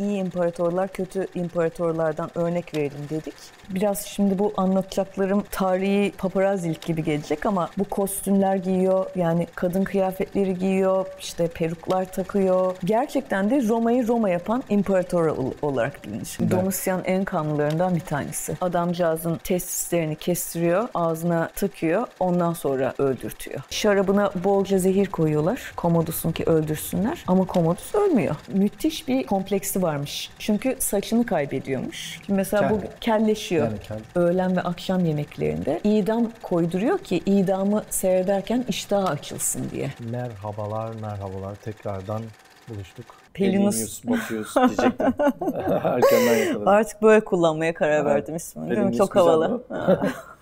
[0.00, 3.34] iyi imparatorlar kötü imparatorlardan örnek verelim dedik.
[3.70, 10.58] Biraz şimdi bu anlatacaklarım tarihi paparazzilik gibi gelecek ama bu kostümler giyiyor yani kadın kıyafetleri
[10.58, 12.76] giyiyor işte peruklar takıyor.
[12.84, 16.36] Gerçekten de Roma'yı Roma yapan imparator olarak bilinir.
[16.40, 16.50] Evet.
[16.50, 18.56] Domitian en kanlılarından bir tanesi.
[18.60, 23.60] Adamcağızın testislerini kestiriyor, ağzına takıyor, ondan sonra öldürtüyor.
[23.70, 25.72] Şarabına bolca zehir koyuyorlar.
[25.78, 28.36] Commodus'un ki öldürsünler ama Commodus ölmüyor.
[28.48, 30.30] Müthiş bir kompleksi varmış.
[30.38, 32.20] Çünkü saçını kaybediyormuş.
[32.26, 32.70] Şimdi mesela Kel.
[32.70, 33.64] bu kelleşiyor.
[33.64, 33.98] Yani kel.
[34.14, 39.90] Öğlen ve akşam yemeklerinde idam koyduruyor ki idamı seyrederken iştahı açılsın diye.
[40.10, 41.54] Merhabalar, merhabalar.
[41.54, 42.22] Tekrardan
[42.68, 43.06] buluştuk.
[43.34, 44.04] Pelinus.
[44.04, 45.06] Batius diyecektim.
[45.84, 46.68] Erkenden yakaladım.
[46.68, 48.96] Artık böyle kullanmaya karar verdim ismini.
[48.98, 49.62] Çok havalı.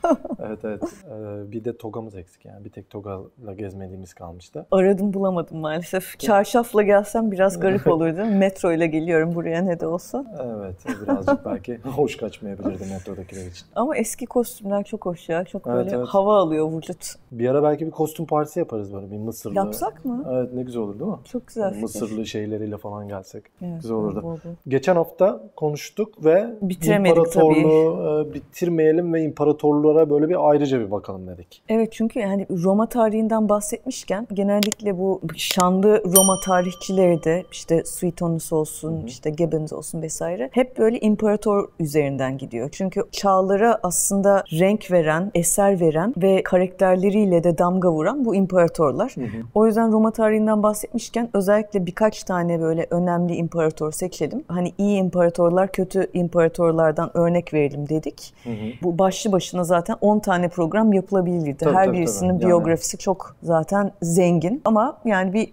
[0.46, 0.82] evet evet.
[0.82, 2.64] Ee, bir de togamız eksik yani.
[2.64, 4.66] Bir tek togayla gezmediğimiz kalmıştı.
[4.70, 6.18] Aradım bulamadım maalesef.
[6.18, 8.24] Çarşafla gelsem biraz garip olurdu.
[8.24, 10.24] Metro ile geliyorum buraya ne de olsa.
[10.44, 13.66] Evet birazcık belki hoş kaçmayabilirdi metrodakiler için.
[13.76, 15.44] Ama eski kostümler çok hoş ya.
[15.44, 16.08] Çok evet, böyle evet.
[16.08, 17.14] hava alıyor vücut.
[17.32, 19.54] Bir ara belki bir kostüm partisi yaparız böyle bir Mısırlı.
[19.54, 20.24] Yapsak mı?
[20.32, 21.16] Evet ne güzel olur değil mi?
[21.24, 23.44] Çok güzel yani Mısırlı şeyleriyle falan gelsek.
[23.62, 24.22] Evet, güzel olurdu.
[24.22, 24.36] Bol.
[24.68, 28.30] Geçen hafta konuştuk ve Bitiremedik imparatorluğu tabii.
[28.30, 31.62] E, bitirmeyelim ve imparatorluğa oralara böyle bir ayrıca bir bakalım dedik.
[31.68, 38.98] Evet çünkü yani Roma tarihinden bahsetmişken genellikle bu şanlı Roma tarihçileri de işte Suetonius olsun,
[38.98, 39.06] Hı-hı.
[39.06, 42.68] işte Gibbons olsun vesaire hep böyle imparator üzerinden gidiyor.
[42.72, 49.12] Çünkü çağlara aslında renk veren, eser veren ve karakterleriyle de damga vuran bu imparatorlar.
[49.16, 49.42] Hı-hı.
[49.54, 54.44] O yüzden Roma tarihinden bahsetmişken özellikle birkaç tane böyle önemli imparator seçelim.
[54.48, 58.34] Hani iyi imparatorlar kötü imparatorlardan örnek verelim dedik.
[58.44, 58.66] Hı hı.
[58.82, 61.56] Bu başlı başına zaten zaten 10 tane program yapılabilirdi.
[61.56, 62.46] Tabii, Her tabii, birisinin tabii.
[62.46, 63.00] biyografisi yani.
[63.00, 65.52] çok zaten zengin ama yani bir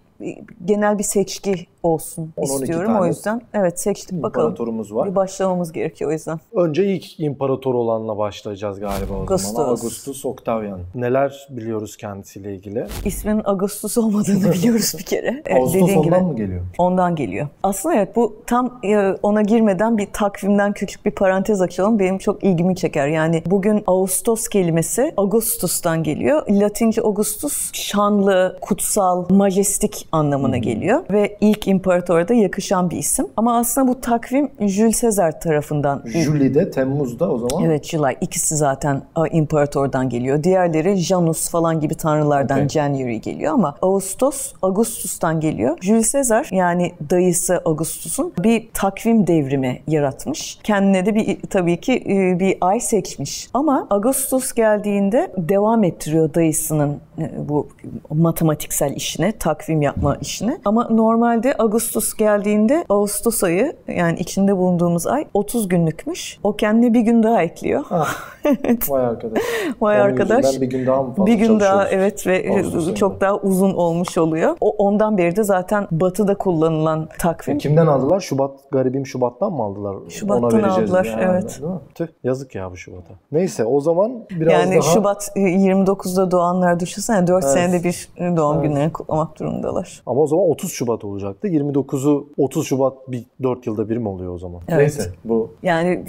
[0.64, 3.42] genel bir seçki olsun istiyorum o yüzden.
[3.54, 4.46] Evet seçtim bakalım.
[4.46, 5.10] İmparatorumuz var.
[5.10, 6.40] Bir başlamamız gerekiyor o yüzden.
[6.52, 9.52] Önce ilk imparator olanla başlayacağız galiba o Augustus.
[9.52, 9.68] zaman.
[9.68, 10.80] Augustus Octavian.
[10.94, 12.86] Neler biliyoruz kendisiyle ilgili?
[13.04, 15.42] İsminin Augustus olmadığını biliyoruz bir kere.
[15.46, 16.62] Evet, Ağustos ondan gibi, mı geliyor?
[16.78, 17.48] Ondan geliyor.
[17.62, 21.98] Aslında evet bu tam e, ona girmeden bir takvimden küçük bir parantez açalım.
[21.98, 23.08] Benim çok ilgimi çeker.
[23.08, 26.42] Yani bugün Ağustos kelimesi Augustus'tan geliyor.
[26.50, 33.26] Latince Augustus şanlı, kutsal, majestik anlamına geliyor ve ilk imparatora yakışan bir isim.
[33.36, 36.02] Ama aslında bu takvim Jules Caesar tarafından.
[36.06, 37.64] Juli'de Temmuz'da o zaman.
[37.64, 38.16] Evet July.
[38.20, 40.44] ikisi zaten imparatordan geliyor.
[40.44, 42.68] Diğerleri Janus falan gibi tanrılardan okay.
[42.68, 45.78] January geliyor ama Ağustos Augustus'tan geliyor.
[45.80, 50.58] Jules Caesar yani dayısı Augustus'un bir takvim devrimi yaratmış.
[50.62, 53.48] Kendine de bir tabii ki e, bir ay seçmiş.
[53.54, 57.00] Ama Augustus geldiğinde devam ettiriyor dayısının
[57.38, 57.68] bu
[58.10, 60.58] matematiksel işine, takvim yapma işine.
[60.64, 66.38] Ama normalde Ağustos geldiğinde Ağustos ayı yani içinde bulunduğumuz ay 30 günlükmüş.
[66.42, 67.84] O kendine bir gün daha ekliyor.
[67.90, 68.14] Ah,
[68.44, 68.90] evet.
[68.90, 69.42] Vay arkadaş.
[69.80, 70.60] Vay Onun arkadaş.
[70.60, 74.18] Bir gün daha mı fazla Bir gün daha evet ve Ağustos çok daha uzun olmuş
[74.18, 74.56] oluyor.
[74.60, 77.54] O ondan beri de zaten batıda kullanılan takvim.
[77.54, 78.20] E, kimden aldılar?
[78.20, 79.96] Şubat garibim Şubat'tan mı aldılar?
[80.08, 81.60] Şubat'tan Ona aldılar yani, evet.
[81.94, 83.14] Tüh, yazık ya bu Şubat'a.
[83.32, 84.82] Neyse o zaman biraz yani daha...
[84.82, 87.54] Şubat 29'da doğanlar düşünsene 4 evet.
[87.54, 88.68] senede bir doğum evet.
[88.68, 90.02] günlerini kutlamak durumundalar.
[90.06, 91.48] Ama o zaman 30 Şubat olacaktı.
[91.48, 94.62] 29'u 30 Şubat bir 4 yılda bir mi oluyor o zaman?
[94.68, 94.78] Evet.
[94.78, 95.50] Neyse bu.
[95.62, 96.04] Yani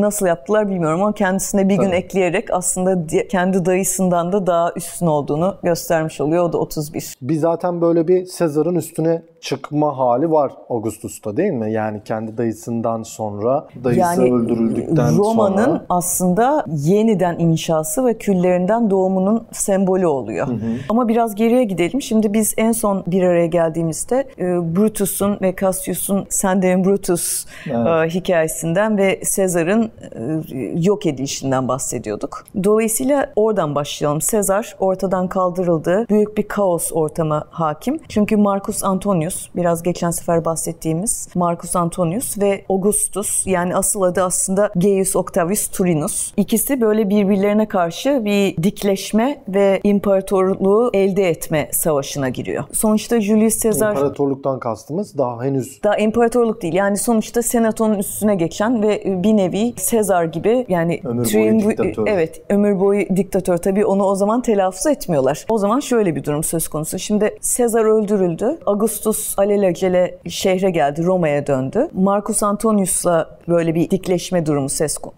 [0.00, 1.86] nasıl yaptılar bilmiyorum ama kendisine bir Tabii.
[1.86, 6.44] gün ekleyerek aslında kendi dayısından da daha üstün olduğunu göstermiş oluyor.
[6.44, 7.16] O da 31.
[7.22, 11.72] Bir zaten böyle bir Sezar'ın üstüne çıkma hali var Augustus'ta değil mi?
[11.72, 15.66] Yani kendi dayısından sonra dayısı yani, öldürüldükten Roma'nın sonra.
[15.66, 20.46] Roma'nın aslında yeniden inşası ve küllerinden doğumunun sembolü oluyor.
[20.46, 20.76] Hı hı.
[20.88, 22.02] Ama biraz geriye gidelim.
[22.02, 24.44] Şimdi biz en son bir araya geldiğimizde e,
[24.76, 27.86] Brutus'un ve Cassius'un Sendem Brutus evet.
[27.86, 29.90] e, hikayesinden ve Sezar'ın
[30.52, 30.56] e,
[30.88, 32.44] yok edilişinden bahsediyorduk.
[32.64, 34.20] Dolayısıyla oradan başlayalım.
[34.20, 36.06] Sezar ortadan kaldırıldı.
[36.10, 38.00] Büyük bir kaos ortama hakim.
[38.08, 44.22] Çünkü Marcus Antonius Antonius, biraz geçen sefer bahsettiğimiz Marcus Antonius ve Augustus yani asıl adı
[44.22, 46.32] aslında Gaius Octavius Turinus.
[46.36, 52.64] İkisi böyle birbirlerine karşı bir dikleşme ve imparatorluğu elde etme savaşına giriyor.
[52.72, 53.90] Sonuçta Julius Caesar...
[53.90, 55.82] İmparatorluktan kastımız daha henüz...
[55.82, 56.74] Daha imparatorluk değil.
[56.74, 61.00] Yani sonuçta senatonun üstüne geçen ve bir nevi Caesar gibi yani...
[61.04, 62.06] Ömür boyu diktatör.
[62.06, 63.56] Evet, ömür boyu diktatör.
[63.56, 65.46] Tabii onu o zaman telaffuz etmiyorlar.
[65.48, 66.98] O zaman şöyle bir durum söz konusu.
[66.98, 68.58] Şimdi Caesar öldürüldü.
[68.66, 71.88] Augustus Marcus alelacele şehre geldi, Roma'ya döndü.
[71.92, 74.68] Marcus Antonius'la böyle bir dikleşme durumu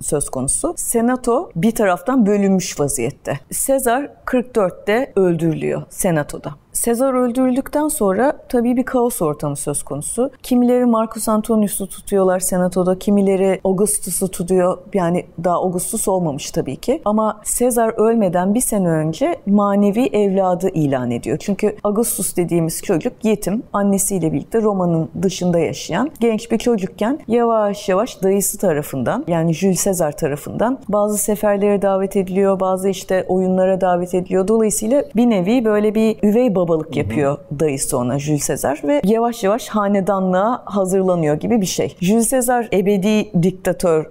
[0.00, 0.74] söz konusu.
[0.76, 3.40] Senato bir taraftan bölünmüş vaziyette.
[3.50, 6.61] Sezar 44'te öldürülüyor senatoda.
[6.72, 10.30] Sezar öldürüldükten sonra tabii bir kaos ortamı söz konusu.
[10.42, 14.78] Kimileri Marcus Antonius'u tutuyorlar senatoda, kimileri Augustus'u tutuyor.
[14.94, 17.02] Yani daha Augustus olmamış tabii ki.
[17.04, 21.38] Ama Sezar ölmeden bir sene önce manevi evladı ilan ediyor.
[21.40, 28.22] Çünkü Augustus dediğimiz çocuk yetim, annesiyle birlikte Roma'nın dışında yaşayan genç bir çocukken yavaş yavaş
[28.22, 34.48] dayısı tarafından yani Jules Caesar tarafından bazı seferlere davet ediliyor, bazı işte oyunlara davet ediliyor.
[34.48, 37.60] Dolayısıyla bir nevi böyle bir üvey babalık yapıyor hı hı.
[37.60, 41.96] dayısı ona Jules Caesar ve yavaş yavaş hanedanlığa hazırlanıyor gibi bir şey.
[42.00, 44.06] Jules Caesar ebedi diktatör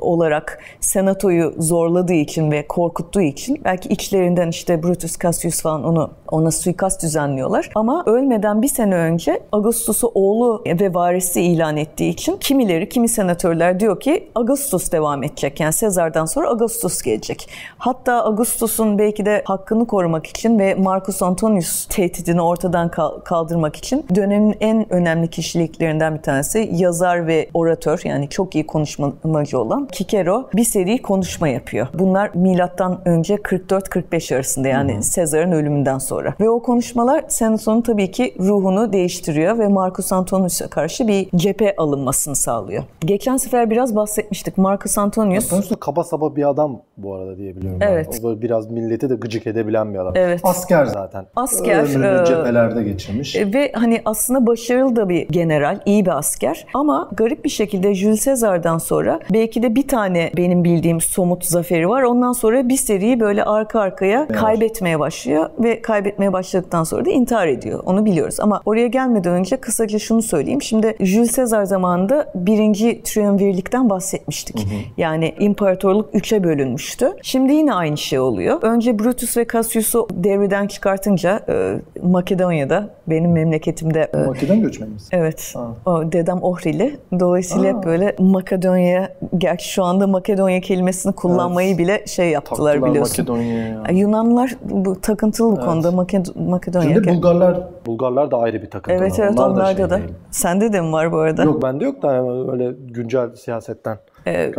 [0.00, 6.50] olarak senatoyu zorladığı için ve korkuttuğu için belki içlerinden işte Brutus Cassius falan onu ona
[6.50, 7.70] suikast düzenliyorlar.
[7.74, 13.80] Ama ölmeden bir sene önce Augustus'u oğlu ve varisi ilan ettiği için kimileri, kimi senatörler
[13.80, 15.60] diyor ki Augustus devam edecek.
[15.60, 17.48] Yani Sezar'dan sonra Augustus gelecek.
[17.78, 22.90] Hatta Augustus'un belki de hakkını korumak için ve Marcus Antonius tehdidini ortadan
[23.24, 29.58] kaldırmak için dönemin en önemli kişiliklerinden bir tanesi yazar ve oratör yani çok iyi konuşmacı
[29.58, 31.86] olan Kikero bir seri konuşma yapıyor.
[31.94, 36.34] Bunlar milattan önce 44-45 arasında yani Sezar'ın ölümünden sonra.
[36.40, 42.36] Ve o konuşmalar Senaton'un tabii ki ruhunu değiştiriyor ve Marcus Antonius'a karşı bir cephe alınmasını
[42.36, 42.84] sağlıyor.
[43.00, 44.58] Geçen sefer biraz bahsetmiştik.
[44.58, 45.52] Marcus Antonius...
[45.52, 47.78] Antonius kaba saba bir adam bu arada diyebiliyorum.
[47.82, 48.20] Evet.
[48.22, 48.28] Ben.
[48.28, 50.12] O biraz milleti de gıcık edebilen bir adam.
[50.16, 50.40] Evet.
[50.44, 51.26] Asker zaten.
[51.36, 51.51] Asker.
[51.60, 53.36] Ömrünü e, cephelerde geçirmiş.
[53.36, 56.66] E, ve hani aslında başarılı da bir general, iyi bir asker.
[56.74, 61.88] Ama garip bir şekilde Jules Caesar'dan sonra belki de bir tane benim bildiğim somut zaferi
[61.88, 62.02] var.
[62.02, 64.40] Ondan sonra bir seriyi böyle arka arkaya evet.
[64.40, 67.82] kaybetmeye başlıyor ve kaybetmeye başladıktan sonra da intihar ediyor.
[67.86, 68.40] Onu biliyoruz.
[68.40, 70.62] Ama oraya gelmeden önce kısaca şunu söyleyeyim.
[70.62, 74.58] Şimdi Jules Caesar zamanında birinci triumvirlikten bahsetmiştik.
[74.58, 74.78] Hı hı.
[74.96, 77.12] Yani imparatorluk üçe bölünmüştü.
[77.22, 78.62] Şimdi yine aynı şey oluyor.
[78.62, 85.08] Önce Brutus ve Cassius'u devreden çıkartınca e, Makedonya'da benim memleketimde e, Makedon göçmenimiz.
[85.12, 85.54] Evet.
[85.54, 85.90] Ha.
[85.90, 86.96] O dedem Ohrili.
[87.20, 89.08] Dolayısıyla hep böyle Makedonya
[89.38, 91.78] gerçi şu anda Makedonya kelimesini kullanmayı evet.
[91.78, 93.24] bile şey yaptılar Taktılar biliyorsun.
[93.28, 93.82] Makedonya'ya.
[93.92, 95.64] Yunanlılar bu takıntılı bu evet.
[95.64, 96.94] konuda Maked- Makedonya.
[96.94, 99.02] Şimdi Bulgarlar Bulgarlar da ayrı bir takıntılı.
[99.04, 99.98] Evet evet onlar onlarda da.
[99.98, 100.12] Şey da.
[100.30, 101.42] Sende de mi var bu arada?
[101.42, 103.98] Yok bende yok da öyle güncel siyasetten.
[104.26, 104.52] Ee,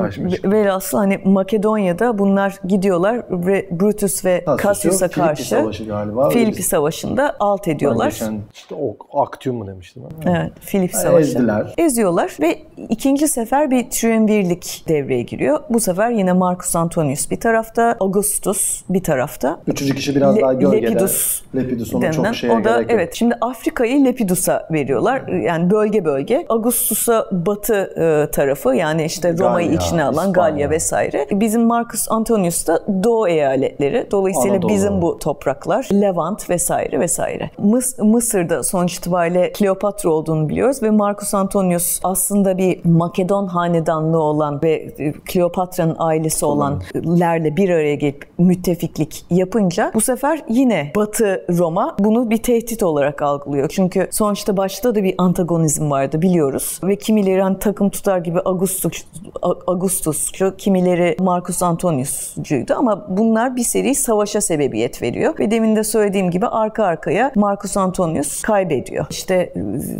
[0.44, 6.30] velhasıl hani Makedonya'da bunlar gidiyorlar ve Brutus ve Cassius'a karşı Filipi Savaşı galiba.
[6.30, 8.10] Filipi Savaşı'nda alt ediyorlar.
[8.10, 10.04] Geçen işte o Actium mu demiştim?
[10.25, 11.27] Evet, Filipi Savaşı.
[11.27, 11.74] Ezdiler.
[11.77, 15.60] Eziyorlar ve ikinci sefer bir triumvirlik devreye giriyor.
[15.69, 19.60] Bu sefer yine Marcus Antonius bir tarafta, Augustus bir tarafta.
[19.68, 20.92] Üçüncü kişi biraz Le- daha gölgede.
[20.92, 21.42] Lepidus.
[21.56, 25.27] Lepidus ona çok şeye o da, gerek Evet, şimdi Afrika'yı Lepidus'a veriyorlar.
[25.27, 26.45] Yani bölge bölge.
[26.50, 30.50] Augustus'a batı e, tarafı yani işte Roma Roma'yı içine alan İspanya.
[30.50, 31.27] Galya vesaire.
[31.31, 34.07] Bizim Marcus Antonius da Doğu eyaletleri.
[34.11, 34.69] Dolayısıyla Anadolu.
[34.71, 37.50] bizim bu topraklar Levant vesaire vesaire.
[37.57, 44.59] Mıs Mısır'da sonuç itibariyle Kleopatra olduğunu biliyoruz ve Marcus Antonius aslında bir Makedon hanedanlığı olan
[44.63, 44.94] ve
[45.25, 52.38] Kleopatra'nın ailesi olanlerle bir araya gelip müttefiklik yapınca bu sefer yine Batı Roma bunu bir
[52.38, 53.69] tehdit olarak algılıyor.
[53.69, 59.03] Çünkü sonuçta başta da bir antagonizm vardı biliyoruz ve kimileri hani takım tutar gibi Augustus
[59.43, 65.39] Augustus'cu, kimileri Marcus Antonius'cuydu ama bunlar bir seri savaşa sebebiyet veriyor.
[65.39, 69.05] Ve demin de söylediğim gibi arka arkaya Marcus Antonius kaybediyor.
[69.09, 69.53] İşte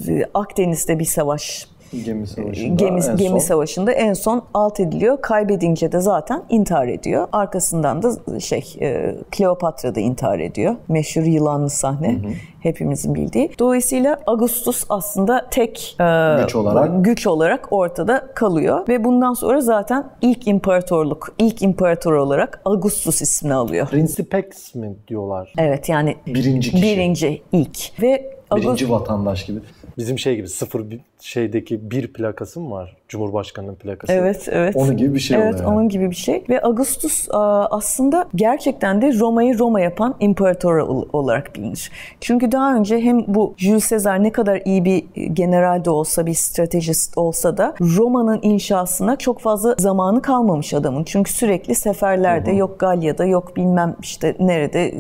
[0.08, 1.68] e, Akdeniz'de bir savaş
[2.06, 3.38] Gemi savaşında gemi, en gemi son.
[3.48, 5.22] savaşında en son alt ediliyor.
[5.22, 7.28] Kaybedince de zaten intihar ediyor.
[7.32, 10.76] Arkasından da şey e, Kleopatra da intihar ediyor.
[10.88, 12.14] Meşhur yılanlı sahne.
[12.14, 12.32] Hı hı.
[12.60, 13.52] Hepimizin bildiği.
[13.60, 20.10] Dolayısıyla Augustus aslında tek e, güç olarak güç olarak ortada kalıyor ve bundan sonra zaten
[20.22, 23.88] ilk imparatorluk, ilk imparator olarak Augustus ismini alıyor.
[23.88, 25.54] Princeps mi diyorlar?
[25.58, 26.84] Evet yani birinci kişi.
[26.84, 29.60] Birinci ilk ve Birinci vatandaş gibi.
[29.98, 30.92] Bizim şey gibi sıfır
[31.24, 32.98] şeydeki bir plakası mı var?
[33.08, 34.14] Cumhurbaşkanının plakası.
[34.14, 34.76] Evet, evet.
[34.76, 35.68] Onun gibi bir şey Evet, yani.
[35.68, 36.44] onun gibi bir şey.
[36.50, 40.78] Ve Augustus aslında gerçekten de Roma'yı Roma yapan imparator
[41.14, 41.92] olarak bilinir.
[42.22, 45.04] Çünkü daha önce hem bu Jules Caesar ne kadar iyi bir
[45.34, 51.04] general de olsa, bir stratejist olsa da Roma'nın inşasına çok fazla zamanı kalmamış adamın.
[51.04, 52.60] Çünkü sürekli seferlerde hı hı.
[52.60, 54.94] yok Galya'da, yok bilmem işte nerede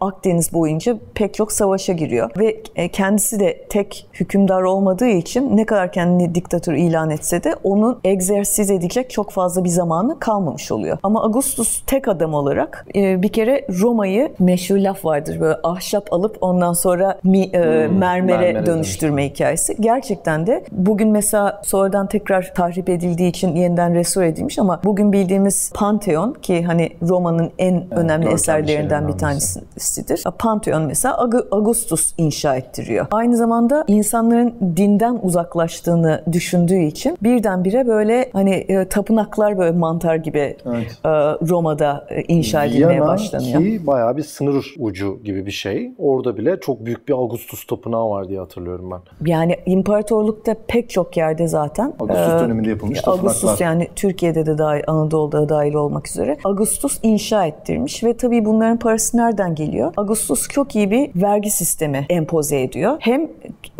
[0.00, 2.30] Akdeniz boyunca pek çok savaşa giriyor.
[2.38, 7.54] Ve e, kendisi de tek hükümdar olmadığı için ne kadar kendini diktatör ilan etse de
[7.64, 10.98] onun egzersiz edecek çok fazla bir zamanı kalmamış oluyor.
[11.02, 16.38] Ama Augustus tek adam olarak e, bir kere Roma'yı meşhur laf vardır böyle ahşap alıp
[16.40, 19.76] ondan sonra mi, e, hmm, mermere, mermere dönüştürme hikayesi.
[19.80, 25.72] Gerçekten de bugün mesela sonradan tekrar tahrip edildiği için yeniden restore edilmiş ama bugün bildiğimiz
[25.74, 30.24] Pantheon ki hani Roma'nın en evet, önemli eserlerinden bir tanesidir.
[30.38, 33.06] Pantheon mesela Augustus inşa ettiriyor.
[33.10, 40.56] Aynı zamanda insanların dinden uzaklaştığını düşündüğü için birdenbire böyle hani e, tapınaklar böyle mantar gibi
[40.66, 40.98] evet.
[41.04, 41.08] e,
[41.48, 43.62] Roma'da e, inşa edilmeye Viyana başlanıyor.
[43.62, 45.92] ki bayağı bir sınır ucu gibi bir şey.
[45.98, 49.30] Orada bile çok büyük bir Augustus tapınağı var diye hatırlıyorum ben.
[49.30, 51.94] Yani imparatorlukta pek çok yerde zaten.
[52.00, 53.30] Augustus e, döneminde yapılmış tapınaklar.
[53.30, 56.38] Augustus yani Türkiye'de de dahil, Anadolu'da dahil olmak üzere.
[56.44, 59.92] Augustus inşa ettirmiş ve tabii bunların parası nereden geliyor?
[59.96, 62.96] Augustus çok iyi bir vergi sistemi empoze ediyor.
[63.00, 63.28] Hem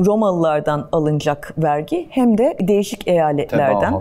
[0.07, 3.95] Romalılardan alınacak vergi hem de değişik eyaletlerden,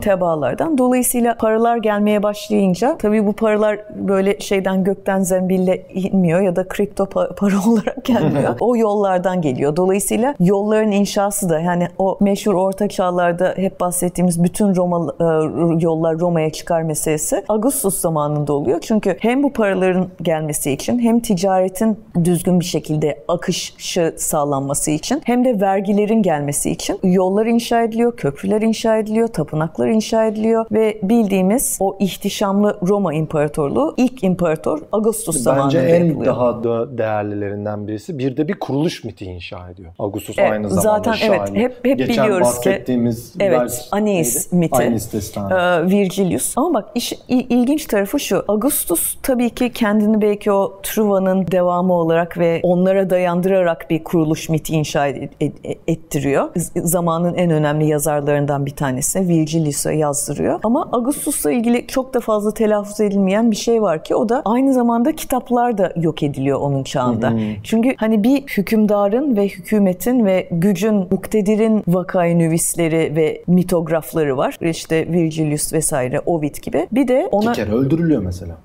[0.00, 0.78] tebaalardan.
[0.78, 7.06] Dolayısıyla paralar gelmeye başlayınca tabii bu paralar böyle şeyden gökten zembille inmiyor ya da kripto
[7.06, 8.56] para olarak gelmiyor.
[8.60, 9.76] o yollardan geliyor.
[9.76, 15.24] Dolayısıyla yolların inşası da yani o meşhur orta çağlarda hep bahsettiğimiz bütün Roma e,
[15.84, 18.80] yollar Roma'ya çıkar meselesi Augustus zamanında oluyor.
[18.80, 25.44] Çünkü hem bu paraların gelmesi için hem ticaretin düzgün bir şekilde akışı sağlanması için hem
[25.44, 31.76] de vergilerin gelmesi için yollar inşa ediliyor, köprüler inşa ediliyor, tapınaklar inşa ediliyor ve bildiğimiz
[31.80, 36.34] o ihtişamlı Roma İmparatorluğu ilk imparator Augustus zamanında Bence en yapılıyor.
[36.34, 36.64] daha
[36.98, 38.18] değerlilerinden birisi.
[38.18, 39.92] Bir de bir kuruluş miti inşa ediyor.
[39.98, 41.32] Augustus evet, aynı zamanda Zaten şahin.
[41.32, 44.76] evet hep hep Geçen biliyoruz bahsettiğimiz ki evet Aeneas miti.
[44.76, 45.54] Aeneas destanı.
[45.54, 46.58] Ee, Virgilius.
[46.58, 48.44] Ama bak iş, ilginç tarafı şu.
[48.48, 54.74] Augustus tabii ki kendini belki o Truva'nın devamı olarak ve onlara dayandırarak bir kuruluş miti
[54.74, 55.52] inşa et, et,
[55.86, 56.48] ettiriyor.
[56.84, 60.60] Zamanın en önemli yazarlarından bir tanesi Virgilius'a yazdırıyor.
[60.62, 64.74] Ama Augustus'la ilgili çok da fazla telaffuz edilmeyen bir şey var ki o da aynı
[64.74, 67.32] zamanda kitaplar da yok ediliyor onun çağında.
[67.62, 74.58] Çünkü hani bir hükümdarın ve hükümetin ve gücün, muktedirin vakayı nüvisleri ve mitografları var.
[74.60, 76.88] İşte Virgilius vesaire, Ovid gibi.
[76.92, 77.50] Bir de ona...
[77.50, 78.56] İki kere öldürülüyor mesela.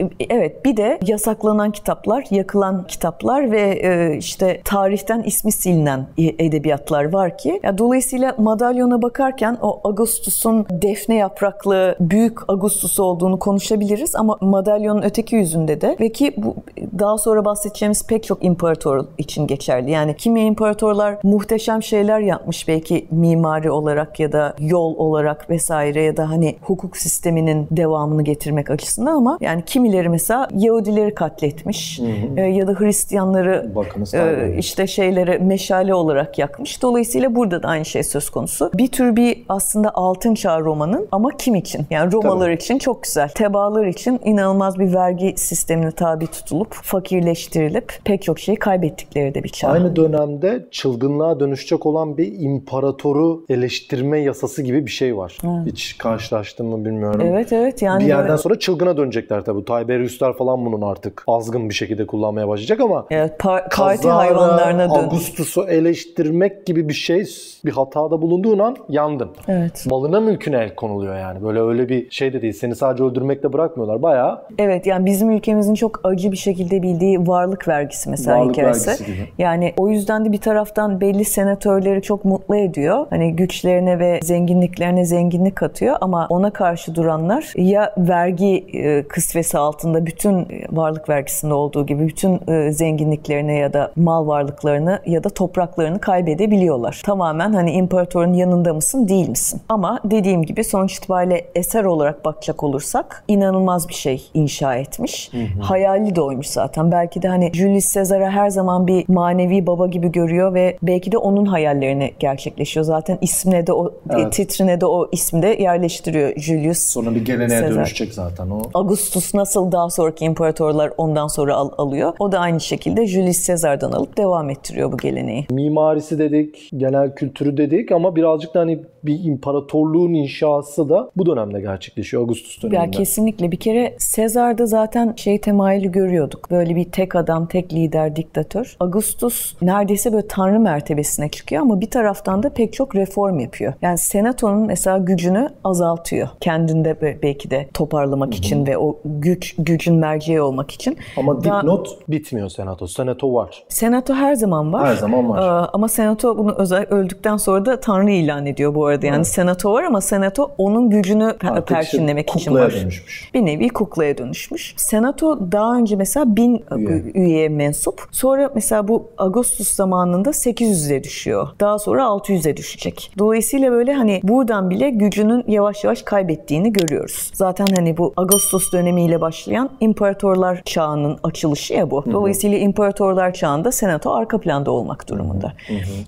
[0.00, 7.12] E, evet bir de yasaklanan kitaplar, yakılan kitaplar ve e, işte tarihten ismi silinen edebiyatlar
[7.12, 15.02] var ki dolayısıyla madalyona bakarken o Augustus'un defne yapraklı büyük Augustus olduğunu konuşabiliriz ama madalyonun
[15.02, 16.56] öteki yüzünde de ve ki bu
[16.98, 19.90] daha sonra bahsedeceğimiz pek çok imparator için geçerli.
[19.90, 26.16] Yani kimi imparatorlar muhteşem şeyler yapmış belki mimari olarak ya da yol olarak vesaire ya
[26.16, 32.40] da hani hukuk sisteminin devamını getirmek açısından ama yani kimileri mesela Yahudileri katletmiş hı hı.
[32.40, 33.70] E, ya da Hristiyanları
[34.14, 36.82] e, işte şeyleri meşale olarak yakmış.
[36.82, 38.70] Dolayısıyla burada da aynı şey söz konusu.
[38.74, 41.86] Bir tür bir aslında altın çağ romanın ama kim için?
[41.90, 42.54] Yani Romalılar Tabii.
[42.54, 43.28] için çok güzel.
[43.28, 49.48] Tebaalar için inanılmaz bir vergi sistemine tabi tutulup fakirleştirilip pek çok şeyi kaybettikleri de bir
[49.48, 49.68] çağ.
[49.68, 55.38] Aynı dönemde çılgınlığa dönüşecek olan bir imparatoru eleştirme yasası gibi bir şey var.
[55.44, 55.72] Evet.
[55.72, 57.20] Hiç karşılaştın mı bilmiyorum.
[57.24, 57.82] Evet evet.
[57.82, 58.38] Yani bir yerden böyle...
[58.38, 59.64] sonra çılgına dönecekler tabii.
[59.78, 63.38] Tiberius'lar falan bunun artık azgın bir şekilde kullanmaya başlayacak ama evet,
[63.70, 64.94] parti hayvanlarına dön.
[64.94, 67.24] Augustus'u eleştirmek gibi bir şey
[67.64, 69.30] bir hatada bulunduğun an yandın.
[69.48, 69.86] Evet.
[69.90, 71.42] Malına mülküne el konuluyor yani.
[71.42, 72.52] Böyle öyle bir şey de değil.
[72.52, 74.02] Seni sadece öldürmekle bırakmıyorlar.
[74.02, 74.42] Bayağı.
[74.58, 78.88] Evet yani bizim ülkemizin çok acı bir şekilde bildiği varlık vergisi mesela varlık hikayesi.
[78.90, 79.28] Vergisi gibi.
[79.38, 83.06] Yani o yüzden de bir taraftan belli senatörleri çok mutlu ediyor.
[83.10, 90.06] Hani güçlerine ve zenginliklerine zenginlik katıyor ama ona karşı duranlar ya vergi e, kısvesi altında
[90.06, 96.00] bütün varlık vergisinde olduğu gibi bütün e, zenginliklerine ya da mal varlıklarını ya da topraklarını
[96.00, 97.02] kaybedebiliyorlar.
[97.04, 99.60] Tamamen hani imparatorun yanında mısın değil misin?
[99.68, 105.32] Ama dediğim gibi sonuç itibariyle eser olarak bakacak olursak inanılmaz bir şey inşa etmiş.
[105.32, 105.62] Hı hı.
[105.62, 106.92] Hayali de oymuş zaten.
[106.92, 111.18] Belki de hani Julius Caesar'a her zaman bir manevi baba gibi görüyor ve belki de
[111.18, 112.84] onun hayallerini gerçekleşiyor.
[112.84, 114.32] Zaten ismine de o evet.
[114.32, 117.76] titrine de o ismi de yerleştiriyor Julius Sonra bir geleneğe Caesar.
[117.76, 118.62] dönüşecek zaten o.
[118.74, 122.12] Augustus nasıl daha sonraki imparatorlar ondan sonra al, alıyor.
[122.18, 125.46] O da aynı şekilde Julius Caesar'dan alıp devam ettiriyor bu geleneği.
[125.50, 131.60] Mimarisi dedik, genel kültürü dedik ama birazcık da hani bir imparatorluğun inşası da bu dönemde
[131.60, 132.84] gerçekleşiyor Augustus döneminde.
[132.84, 133.52] Ya kesinlikle.
[133.52, 136.50] Bir kere Sezar'da zaten şey temayülü görüyorduk.
[136.50, 138.76] Böyle bir tek adam, tek lider, diktatör.
[138.80, 143.72] Augustus neredeyse böyle tanrı mertebesine çıkıyor ama bir taraftan da pek çok reform yapıyor.
[143.82, 146.28] Yani senatonun mesela gücünü azaltıyor.
[146.40, 148.38] Kendinde belki de toparlamak Hı-hı.
[148.38, 150.98] için ve o güç güç gücün merceği olmak için.
[151.16, 152.86] Ama dipnot Daha, bitmiyor senato.
[152.86, 153.64] Senato var.
[153.68, 154.88] Senato her zaman var.
[154.88, 155.38] Her zaman var.
[155.38, 159.06] Ee, ama senato bunu özel öldükten sonra da tanrı ilan ediyor bu arada.
[159.06, 159.26] Yani evet.
[159.26, 162.72] senato var ama senato onun gücünü Artık perçinlemek için var.
[162.72, 163.30] dönüşmüş.
[163.34, 164.74] Bir nevi kuklaya dönüşmüş.
[164.76, 167.02] Senato daha önce mesela bin üye.
[167.14, 168.02] üyeye mensup.
[168.12, 171.48] Sonra mesela bu Ağustos zamanında 800'e düşüyor.
[171.60, 173.10] Daha sonra 600'e düşecek.
[173.18, 177.30] Dolayısıyla böyle hani buradan bile gücünün yavaş yavaş kaybettiğini görüyoruz.
[177.34, 182.04] Zaten hani bu Ağustos dönemiyle başlayan imparatorlar çağının açılışı ya bu.
[182.12, 185.52] Dolayısıyla imparatorlar çağında senato arka planda olmak durumunda.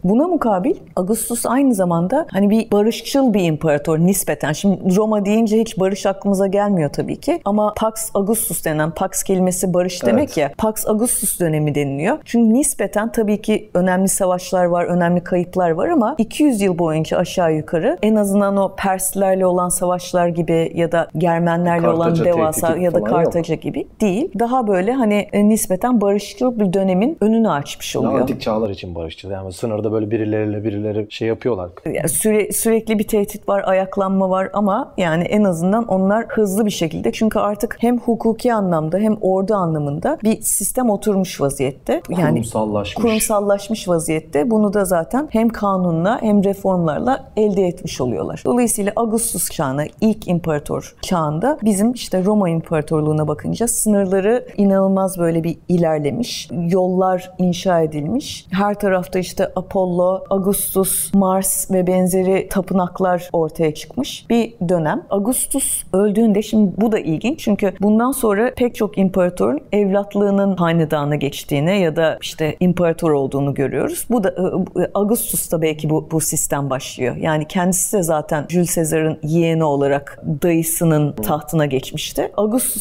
[0.04, 4.52] Buna mukabil Augustus aynı zamanda hani bir barışçıl bir imparator nispeten.
[4.52, 7.40] Şimdi Roma deyince hiç barış aklımıza gelmiyor tabii ki.
[7.44, 10.37] Ama Pax Augustus denen Pax kelimesi barış demek evet.
[10.37, 10.50] ya.
[10.58, 12.18] Pax Augustus dönemi deniliyor.
[12.25, 17.54] Çünkü nispeten tabii ki önemli savaşlar var, önemli kayıplar var ama 200 yıl boyunca aşağı
[17.54, 22.94] yukarı en azından o Perslerle olan savaşlar gibi ya da Germenlerle Kartaca, olan devasa ya
[22.94, 23.62] da Kartaca yok.
[23.62, 24.31] gibi değil.
[24.38, 28.21] Daha böyle hani e, nispeten barışçıl bir dönemin önünü açmış oluyor.
[28.21, 29.31] Antik çağlar için barışçıl.
[29.31, 31.71] Yani sınırda böyle birileriyle birileri şey yapıyorlar.
[31.87, 36.71] Yani süre, sürekli bir tehdit var, ayaklanma var ama yani en azından onlar hızlı bir
[36.71, 42.02] şekilde çünkü artık hem hukuki anlamda hem ordu anlamında bir sistem oturmuş vaziyette.
[42.19, 42.95] Yani kurumsallaşmış.
[42.95, 44.50] Kurumsallaşmış vaziyette.
[44.50, 48.43] Bunu da zaten hem kanunla hem reformlarla elde etmiş oluyorlar.
[48.45, 52.49] Dolayısıyla Augustus çağına, ilk imparator çağında bizim işte Roma
[53.00, 56.49] İmparatorluğu'na bakınca sınırları inanılmaz böyle bir ilerlemiş.
[56.69, 58.47] Yollar inşa edilmiş.
[58.50, 65.02] Her tarafta işte Apollo, Augustus, Mars ve benzeri tapınaklar ortaya çıkmış bir dönem.
[65.11, 71.80] Augustus öldüğünde şimdi bu da ilginç çünkü bundan sonra pek çok imparatorun evlatlığının hanedana geçtiğini
[71.80, 74.07] ya da işte imparator olduğunu görüyoruz.
[74.11, 77.16] Bu da e, e, Augustus'ta belki bu, bu sistem başlıyor.
[77.16, 82.33] Yani kendisi de zaten Jules Caesar'ın yeğeni olarak dayısının tahtına geçmişti.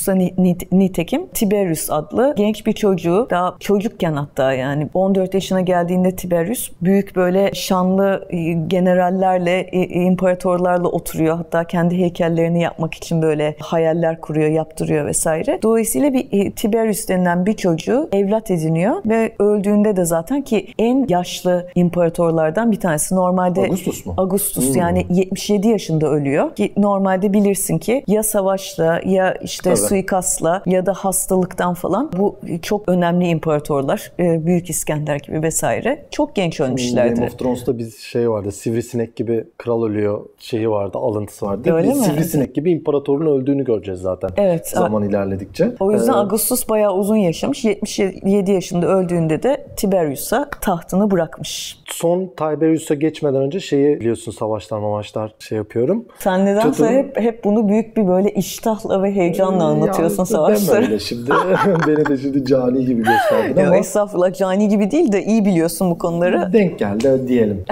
[0.10, 6.72] Augustus'a nitekim Tiberius adlı genç bir çocuğu daha çocukken hatta yani 14 yaşına geldiğinde Tiberius
[6.82, 11.38] büyük böyle şanlı e, generallerle imparatorlarla oturuyor.
[11.38, 15.60] Hatta kendi heykellerini yapmak için böyle hayaller kuruyor, yaptırıyor vesaire.
[15.64, 21.68] Dolayısıyla bir Tiberius denilen bir çocuğu evlat ediniyor ve öldüğünde de zaten ki en yaşlı
[21.76, 23.16] imparatorlardan bir tanesi.
[23.16, 24.14] Normalde Augustus mu?
[24.18, 24.82] Augustus hmm.
[24.82, 26.56] yani 77 yaşında ölüyor.
[26.56, 29.78] Ki normalde bilirsin ki ya savaşla ya işte Tabii.
[30.00, 34.12] Suikastla ya da hastalıktan falan bu çok önemli imparatorlar.
[34.20, 36.06] E, Büyük İskender gibi vesaire.
[36.12, 37.16] Çok genç ölmüşlerdi.
[37.16, 38.52] Game of Thrones'ta bir şey vardı.
[38.52, 41.74] Sivrisinek gibi kral ölüyor şeyi vardı, alıntısı vardı.
[41.74, 42.06] Öyle Biz mi?
[42.06, 44.30] Sivrisinek gibi imparatorun öldüğünü göreceğiz zaten.
[44.38, 44.68] Evet.
[44.68, 45.72] Zaman ilerledikçe.
[45.80, 47.66] O yüzden ee, Augustus bayağı uzun yaşamış.
[47.66, 51.80] 77 yaşında öldüğünde de Tiberius'a tahtını bırakmış.
[51.86, 56.06] Son Tiberius'a geçmeden önce şeyi biliyorsun savaşlar mavaşlar şey yapıyorum.
[56.20, 56.88] Sen nedense Tutum...
[56.88, 60.88] hep, hep bunu büyük bir böyle iştahla ve heyecanla anlatıyorsun ya, savaşları.
[60.88, 61.30] Deme şimdi.
[61.88, 63.78] Beni de şimdi cani gibi gösterdin ama.
[63.78, 66.54] Estağfurullah cani gibi değil de iyi biliyorsun bu konuları.
[66.54, 67.64] Denk geldi diyelim.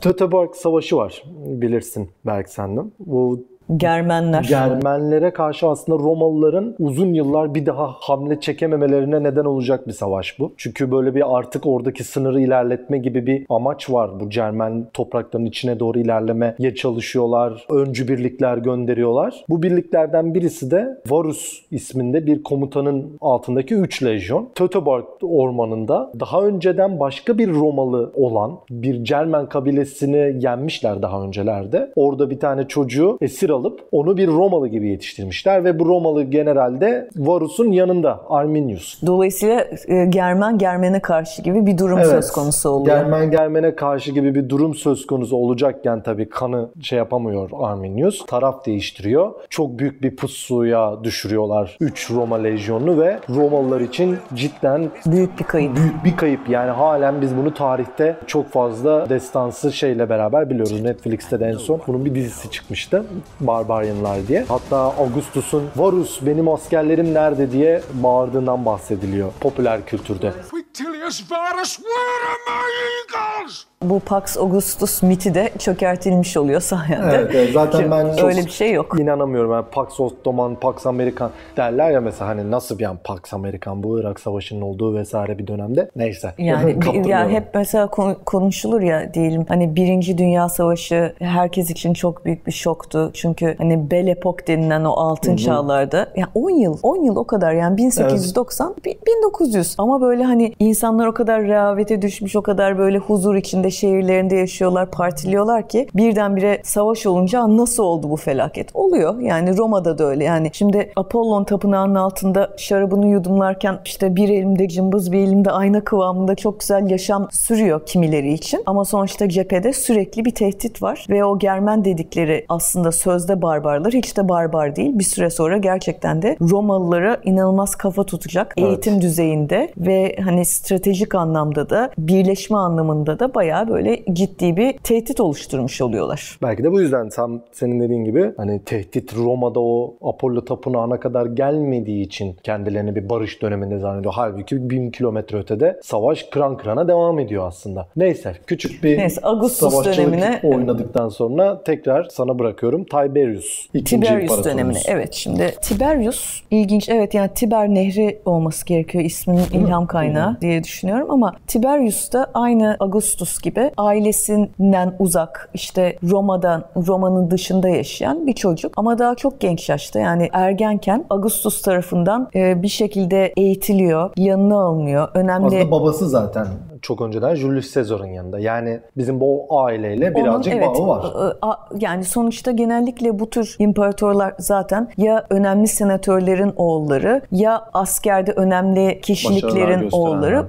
[0.00, 2.80] Töteborg Savaşı var bilirsin belki sen de.
[2.98, 3.44] Bu
[3.76, 4.42] Germenler.
[4.42, 10.54] Germenlere karşı aslında Romalıların uzun yıllar bir daha hamle çekememelerine neden olacak bir savaş bu.
[10.56, 14.20] Çünkü böyle bir artık oradaki sınırı ilerletme gibi bir amaç var.
[14.20, 17.66] Bu Cermen toprakların içine doğru ilerlemeye çalışıyorlar.
[17.70, 19.44] Öncü birlikler gönderiyorlar.
[19.48, 24.48] Bu birliklerden birisi de Varus isminde bir komutanın altındaki 3 lejyon.
[24.54, 31.92] Töteborg ormanında daha önceden başka bir Romalı olan bir Cermen kabilesini yenmişler daha öncelerde.
[31.96, 37.08] Orada bir tane çocuğu esir alıp onu bir Romalı gibi yetiştirmişler ve bu Romalı generalde
[37.16, 39.02] Varus'un yanında Arminius.
[39.06, 42.96] Dolayısıyla e, Germen Germen'e karşı gibi bir durum evet, söz konusu oluyor.
[42.96, 48.26] Germen Germen'e karşı gibi bir durum söz konusu olacakken tabii kanı şey yapamıyor Arminius.
[48.26, 49.32] Taraf değiştiriyor.
[49.50, 55.76] Çok büyük bir pusuya düşürüyorlar 3 Roma lejyonunu ve Romalılar için cidden büyük bir kayıp.
[55.76, 56.48] Büyük bir kayıp.
[56.48, 60.82] Yani halen biz bunu tarihte çok fazla destansı şeyle beraber biliyoruz.
[60.82, 63.04] Netflix'te de en son bunun bir dizisi çıkmıştı.
[63.50, 64.44] Barbarianlar diye.
[64.48, 70.32] Hatta Augustus'un Varus benim askerlerim nerede diye bağırdığından bahsediliyor popüler kültürde.
[70.50, 72.70] Quintilius Varus, where are my
[73.16, 73.64] eagles?
[73.84, 77.16] Bu Pax Augustus miti de çökertilmiş oluyor sayende.
[77.16, 77.50] Evet, evet.
[77.52, 79.00] zaten ben öyle bir şey yok.
[79.00, 79.52] İnanamıyorum.
[79.52, 84.00] Yani Pax Ottoman, Pax Amerikan derler ya mesela hani nasıl bir an Pax Amerikan bu
[84.00, 85.90] Irak Savaşı'nın olduğu vesaire bir dönemde.
[85.96, 86.34] Neyse.
[86.50, 87.86] Yani ya hep mesela
[88.24, 93.10] konuşulur ya diyelim hani Birinci Dünya Savaşı herkes için çok büyük bir şoktu.
[93.14, 95.36] Çünkü hani Belle Epoque denilen o altın Hı-hı.
[95.36, 99.06] çağlarda yani 10 yıl 10 yıl o kadar yani 1890 evet.
[99.06, 103.69] 1900 ama böyle hani insanlar İnsanlar o kadar rehavete düşmüş, o kadar böyle huzur içinde
[103.70, 108.70] şehirlerinde yaşıyorlar, partiliyorlar ki birdenbire savaş olunca nasıl oldu bu felaket?
[108.74, 109.20] Oluyor.
[109.20, 110.24] Yani Roma'da da öyle.
[110.24, 116.34] Yani şimdi Apollon tapınağının altında şarabını yudumlarken işte bir elimde cımbız bir elimde ayna kıvamında
[116.34, 118.62] çok güzel yaşam sürüyor kimileri için.
[118.66, 124.16] Ama sonuçta cephede sürekli bir tehdit var ve o Germen dedikleri aslında sözde barbarlar hiç
[124.16, 124.98] de barbar değil.
[124.98, 128.68] Bir süre sonra gerçekten de Romalılara inanılmaz kafa tutacak Evet.
[128.68, 135.20] eğitim düzeyinde ve hani stratejik anlamda da birleşme anlamında da bayağı böyle ciddi bir tehdit
[135.20, 136.38] oluşturmuş oluyorlar.
[136.42, 141.26] Belki de bu yüzden sen senin dediğin gibi hani tehdit Roma'da o Apollo tapınağına kadar
[141.26, 144.14] gelmediği için kendilerini bir barış döneminde zannediyor.
[144.16, 147.88] Halbuki bin kilometre ötede savaş kıran kırana devam ediyor aslında.
[147.96, 152.84] Neyse küçük bir Neyse, Augustus savaşçılık dönemine- oynadıktan sonra tekrar sana bırakıyorum.
[152.84, 153.68] Tiberius.
[153.84, 154.78] Tiberius dönemine.
[154.88, 161.10] Evet şimdi Tiberius ilginç evet yani Tiber Nehri olması gerekiyor isminin ilham kaynağı diye düşünüyorum
[161.10, 168.72] ama Tiberius da aynı Augustus gibi ailesinden uzak işte Roma'dan Roma'nın dışında yaşayan bir çocuk
[168.76, 175.08] ama daha çok genç yaşta yani ergenken Augustus tarafından e, bir şekilde eğitiliyor, yanına alınıyor.
[175.14, 176.46] Önemli Aslında babası zaten
[176.82, 178.38] çok önceden Julius Caesar'ın yanında.
[178.38, 181.58] Yani bizim bu aileyle birazcık Onun, evet, bağı var.
[181.80, 189.88] Yani sonuçta genellikle bu tür imparatorlar zaten ya önemli senatörlerin oğulları ya askerde önemli kişiliklerin
[189.92, 190.46] oğulları.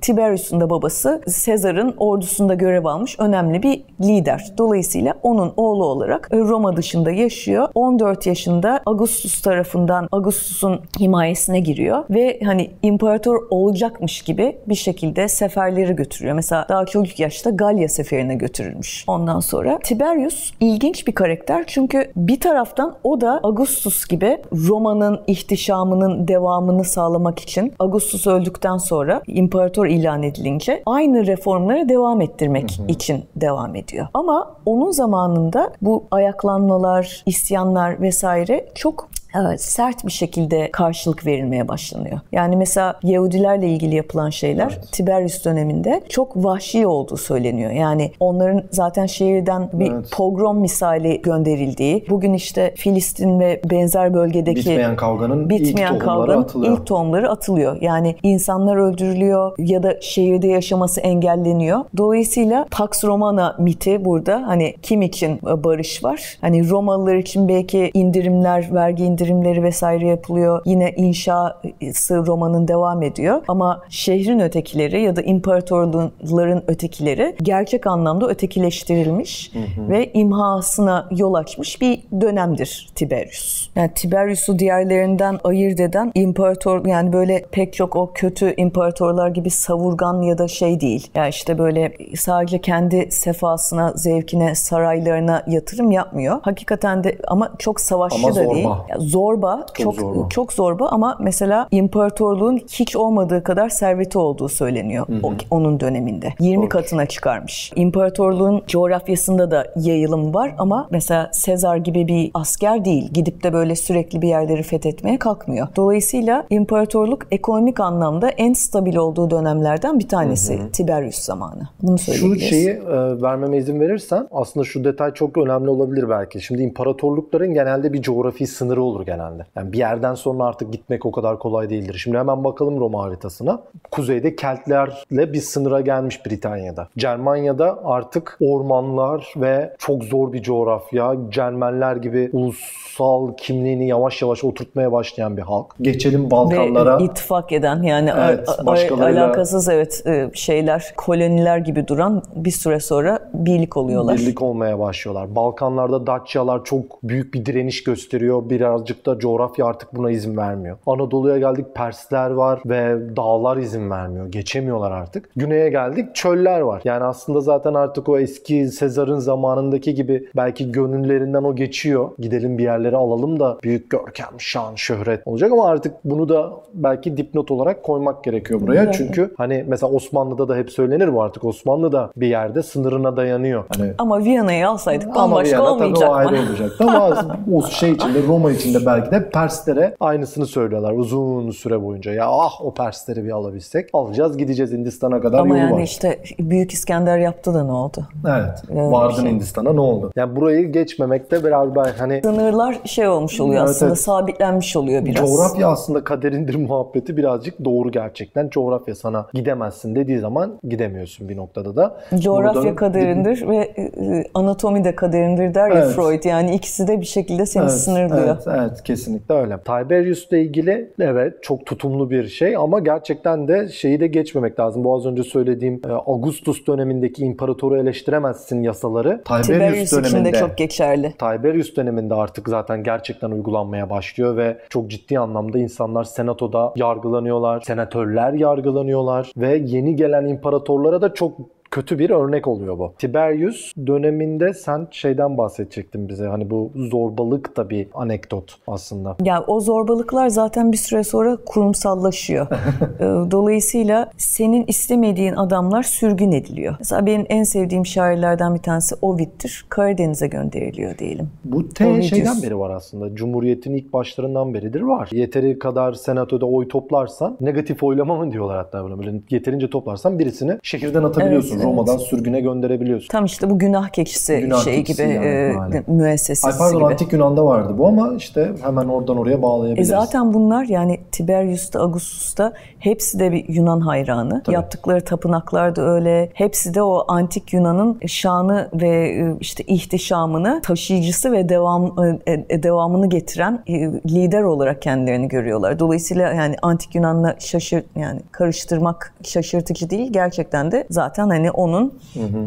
[0.00, 4.52] Tiberius'un da babası Sezar'ın ordusunda görev almış önemli bir lider.
[4.58, 7.68] Dolayısıyla onun oğlu olarak Roma dışında yaşıyor.
[7.74, 15.28] 14 yaşında Augustus tarafından Augustus'un himayesine giriyor ve hani imparator olacakmış gibi bir şekilde
[15.68, 16.34] seferleri götürüyor.
[16.34, 19.04] Mesela daha çocuk yaşta Galya seferine götürülmüş.
[19.06, 26.28] Ondan sonra Tiberius ilginç bir karakter çünkü bir taraftan o da Augustus gibi Roma'nın ihtişamının
[26.28, 33.76] devamını sağlamak için Augustus öldükten sonra imparator ilan edilince aynı reformları devam ettirmek için devam
[33.76, 34.06] ediyor.
[34.14, 42.20] Ama onun zamanında bu ayaklanmalar, isyanlar vesaire çok Evet, sert bir şekilde karşılık verilmeye başlanıyor.
[42.32, 47.70] Yani mesela Yahudilerle ilgili yapılan şeyler Tiberius döneminde çok vahşi olduğu söyleniyor.
[47.70, 50.10] Yani onların zaten şehirden bir Evet.
[50.12, 56.42] pogrom misali gönderildiği, bugün işte Filistin ve benzer bölgedeki Bitmeyen kavganın bitmeyen ilk tohumları kavganın
[56.42, 56.78] atılıyor.
[56.78, 57.78] ilk tohumları atılıyor.
[57.80, 61.84] Yani insanlar öldürülüyor ya da şehirde yaşaması engelleniyor.
[61.96, 66.38] Dolayısıyla Pax Romana miti burada hani kim için barış var?
[66.40, 69.27] Hani Romalılar için belki indirimler, vergi indirimleri
[69.62, 70.62] vesaire yapılıyor.
[70.64, 73.42] Yine inşası Roma'nın devam ediyor.
[73.48, 79.52] Ama şehrin ötekileri ya da imparatorların ötekileri gerçek anlamda ötekileştirilmiş
[79.88, 83.68] ve imhasına yol açmış bir dönemdir Tiberius.
[83.76, 90.22] Yani Tiberius'u diğerlerinden ayırt eden imparator yani böyle pek çok o kötü imparatorlar gibi savurgan
[90.22, 91.10] ya da şey değil.
[91.14, 96.38] Yani işte böyle sadece kendi sefasına, zevkine, saraylarına yatırım yapmıyor.
[96.42, 98.54] Hakikaten de ama çok savaşçı Ama da zorba.
[98.54, 98.66] değil.
[98.66, 100.28] Ya zorba, çok zorba.
[100.28, 106.28] çok zorba ama mesela imparatorluğun hiç olmadığı kadar serveti olduğu söyleniyor o- onun döneminde.
[106.40, 106.68] 20 Doğru.
[106.68, 107.72] katına çıkarmış.
[107.76, 113.10] İmparatorluğun coğrafyasında da yayılım var ama mesela Sezar gibi bir asker değil.
[113.12, 115.68] Gidip de böyle sürekli bir yerleri fethetmeye kalkmıyor.
[115.76, 121.68] Dolayısıyla imparatorluk ekonomik anlamda en stabil olduğu dönemlerden bir tanesi Tiberius zamanı.
[121.82, 122.48] Bunu Şu söyleyebiliriz.
[122.50, 126.40] şeyi e, vermeme izin verirsen aslında şu detay çok önemli olabilir belki.
[126.40, 129.46] Şimdi imparatorlukların genelde bir coğrafi sınırı olur genelde.
[129.56, 132.00] Yani bir yerden sonra artık gitmek o kadar kolay değildir.
[132.04, 133.60] Şimdi hemen bakalım Roma haritasına.
[133.90, 136.88] Kuzeyde Keltlerle bir sınıra gelmiş Britanya'da.
[136.98, 141.14] Cermanya'da artık ormanlar ve çok zor bir coğrafya.
[141.30, 145.66] Cermenler gibi ulusal kimliğini yavaş yavaş oturtmaya başlayan bir halk.
[145.80, 146.98] Geçelim Balkanlara.
[146.98, 152.80] Ve ittifak eden yani Evet, başkalarıyla- alakasız evet e, şeyler koloniler gibi duran bir süre
[152.80, 154.16] sonra birlik oluyorlar.
[154.16, 155.36] Birlik olmaya başlıyorlar.
[155.36, 158.50] Balkanlarda Dacia'lar çok büyük bir direniş gösteriyor.
[158.88, 160.76] Birazcık da coğrafya artık buna izin vermiyor.
[160.86, 164.26] Anadolu'ya geldik Persler var ve dağlar izin vermiyor.
[164.26, 165.30] Geçemiyorlar artık.
[165.36, 166.82] Güney'e geldik çöller var.
[166.84, 172.10] Yani aslında zaten artık o eski Sezar'ın zamanındaki gibi belki gönüllerinden o geçiyor.
[172.18, 177.16] Gidelim bir yerlere alalım da büyük görkem, şan, şöhret olacak ama artık bunu da belki
[177.16, 178.82] dipnot olarak koymak gerekiyor buraya.
[178.82, 178.94] Evet.
[178.98, 181.44] Çünkü hani mesela Osmanlı'da da hep söylenir bu artık.
[181.44, 183.64] Osmanlı da bir yerde sınırına dayanıyor.
[183.78, 187.92] Hani Ama Viyana'yı alsaydık ama bambaşka Viyana tabii olmayacak o ayrı olacaktı ama o şey
[187.92, 192.12] içinde Roma içinde belki de Perslere aynısını söylüyorlar uzun süre boyunca.
[192.12, 195.80] Ya ah o Persleri bir alabilsek alacağız gideceğiz Hindistan'a kadar Ama yolu yani var.
[195.82, 198.08] işte Büyük İskender yaptı da ne oldu?
[198.28, 198.62] Evet.
[198.70, 199.30] Öyle Vardın şey.
[199.30, 200.10] Hindistan'a ne oldu?
[200.16, 204.00] Yani burayı geçmemekte biraz belki hani Sınırlar şey olmuş oluyor Evet, aslında evet.
[204.00, 205.30] sabitlenmiş oluyor biraz.
[205.30, 208.48] Coğrafya aslında kaderindir muhabbeti birazcık doğru gerçekten.
[208.48, 211.96] Coğrafya sana gidemezsin dediği zaman gidemiyorsun bir noktada da.
[212.18, 215.88] Coğrafya Burada- kaderindir ve e, anatomi de kaderindir der ya Evet.
[215.94, 216.24] Freud.
[216.24, 218.26] Yani ikisi de bir şekilde seni Evet, sınırlıyor.
[218.28, 219.58] Evet, evet kesinlikle öyle.
[219.58, 224.84] Tiberius'la ilgili evet çok tutumlu bir şey ama gerçekten de şeyi de geçmemek lazım.
[224.84, 229.22] Bu az önce söylediğim e, Augustus dönemindeki imparatoru eleştiremezsin yasaları.
[229.24, 231.12] Tiberius, Tiberius için de döneminde çok geçerli.
[231.12, 238.32] Tiberius döneminde artık zaten gerçekten uygulanmaya başlıyor ve çok ciddi anlamda insanlar senatoda yargılanıyorlar, senatörler
[238.32, 242.92] yargılanıyorlar ve yeni gelen imparatorlara da çok kötü bir örnek oluyor bu.
[242.98, 246.26] Tiberius döneminde sen şeyden bahsedecektin bize.
[246.26, 249.16] Hani bu zorbalık da bir anekdot aslında.
[249.24, 252.46] Ya o zorbalıklar zaten bir süre sonra kurumsallaşıyor.
[253.00, 256.76] Ee, Dolayısıyla senin istemediğin adamlar sürgün ediliyor.
[256.78, 259.66] Mesela benim en sevdiğim şairlerden bir tanesi Ovid'dir.
[259.68, 261.28] Karadeniz'e gönderiliyor diyelim.
[261.44, 262.10] Bu T Ovidius.
[262.10, 263.14] şeyden beri var aslında.
[263.14, 265.08] Cumhuriyetin ilk başlarından beridir var.
[265.12, 268.98] Yeteri kadar senatoda oy toplarsan negatif oylama mı diyorlar hatta buna.
[268.98, 271.56] Böyle yeterince toplarsan birisini şehirden atabiliyorsun.
[271.56, 272.06] Evet, Roma'dan evet.
[272.06, 273.08] sürgüne gönderebiliyorsun.
[273.08, 276.92] Tam işte bu günah keçisi Günah şey keçisi gibi yani, e, müessesesi Ay pardon gibi.
[276.92, 279.88] antik Yunan'da vardı bu ama işte hemen oradan oraya E bağlayabiliriz.
[279.88, 284.42] zaten bunlar yani Tiberius'ta, Augustus'ta hepsi de bir Yunan hayranı.
[284.42, 284.54] Tabii.
[284.54, 286.30] Yaptıkları tapınaklar da öyle.
[286.34, 291.94] Hepsi de o antik Yunan'ın şanı ve e, işte ihtişamını taşıyıcısı ve devam
[292.26, 293.72] e, e, devamını getiren e,
[294.08, 295.78] lider olarak kendilerini görüyorlar.
[295.78, 300.12] Dolayısıyla yani antik Yunan'la şaşır yani karıştırmak şaşırtıcı değil.
[300.12, 301.92] Gerçekten de zaten hani onun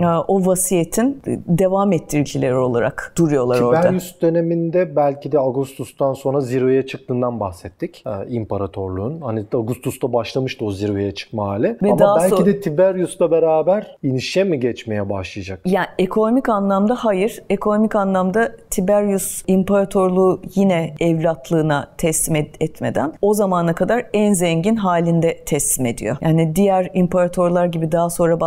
[0.02, 3.82] e, o vasiyetin devam ettiricileri olarak duruyorlar orada.
[3.82, 8.04] Tiberius döneminde belki de Augustus'tan sonra zirveye çıktığından bahsettik.
[8.08, 9.22] Ee, imparatorluğun.
[9.22, 11.78] Hani Augustus'ta başlamıştı o zirveye çıkma hali.
[11.84, 15.60] Ve ama belki sonra- de Tiberius'la beraber inişe mi geçmeye başlayacak?
[15.66, 17.44] Yani ekonomik anlamda hayır.
[17.50, 25.38] Ekonomik anlamda Tiberius imparatorluğu yine evlatlığına teslim et- etmeden o zamana kadar en zengin halinde
[25.46, 26.18] teslim ediyor.
[26.22, 28.40] Yani diğer imparatorlar gibi daha sonra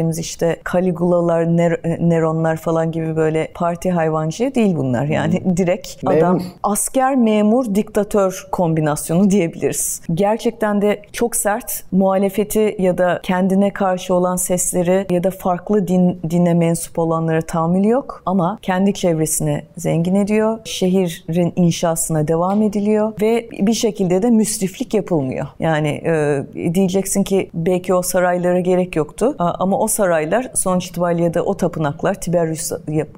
[0.00, 5.04] bahsedeceğimiz işte Caligula'lar, Ner- Neronlar falan gibi böyle parti hayvancı değil bunlar.
[5.04, 6.18] Yani direkt Memur.
[6.18, 10.02] adam asker, memur, diktatör kombinasyonu diyebiliriz.
[10.14, 16.20] Gerçekten de çok sert muhalefeti ya da kendine karşı olan sesleri ya da farklı din,
[16.30, 20.58] dine mensup olanlara tahammülü yok ama kendi çevresini zengin ediyor.
[20.64, 25.46] Şehrin inşasına devam ediliyor ve bir şekilde de müsriflik yapılmıyor.
[25.58, 26.42] Yani e,
[26.74, 32.20] diyeceksin ki belki o saraylara gerek yoktu ama o saraylar sonuç itibariyle da o tapınaklar
[32.20, 32.72] Tiberius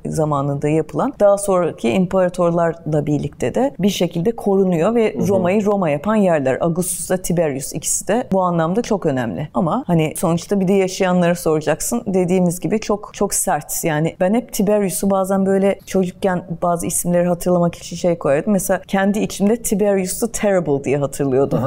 [0.06, 6.58] zamanında yapılan daha sonraki imparatorlarla birlikte de bir şekilde korunuyor ve Roma'yı Roma yapan yerler.
[6.61, 9.48] Augustus'la Tiberius ikisi de bu anlamda çok önemli.
[9.54, 12.02] Ama hani sonuçta bir de yaşayanlara soracaksın.
[12.06, 13.85] Dediğimiz gibi çok çok sert.
[13.85, 18.52] Yani ben hep Tiberius'u bazen böyle çocukken bazı isimleri hatırlamak için şey koyardım.
[18.52, 21.61] Mesela kendi içimde Tiberius'u terrible diye hatırlıyordum.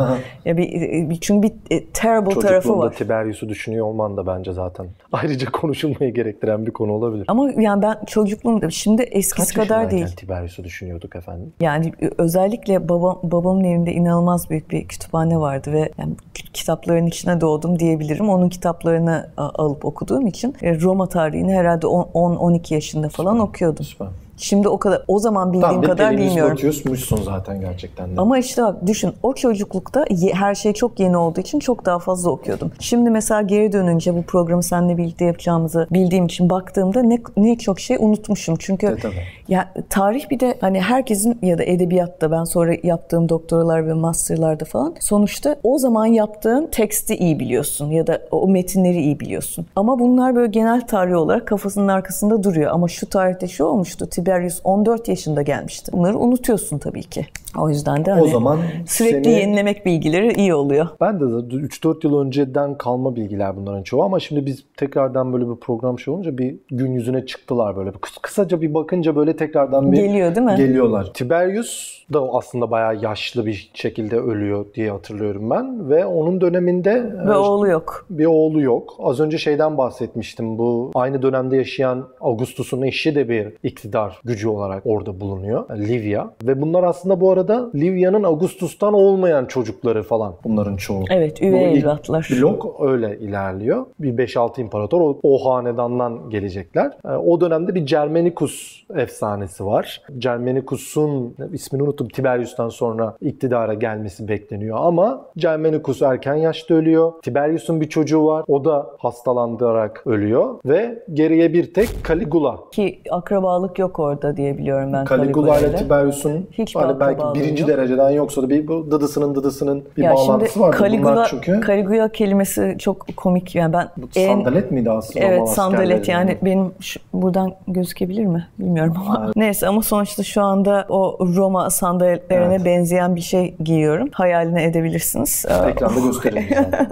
[0.45, 0.69] ya bir,
[1.09, 2.93] bir- çünkü bir e, terrible tarafı var.
[2.93, 7.25] Tiberius'u düşünüyor olman da bence zaten ayrıca konuşulmayı gerektiren bir konu olabilir.
[7.27, 10.08] Ama yani ben çocukluğumda şimdi eskisi Kaç kadar değil.
[10.08, 11.53] Tiberius'u düşünüyorduk efendim?
[11.60, 16.13] Yani özellikle babam babamın evinde inanılmaz büyük bir kütüphane vardı ve yani
[16.53, 18.29] kitapların içine doğdum diyebilirim.
[18.29, 23.86] Onun kitaplarını alıp okuduğum için e, Roma tarihini herhalde 10-12 yaşında falan okuyordum.
[23.86, 24.08] Süper.
[24.37, 26.35] Şimdi o kadar o zaman bildiğim Tam bir kadar bilmiyorum.
[26.57, 28.21] Ignatius'muşsun zaten gerçekten de.
[28.21, 31.99] Ama işte bak düşün o çocuklukta ye- her şey çok yeni olduğu için çok daha
[31.99, 32.71] fazla okuyordum.
[32.79, 37.79] Şimdi mesela geri dönünce bu programı seninle birlikte yapacağımızı bildiğim için baktığımda ne, ne çok
[37.79, 38.55] şey unutmuşum.
[38.59, 39.13] Çünkü E, tabii.
[39.47, 44.65] ya tarih bir de hani herkesin ya da edebiyatta ben sonra yaptığım doktoralar ve masterlarda
[44.65, 49.65] falan sonuçta o zaman yaptığın teksti iyi biliyorsun ya da o metinleri iyi biliyorsun.
[49.75, 52.71] Ama bunlar böyle genel tarih olarak kafasının arkasında duruyor.
[52.71, 54.07] Ama şu tarihte şu olmuştu.
[54.25, 55.91] Tiberius 14 yaşında gelmişti.
[55.93, 57.25] Bunları unutuyorsun tabii ki.
[57.59, 60.88] O yüzden de hani zaman sürekli seni- yenilemek bilgileri iyi oluyor.
[61.01, 65.55] Ben de 3-4 yıl önceden kalma bilgiler bunların çoğu ama şimdi biz tekrardan böyle bir
[65.55, 67.89] program şey olunca bir gün yüzüne çıktılar böyle.
[67.89, 70.55] Kıs- Kısaca bir bakınca böyle tekrardan bir Geliyor değil mi?
[70.57, 71.13] Geliyorlar.
[71.13, 77.31] Tiberius da aslında bayağı yaşlı bir şekilde ölüyor diye hatırlıyorum ben ve onun döneminde Ve
[77.33, 78.05] e, oğlu yok.
[78.09, 78.93] bir oğlu yok.
[78.99, 80.57] Az önce şeyden bahsetmiştim.
[80.57, 85.69] Bu aynı dönemde yaşayan Augustus'un eşi de bir iktidar gücü olarak orada bulunuyor.
[85.78, 86.28] Livia.
[86.43, 91.04] Ve bunlar aslında bu arada Livia'nın Augustus'tan olmayan çocukları falan bunların çoğu.
[91.10, 92.30] Evet, Bu üvey ilk evlatlar.
[92.32, 93.86] Blok öyle ilerliyor.
[93.99, 96.91] Bir 5-6 imparator o, o hanedandan gelecekler.
[97.06, 100.01] Ee, O dönemde bir Germanicus efsanesi var.
[100.17, 102.08] Germanicus'un ismini unuttum.
[102.08, 107.13] Tiberius'tan sonra iktidara gelmesi bekleniyor ama Germanicus erken yaşta ölüyor.
[107.21, 108.45] Tiberius'un bir çocuğu var.
[108.47, 114.04] O da hastalandırarak ölüyor ve geriye bir tek Caligula Ki akrabalık yok orada
[114.37, 115.75] diye biliyorum ben Caligula ile.
[115.75, 117.69] Tiberius'un Hiç hani belki birinci yok.
[117.69, 120.75] dereceden yoksa da bir bu dıdısının dıdısının bir Ya bağlantısı var.
[120.79, 123.55] Caligula, çünkü Caligula kelimesi çok komik.
[123.55, 125.25] Yani ben bu en sandalet miydi aslında?
[125.25, 130.85] Evet sandalet yani benim şu- buradan gözükebilir mi bilmiyorum ama neyse ama sonuçta şu anda
[130.89, 132.65] o Roma sandaletlerine Evet.
[132.65, 134.09] benzeyen bir şey giyiyorum.
[134.13, 135.45] Hayaline edebilirsiniz.
[135.49, 136.87] Ee, Ekranda gösterelim sana.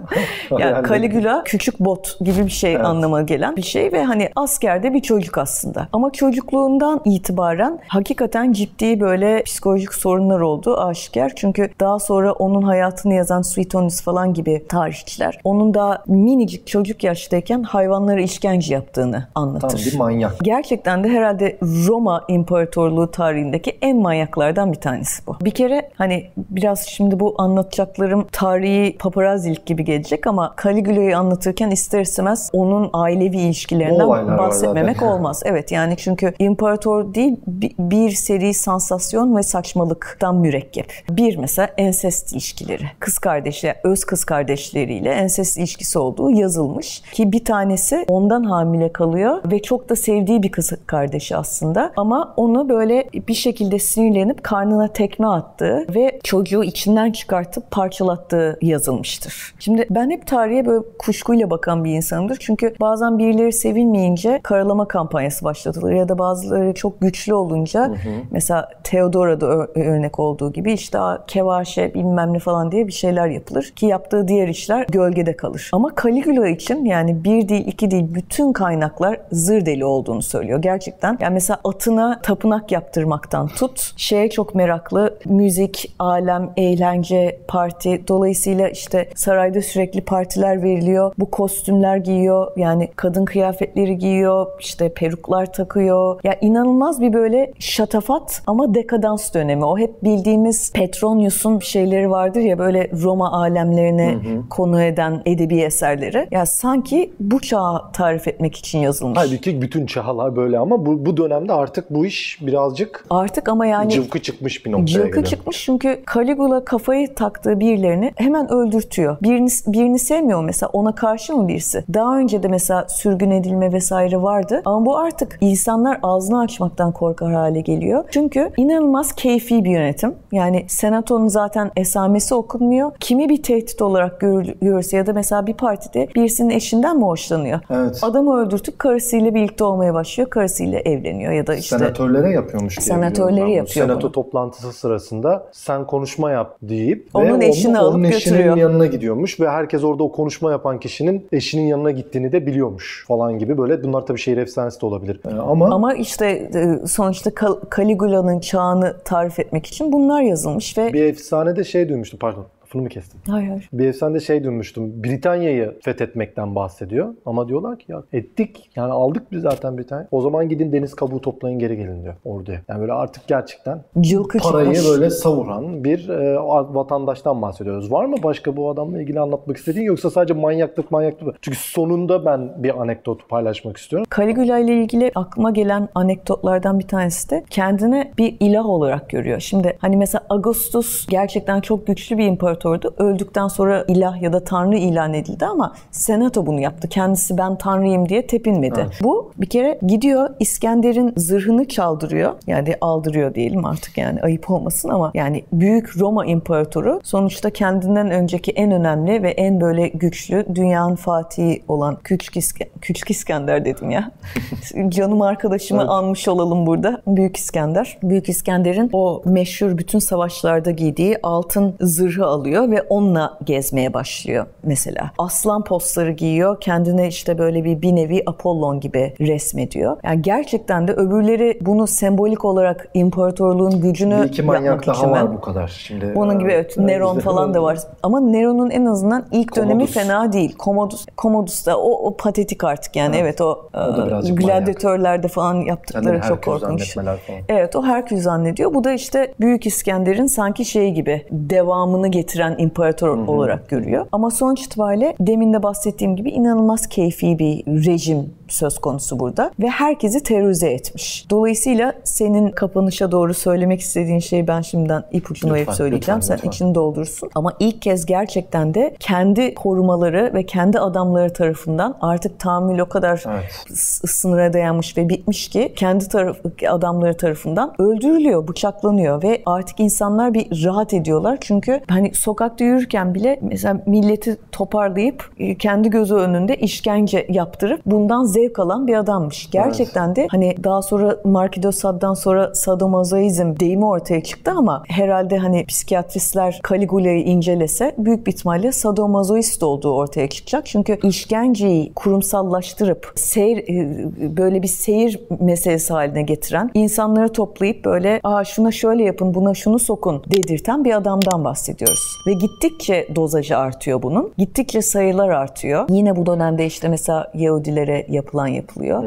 [0.60, 2.86] Yani Caligula küçük bot gibi bir şey Evet.
[2.86, 5.88] anlama gelen bir şey ve hani askerde bir çocuk aslında.
[5.94, 11.32] Ama çocukluğundan itibaren hakikaten ciddi böyle psikolojik sorunlar olduğu aşikar.
[11.36, 17.64] Çünkü daha sonra onun hayatını yazan Suetonius falan gibi tarihçiler onun daha minicik çocuk yaştayken
[17.64, 19.86] hayvanlara işkence yaptığını Tam anlatır.
[19.86, 20.40] bir manyak.
[20.42, 25.38] Gerçekten de herhalde Roma İmparatorluğu tarihindeki en manyaklardan bir tanesi bu.
[25.42, 32.02] Bir kere hani biraz şimdi bu anlatacaklarım tarihi paparazzilik gibi gelecek ama Caligula'yı anlatırken ister
[32.02, 35.42] istemez onun ailevi ilişkilerinden bahsetmemek olmaz.
[35.46, 40.94] Evet yani çünkü imparator değil bi- bir seri sansasyon ve saçmalıktan mürekkep.
[41.10, 42.84] Bir mesela ensest ilişkileri.
[43.00, 47.02] Kız kardeşler, öz kız kardeşleriyle ensest ilişkisi olduğu yazılmış.
[47.14, 51.92] Ki bir tanesi ondan hamile kalıyor ve çok da sevdiği bir kız kardeşi aslında.
[51.98, 59.54] Ama onu böyle bir şekilde sinirlenip karnına tekme attığı ve çocuğu içinden çıkartıp parçalattığı yazılmıştır.
[59.60, 62.38] Şimdi ben hep tarihe böyle kuşkuyla bakan bir insanımdır.
[62.40, 67.94] Çünkü bazen birileri sevilmeyince karalama kampanyası başlatılır ya da bazıları çok güçlü olunca
[68.32, 73.64] mesela Theodora'da örnek olduğu gibi işte "Aa, kevaşe bilmem ne falan diye bir şeyler yapılır
[73.76, 75.70] ki yaptığı diğer işler gölgede kalır.
[75.74, 81.18] Ama Caligula için yani bir değil iki değil bütün kaynaklar zır deli olduğunu söylüyor gerçekten.
[81.22, 89.10] Yani mesela atına tapınak yaptırmaktan tut şeye çok meraklı müzik, alem, eğlence, parti dolayısıyla işte
[89.16, 91.14] sarayda sürekli partiler veriliyor.
[91.20, 96.20] Bu kostümler giyiyor yani kadın kıyafetleri giyiyor işte peruklar takıyor.
[96.24, 99.66] Ya inanılmaz bir böyle şatafat ama dekadans dönemi.
[99.66, 104.18] O hep bildiğimiz Petronius'un şeyleri vardır ya böyle Roma alemlerine
[104.50, 106.28] konu eden edebi eserleri.
[106.32, 109.20] Ya sanki bu çağı tarif etmek için yazılmış.
[109.20, 113.92] Halbuki bütün çağlar böyle ama bu, bu dönemde artık bu iş birazcık Artık ama yani
[113.92, 115.26] cıvkı çıkmış bir noktaya Cılkı geliyor.
[115.26, 119.18] çıkmış çünkü Caligula kafayı taktığı birilerini hemen öldürtüyor.
[119.24, 121.84] Birini, birini sevmiyor mesela ona karşı mı birisi?
[121.94, 127.34] Daha önce de mesela sürgün edilme vesaire vardı ama bu artık insanlar ağzını açmaktan korkar
[127.34, 128.04] hale geliyor.
[128.12, 130.14] Çünkü inanılmaz keyfi bir yönetim.
[130.32, 132.92] Yani senatonun zaten esamesi okunmuyor.
[133.00, 137.60] Kimi bir tehdit olarak görül- görürse ya da mesela bir partide birisinin eşinden mi hoşlanıyor?
[137.70, 138.00] Evet.
[138.02, 140.30] Adamı öldürtüp karısıyla birlikte olmaya başlıyor.
[140.30, 144.12] Karısıyla evleniyor ya da işte Senatörlere yapıyormuş diye Senatörleri yapıyor Senato bunu.
[144.12, 148.58] toplantısı sırasında sen konuşma yap deyip Onun ve eşini onu, alıp onun eşinin götürüyor.
[148.58, 153.40] yanına gidiyormuş ve herkes orada o konuşma yapan kişinin eşinin yanına gittiğini de biliyormuş falan
[153.40, 153.84] gibi böyle.
[153.84, 155.20] Bunlar tabii şehir efsanesi de olabilir.
[155.28, 156.43] Ee, ama, Ama işte
[156.88, 162.46] sonuçta Kal- Caligula'nın çağını tarif etmek için bunlar yazılmış ve bir efsanede şey duymuştum pardon
[162.74, 163.20] lafını mı kestim?
[163.28, 163.70] hayır hayır.
[163.74, 165.04] Bir efsanede şey duymuştum.
[165.04, 167.14] Britanya'yı fethetmekten bahsediyor.
[167.26, 168.70] Ama diyorlar ki ya ettik.
[168.76, 170.08] Yani aldık biz zaten Britanya.
[170.12, 172.62] O zaman gidin deniz kabuğu toplayın geri gelin diyor orduya.
[172.68, 174.92] Yani böyle artık gerçekten Cılkı parayı çıkmış.
[174.92, 176.36] böyle savuran bir e,
[176.74, 177.92] vatandaştan bahsediyoruz.
[177.92, 181.36] Var mı başka bu adamla ilgili anlatmak istediğin yoksa sadece manyaklık manyaklık?
[181.42, 184.08] Çünkü sonunda ben bir anekdot paylaşmak istiyorum.
[184.18, 189.40] Caligula ile ilgili aklıma gelen anekdotlardan bir tanesi de kendini bir ilah olarak görüyor.
[189.40, 192.28] Şimdi hani mesela Augustus gerçekten çok güçlü bir
[192.64, 192.94] imparatordu.
[192.98, 196.88] Öldükten sonra ilah ya da tanrı ilan edildi ama senato bunu yaptı.
[196.88, 198.80] Kendisi ben tanrıyım diye tepinmedi.
[198.84, 199.00] Evet.
[199.04, 202.34] Bu bir kere gidiyor İskender'in zırhını çaldırıyor.
[202.48, 208.52] Yani aldırıyor diyelim artık yani ayıp olmasın ama yani büyük Roma imparatoru sonuçta kendinden önceki
[208.52, 214.12] en önemli ve en böyle güçlü dünyanın fatihi olan Küçük, İske- Küçük İskender dedim ya.
[214.90, 215.92] Canım arkadaşımı Evet.
[215.92, 217.02] anmış olalım burada.
[217.08, 217.98] Büyük İskender.
[218.04, 225.12] Büyük İskender'in o meşhur bütün savaşlarda giydiği altın zırhı alıyor ve onunla gezmeye başlıyor mesela.
[225.18, 226.62] Aslan postları giyiyor.
[226.62, 229.98] Kendine işte böyle bir bir nevi Apollon gibi resmediyor.
[230.04, 235.42] Yani gerçekten de öbürleri bunu sembolik olarak imparatorluğun gücünü Bir iki manyak daha var bu
[235.42, 235.68] kadar.
[235.68, 237.78] Şimdi onun gibi evet e, Neron bizde- falan da var.
[238.04, 239.94] Ama Neron'un en azından ilk dönemi Commodus.
[239.94, 240.56] fena değil.
[240.60, 246.04] Commodus, Commodus da o, o patetik artık yani evet, o, da e, gladyatörlerde falan yaptıkları
[246.06, 246.96] Kendini çok korkunç.
[246.96, 247.18] falan.
[247.50, 248.74] Evet o Herkül zannediyor.
[248.74, 254.06] Bu da işte Büyük İskender'in sanki şeyi gibi devamını getiren imparator olarak görüyor.
[254.12, 259.68] Ama sonuç itibariyle demin de bahsettiğim gibi inanılmaz keyfi bir rejim söz konusu burada ve
[259.68, 261.26] herkesi terörize etmiş.
[261.30, 266.20] Dolayısıyla senin kapanışa doğru söylemek istediğin şeyi ben şimdiden ipucunu verip söyleyeceğim.
[266.20, 266.50] lütfen, Sen lütfen.
[266.50, 267.30] içini doldursun.
[267.36, 273.24] Ama ilk kez gerçekten de kendi korumaları ve kendi adamları tarafından artık tahammül o kadar
[273.28, 273.78] Evet.
[274.10, 276.38] sınıra dayanmış ve bitmiş ki kendi taraf
[276.70, 281.38] adamları tarafından öldürülüyor, bıçaklanıyor ve artık insanlar bir rahat ediyorlar.
[281.42, 288.24] Çünkü hani sokakta yürürken bile mesela milleti toparlayıp e, kendi gözü önünde işkence yaptırıp bundan
[288.24, 289.50] zevk alan bir adammış.
[289.52, 295.66] Gerçekten de hani daha sonra Markido Sad'dan sonra sadomazoizm deyimi ortaya çıktı ama herhalde hani
[295.66, 300.66] psikiyatristler Caligula'yı incelese büyük bir ihtimalle sadomazoist olduğu ortaya çıkacak.
[300.66, 308.44] Çünkü işkenceyi kurumsallaştırıp seyir e, böyle bir seyir meselesi haline getiren, insanları toplayıp böyle aa
[308.44, 312.18] şuna şöyle yapın, buna şunu sokun dedirten bir adamdan bahsediyoruz.
[312.28, 314.32] Ve gittikçe dozajı artıyor bunun.
[314.38, 315.86] Gittikçe sayılar artıyor.
[315.90, 319.04] Yine bu dönemde işte mesela Yahudilere yapılan yapılıyor.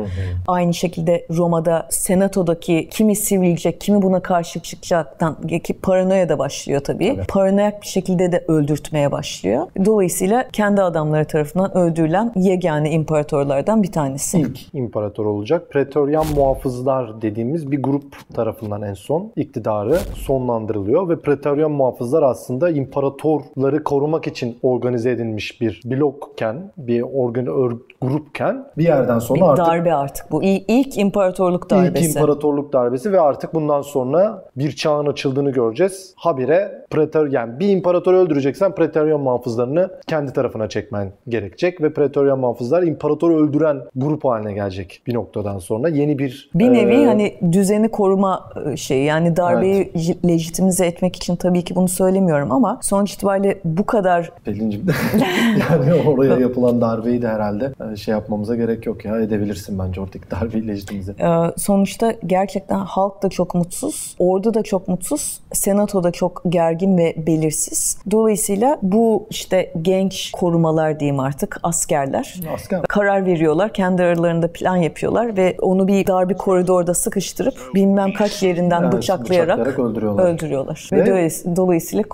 [0.49, 7.19] Aynı şekilde Roma'da senatodaki kimi sivrilecek, kimi buna karşı çıkacaktan ki paranoya da başlıyor tabii.
[7.29, 9.67] Paranoyak bir şekilde de öldürtmeye başlıyor.
[9.85, 14.39] Dolayısıyla kendi adamları tarafından öldürülen yegane imparatorlardan bir tanesi.
[14.39, 15.71] İlk imparator olacak.
[15.71, 23.85] Pretoryan muhafızlar dediğimiz bir grup tarafından en son iktidarı sonlandırılıyor ve Pretoryan muhafızlar aslında imparatorları
[23.85, 29.67] korumak için organize edilmiş bir blokken, bir organ ör- grupken bir yerden sonra Bir artık
[29.67, 30.43] darbe artık bu.
[30.43, 32.07] İlk imparatorluk darbesi.
[32.07, 36.15] İlk imparatorluk darbesi ve artık bundan sonra bir çağın açıldığını göreceğiz.
[36.17, 42.83] Habire pretor yani bir imparatoru öldüreceksen pretoryan muhafızlarını kendi tarafına çekmen gerekecek ve pretoryan muhafızlar
[42.83, 45.89] imparatoru öldüren grup haline gelecek bir noktadan sonra.
[45.89, 49.93] Yeni bir Bir nevi e, hani düzeni koruma şeyi yani darbeyi
[50.29, 54.87] lejitimize etmek için tabii ki bunu söylemiyorum ama sonuç itibariyle bu kadar Pelin'cim
[55.71, 60.69] yani oraya yapılan darbeyi de herhalde şey yapmamıza gerek yok ya edebilirsin bence oradaki darbeyi
[60.69, 61.13] lejitimize.
[61.13, 61.27] e,
[61.57, 67.15] sonuçta gerçekten halk da çok mutsuz, ordu da çok mutsuz, senato da çok gergin ve
[67.27, 67.99] belirsiz.
[68.11, 73.73] Dolayısıyla bu işte genç korumalar diyeyim artık askerler Asker karar veriyorlar.
[73.73, 78.93] Kendi aralarında plan yapıyorlar ve onu bir dar bir koridorda sıkıştırıp bilmem kaç yerinden Evet,
[78.93, 80.25] bıçaklayarak, bıçaklayarak öldürüyorlar.
[80.25, 80.89] öldürüyorlar.
[80.93, 82.05] Ve, Ve- dolayıs- dolayısıyla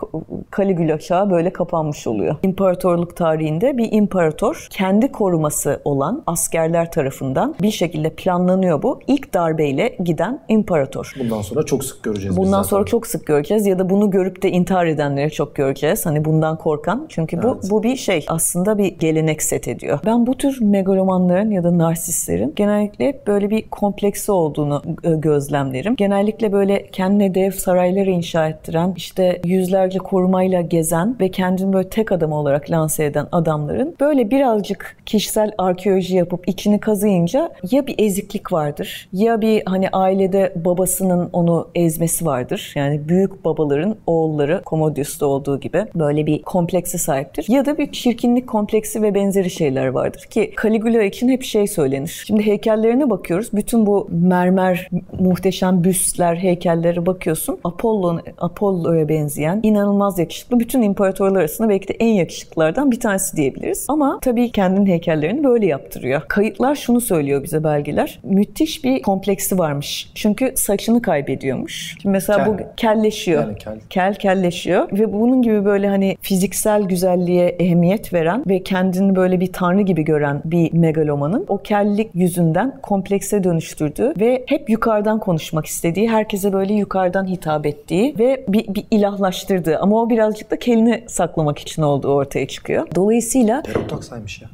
[0.56, 2.36] Caligula çağı böyle kapanmış oluyor.
[2.42, 9.00] İmparatorluk tarihinde bir imparator kendi koruması olan askerler tarafından bir şekilde planlanıyor bu.
[9.06, 11.12] İlk darbeyle giden imparator.
[11.20, 12.62] bundan sonra çok sık göreceğiz Bundan zaten.
[12.68, 16.06] sonra çok sık göreceğiz ya da bunu görüp de intihar edenleri çok göreceğiz.
[16.06, 17.06] Hani bundan korkan.
[17.08, 17.70] Çünkü bu Evet.
[17.70, 19.98] bu bir şey aslında bir gelenek set ediyor.
[20.06, 25.96] Ben bu tür megalomanların ya da narsistlerin genellikle böyle bir kompleksi olduğunu e, gözlemlerim.
[25.96, 32.12] Genellikle böyle kendine dev sarayları inşa ettiren, işte yüzlerce korumayla gezen ve kendini böyle tek
[32.12, 38.52] adam olarak lanse eden adamların böyle birazcık kişisel arkeoloji yapıp içini kazıyınca ya bir eziklik
[38.52, 42.72] vardır ya bir hani ailede babasının onu ezmesi vardır.
[42.76, 47.46] Yani büyük babaların oğulları Commodius'ta olduğu gibi böyle bir komplekse sahiptir.
[47.48, 52.24] Ya da bir çirkinlik kompleksi ve benzeri şeyler vardır ki Caligula için hep şey söylenir.
[52.26, 53.48] Şimdi heykellerine bakıyoruz.
[53.52, 54.88] Bütün bu mermer
[55.20, 57.58] muhteşem büstler, heykellere bakıyorsun.
[57.64, 60.60] Apollo Apollo'ya benzeyen inanılmaz yakışıklı.
[60.60, 63.86] Bütün imparatorlar arasında belki de en yakışıklılardan bir tanesi diyebiliriz.
[63.88, 66.22] Ama tabii kendinin heykellerini böyle yaptırıyor.
[66.53, 68.20] Kayıtlar şunu söylüyor bize belgeler.
[68.22, 70.12] Müthiş bir kompleksi varmış.
[70.14, 71.96] Çünkü saçını kaybediyormuş.
[72.03, 72.66] Şimdi mesela bu Kel.
[72.76, 73.42] kelleşiyor.
[73.42, 73.80] Yani kel.
[73.90, 79.53] Kel kelleşiyor ve bunun gibi böyle hani fiziksel güzelliğe ehemmiyet veren ve kendini böyle bir
[79.53, 86.09] tanrı gibi gören bir megalomanın o kellik yüzünden komplekse dönüştürdüğü ve hep yukarıdan konuşmak istediği,
[86.09, 91.59] herkese böyle yukarıdan hitap ettiği ve bir, bir ilahlaştırdığı ama o birazcık da kelini saklamak
[91.59, 92.86] için olduğu ortaya çıkıyor.
[92.94, 94.48] Dolayısıyla Peruk taksaymış ya.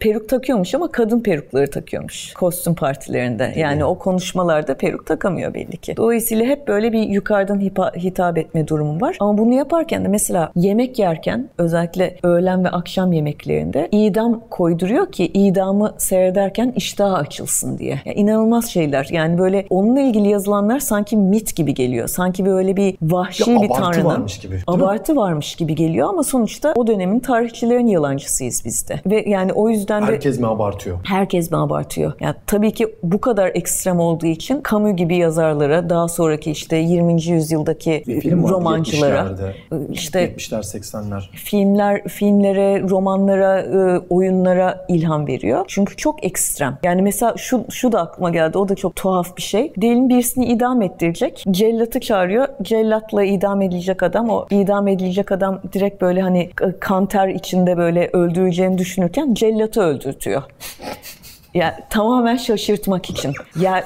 [0.00, 3.52] Peruk takıyormuş ama kadın perukları takıyormuş kostüm partilerinde.
[3.56, 5.96] Yani o konuşmalarda peruk takamıyor belli ki.
[5.96, 7.60] Dolayısıyla hep böyle bir yukarıdan
[7.96, 9.16] hitap etme durumu var.
[9.20, 15.26] Ama bunu yaparken de mesela yemek yerken özellikle öğlen ve akşam yemeklerinde idam koyduruyor ki
[15.26, 18.00] idamı seyrederken iştahı açılsın diye.
[18.04, 19.08] Ya inanılmaz şeyler.
[19.12, 22.08] Yani böyle onunla ilgili yazılanlar sanki mit gibi geliyor.
[22.08, 24.74] Sanki böyle bir vahşi Ya bir abartı tanrının varmış gibi, değil mi?
[24.74, 29.00] abartı varmış gibi geliyor ama sonuçta o dönemin tarihçilerin yalancısıyız biz de.
[29.06, 30.98] Ve yani o yüzden de Herkes mi abartıyor?
[31.04, 32.12] herkes mi abartıyor?
[32.20, 37.22] Yani tabii ki bu kadar ekstrem olduğu için Camus gibi yazarlara, daha sonraki işte 20.
[37.22, 38.04] yüzyıldaki
[38.50, 39.52] romancılara, 70'lerde,
[39.92, 41.30] işte 70'ler 80'ler.
[41.34, 45.64] filmler, filmlere, romanlara, e, oyunlara ilham veriyor.
[45.68, 46.78] Çünkü çok ekstrem.
[46.82, 48.58] Yani mesela şu şu da aklıma geldi.
[48.58, 49.72] O da çok tuhaf bir şey.
[49.80, 51.44] Diyelim birisini idam ettirecek.
[51.50, 52.48] Cellatı çağırıyor.
[52.62, 54.30] Cellatla idam edilecek adam.
[54.30, 60.42] O idam edilecek adam direkt böyle hani kanter içinde böyle öldüreceğini düşünürken cellatı öldürtüyor.
[61.56, 63.32] Ya tamamen şaşırtmak için.
[63.60, 63.84] Ya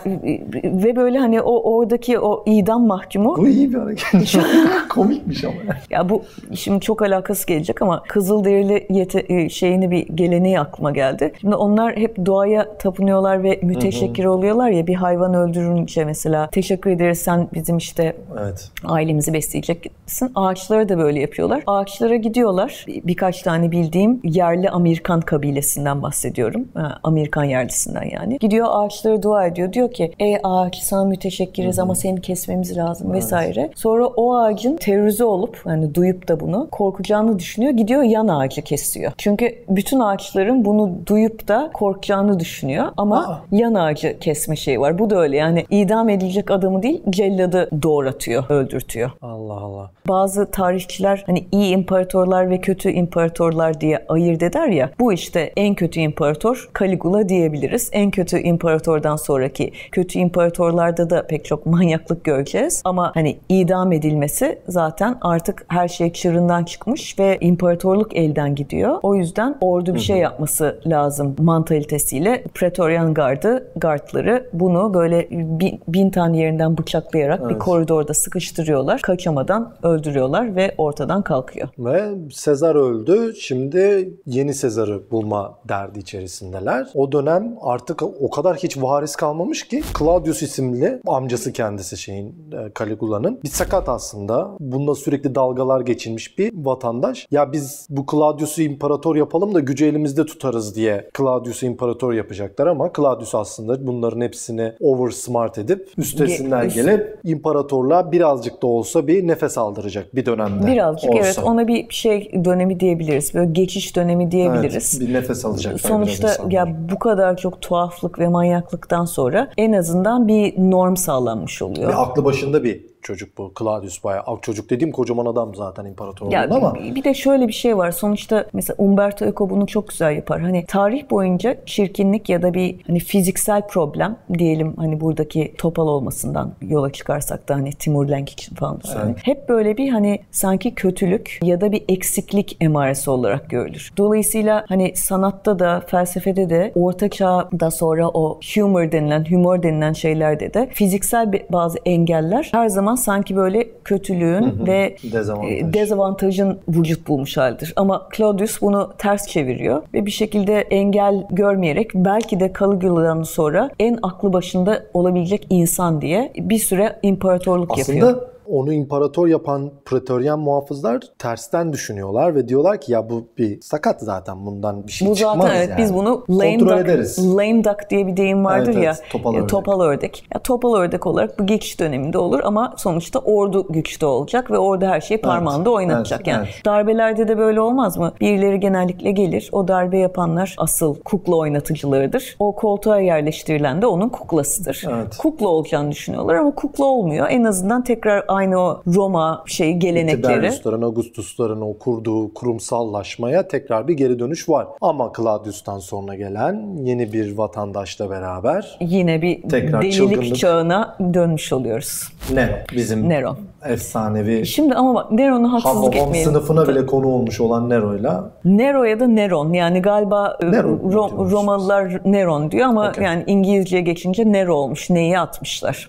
[0.64, 4.36] ve böyle hani o oradaki o idam mahkumu Bu iyi bir hareket.
[4.88, 5.54] Komikmiş ama.
[5.90, 6.22] ya bu
[6.54, 11.32] şimdi çok alakası gelecek ama Kızılderili yete, e, şeyini bir geleneği aklıma geldi.
[11.40, 17.18] Şimdi onlar hep doğaya tapınıyorlar ve müteşekkir oluyorlar ya bir hayvan öldürünce mesela teşekkür ederiz
[17.18, 18.70] sen bizim işte Evet.
[18.84, 19.90] ailemizi besleyeceksin.
[20.34, 21.62] Ağaçlara da böyle yapıyorlar.
[21.66, 22.84] Ağaçlara gidiyorlar.
[22.86, 26.64] Bir- Birkaç tane bildiğim yerli Amerikan kabilesinden bahsediyorum.
[27.02, 28.38] Amerikan yerlisinden yani.
[28.38, 29.72] Gidiyor ağaçlara dua ediyor.
[29.72, 33.70] Diyor ki ey ağaç sana müteşekkiriz ama seni kesmemiz lazım vesaire.
[33.74, 37.72] Sonra o ağacın terörize olup yani duyup da bunu korkacağını düşünüyor.
[37.72, 39.12] Gidiyor yan ağacı kesiyor.
[39.18, 43.56] Çünkü bütün ağaçların bunu duyup da korkacağını düşünüyor ama Aa.
[43.56, 44.98] yan ağacı kesme şeyi var.
[44.98, 49.10] Bu da öyle yani idam edilecek adamı değil celladı doğratıyor, öldürtüyor.
[49.22, 49.90] Allah Allah.
[50.08, 54.90] Bazı tarihçiler hani iyi imparatorlar ve kötü imparatorlar diye ayırt eder ya.
[55.00, 57.90] Bu işte en kötü imparator Caligula diyebiliriz.
[57.92, 62.82] En kötü imparatordan sonraki kötü imparatorlarda da pek çok manyaklık göreceğiz.
[62.84, 68.98] Ama hani idam edilmesi zaten artık her şey çığırından çıkmış ve imparatorluk elden gidiyor.
[69.02, 76.10] O yüzden ordu bir şey yapması lazım mantalitesiyle Praetorian Guard'ı, guardları bunu böyle bin, bin
[76.10, 77.58] tane yerinden bıçaklayarak bir Evet.
[77.62, 79.00] koridorda sıkıştırıyorlar.
[79.00, 81.68] Kaçamadan öldürüyorlar ve ortadan kalkıyor.
[81.78, 83.34] Ve Sezar öldü.
[83.40, 86.86] Şimdi yeni Sezar'ı bulma derdi içerisindeler.
[86.94, 92.56] O dönem artık o kadar hiç varis kalmamış ki Claudius isimli amcası kendisi şeyin e,
[92.78, 94.50] Caligula'nın bir sakat aslında.
[94.60, 97.26] Bunda sürekli dalgalar geçilmiş bir vatandaş.
[97.30, 102.90] Ya biz bu Claudius'u imparator yapalım da gücü elimizde tutarız diye Claudius'u imparator yapacaklar ama
[102.96, 109.58] Claudius aslında bunların hepsini oversmart edip üstesinden Ge- gelip imparatorluğa birazcık da olsa bir nefes
[109.58, 110.66] aldıracak bir dönemde.
[110.66, 111.20] Birazcık olsa.
[111.20, 113.34] evet ona bir şey dönemi diyebiliriz.
[113.34, 114.98] Böyle geçiş dönemi diyebiliriz.
[114.98, 115.80] Evet, bir nefes alacak.
[115.80, 121.88] Sonuçta ya bu kadar çok tuhaflık ve manyaklıktan sonra en azından bir norm sağlanmış oluyor.
[121.88, 123.52] Ve aklı başında bir çocuk bu.
[123.58, 124.22] Claudius bayağı.
[124.26, 126.74] Ak çocuk dediğim kocaman adam zaten imparator Ya oldu ama.
[126.74, 127.90] bir- de şöyle bir şey var.
[127.90, 130.40] Sonuçta mesela Umberto Eco bunu çok güzel yapar.
[130.40, 136.52] Hani tarih boyunca çirkinlik ya da bir hani fiziksel problem diyelim hani buradaki topal olmasından
[136.62, 139.16] yola çıkarsak da hani Timur Lenk için falan söyleyeyim.
[139.22, 143.92] Hep böyle bir hani sanki kötülük ya da bir eksiklik emaresi olarak görülür.
[143.96, 150.54] Dolayısıyla hani sanatta da felsefede de orta çağda sonra o humor denilen humor denilen şeylerde
[150.54, 155.52] de fiziksel bazı engeller her zaman sanki böyle kötülüğün ve Dezavantaj.
[155.52, 157.72] e, dezavantajın vücut bulmuş halidir.
[157.76, 163.98] Ama Claudius bunu ters çeviriyor ve bir şekilde engel görmeyerek belki de Caligula'dan sonra en
[164.02, 168.22] aklı başında olabilecek insan diye bir süre imparatorluk Aslında yapıyor.
[168.50, 174.46] Onu imparator yapan Praetorian muhafızlar tersten düşünüyorlar ve diyorlar ki ya bu bir sakat zaten
[174.46, 175.78] bundan bir şey Bu çıkmaz zaten evet yani.
[175.78, 177.36] biz bunu lame Kontrol duck, ederiz.
[177.36, 178.92] lame duck diye bir deyim vardır Evet, ya.
[179.00, 179.48] evet, topal e, ördek.
[179.48, 180.26] Topal ördek.
[180.34, 184.88] Ya, topal ördek olarak bu geçiş döneminde olur ama sonuçta ordu güçlü olacak ve orada
[184.88, 186.20] her şeyi parmağında oynatacak.
[186.20, 186.62] evet, yani evet.
[186.66, 188.12] darbelerde de böyle olmaz mı?
[188.20, 189.48] Birileri genellikle gelir.
[189.52, 192.36] O darbe yapanlar asıl kukla oynatıcılarıdır.
[192.38, 194.84] O koltuğa yerleştirilen de onun kuklasıdır.
[194.90, 195.16] Evet.
[195.18, 197.26] Kukla olacağını düşünüyorlar ama kukla olmuyor.
[197.30, 200.22] En azından tekrar aynı o Roma şeyi gelenekleri.
[200.34, 204.66] Tiberius'ların, Augustus'ların o kurduğu kurumsallaşmaya tekrar bir geri dönüş var.
[204.80, 210.36] Ama Claudius'tan sonra gelen yeni bir vatandaşla beraber Yine bir Tekrar delilik çılgınlık.
[210.36, 212.08] çağına dönmüş oluyoruz.
[212.34, 213.36] Nero bizim Neron.
[213.64, 216.30] efsanevi Şimdi ama bak Neron'a haksızlık etmeyelim.
[216.32, 220.90] sınıfına bile konu olmuş olan Nero'yla Nero ya da Neron yani galiba e, Neron Ro-
[220.90, 221.32] diyormuşuz.
[221.32, 223.04] Romalılar Neron diyor ama Okey.
[223.04, 224.90] yani İngilizceye geçince Nero olmuş.
[224.90, 225.88] Neyi atmışlar.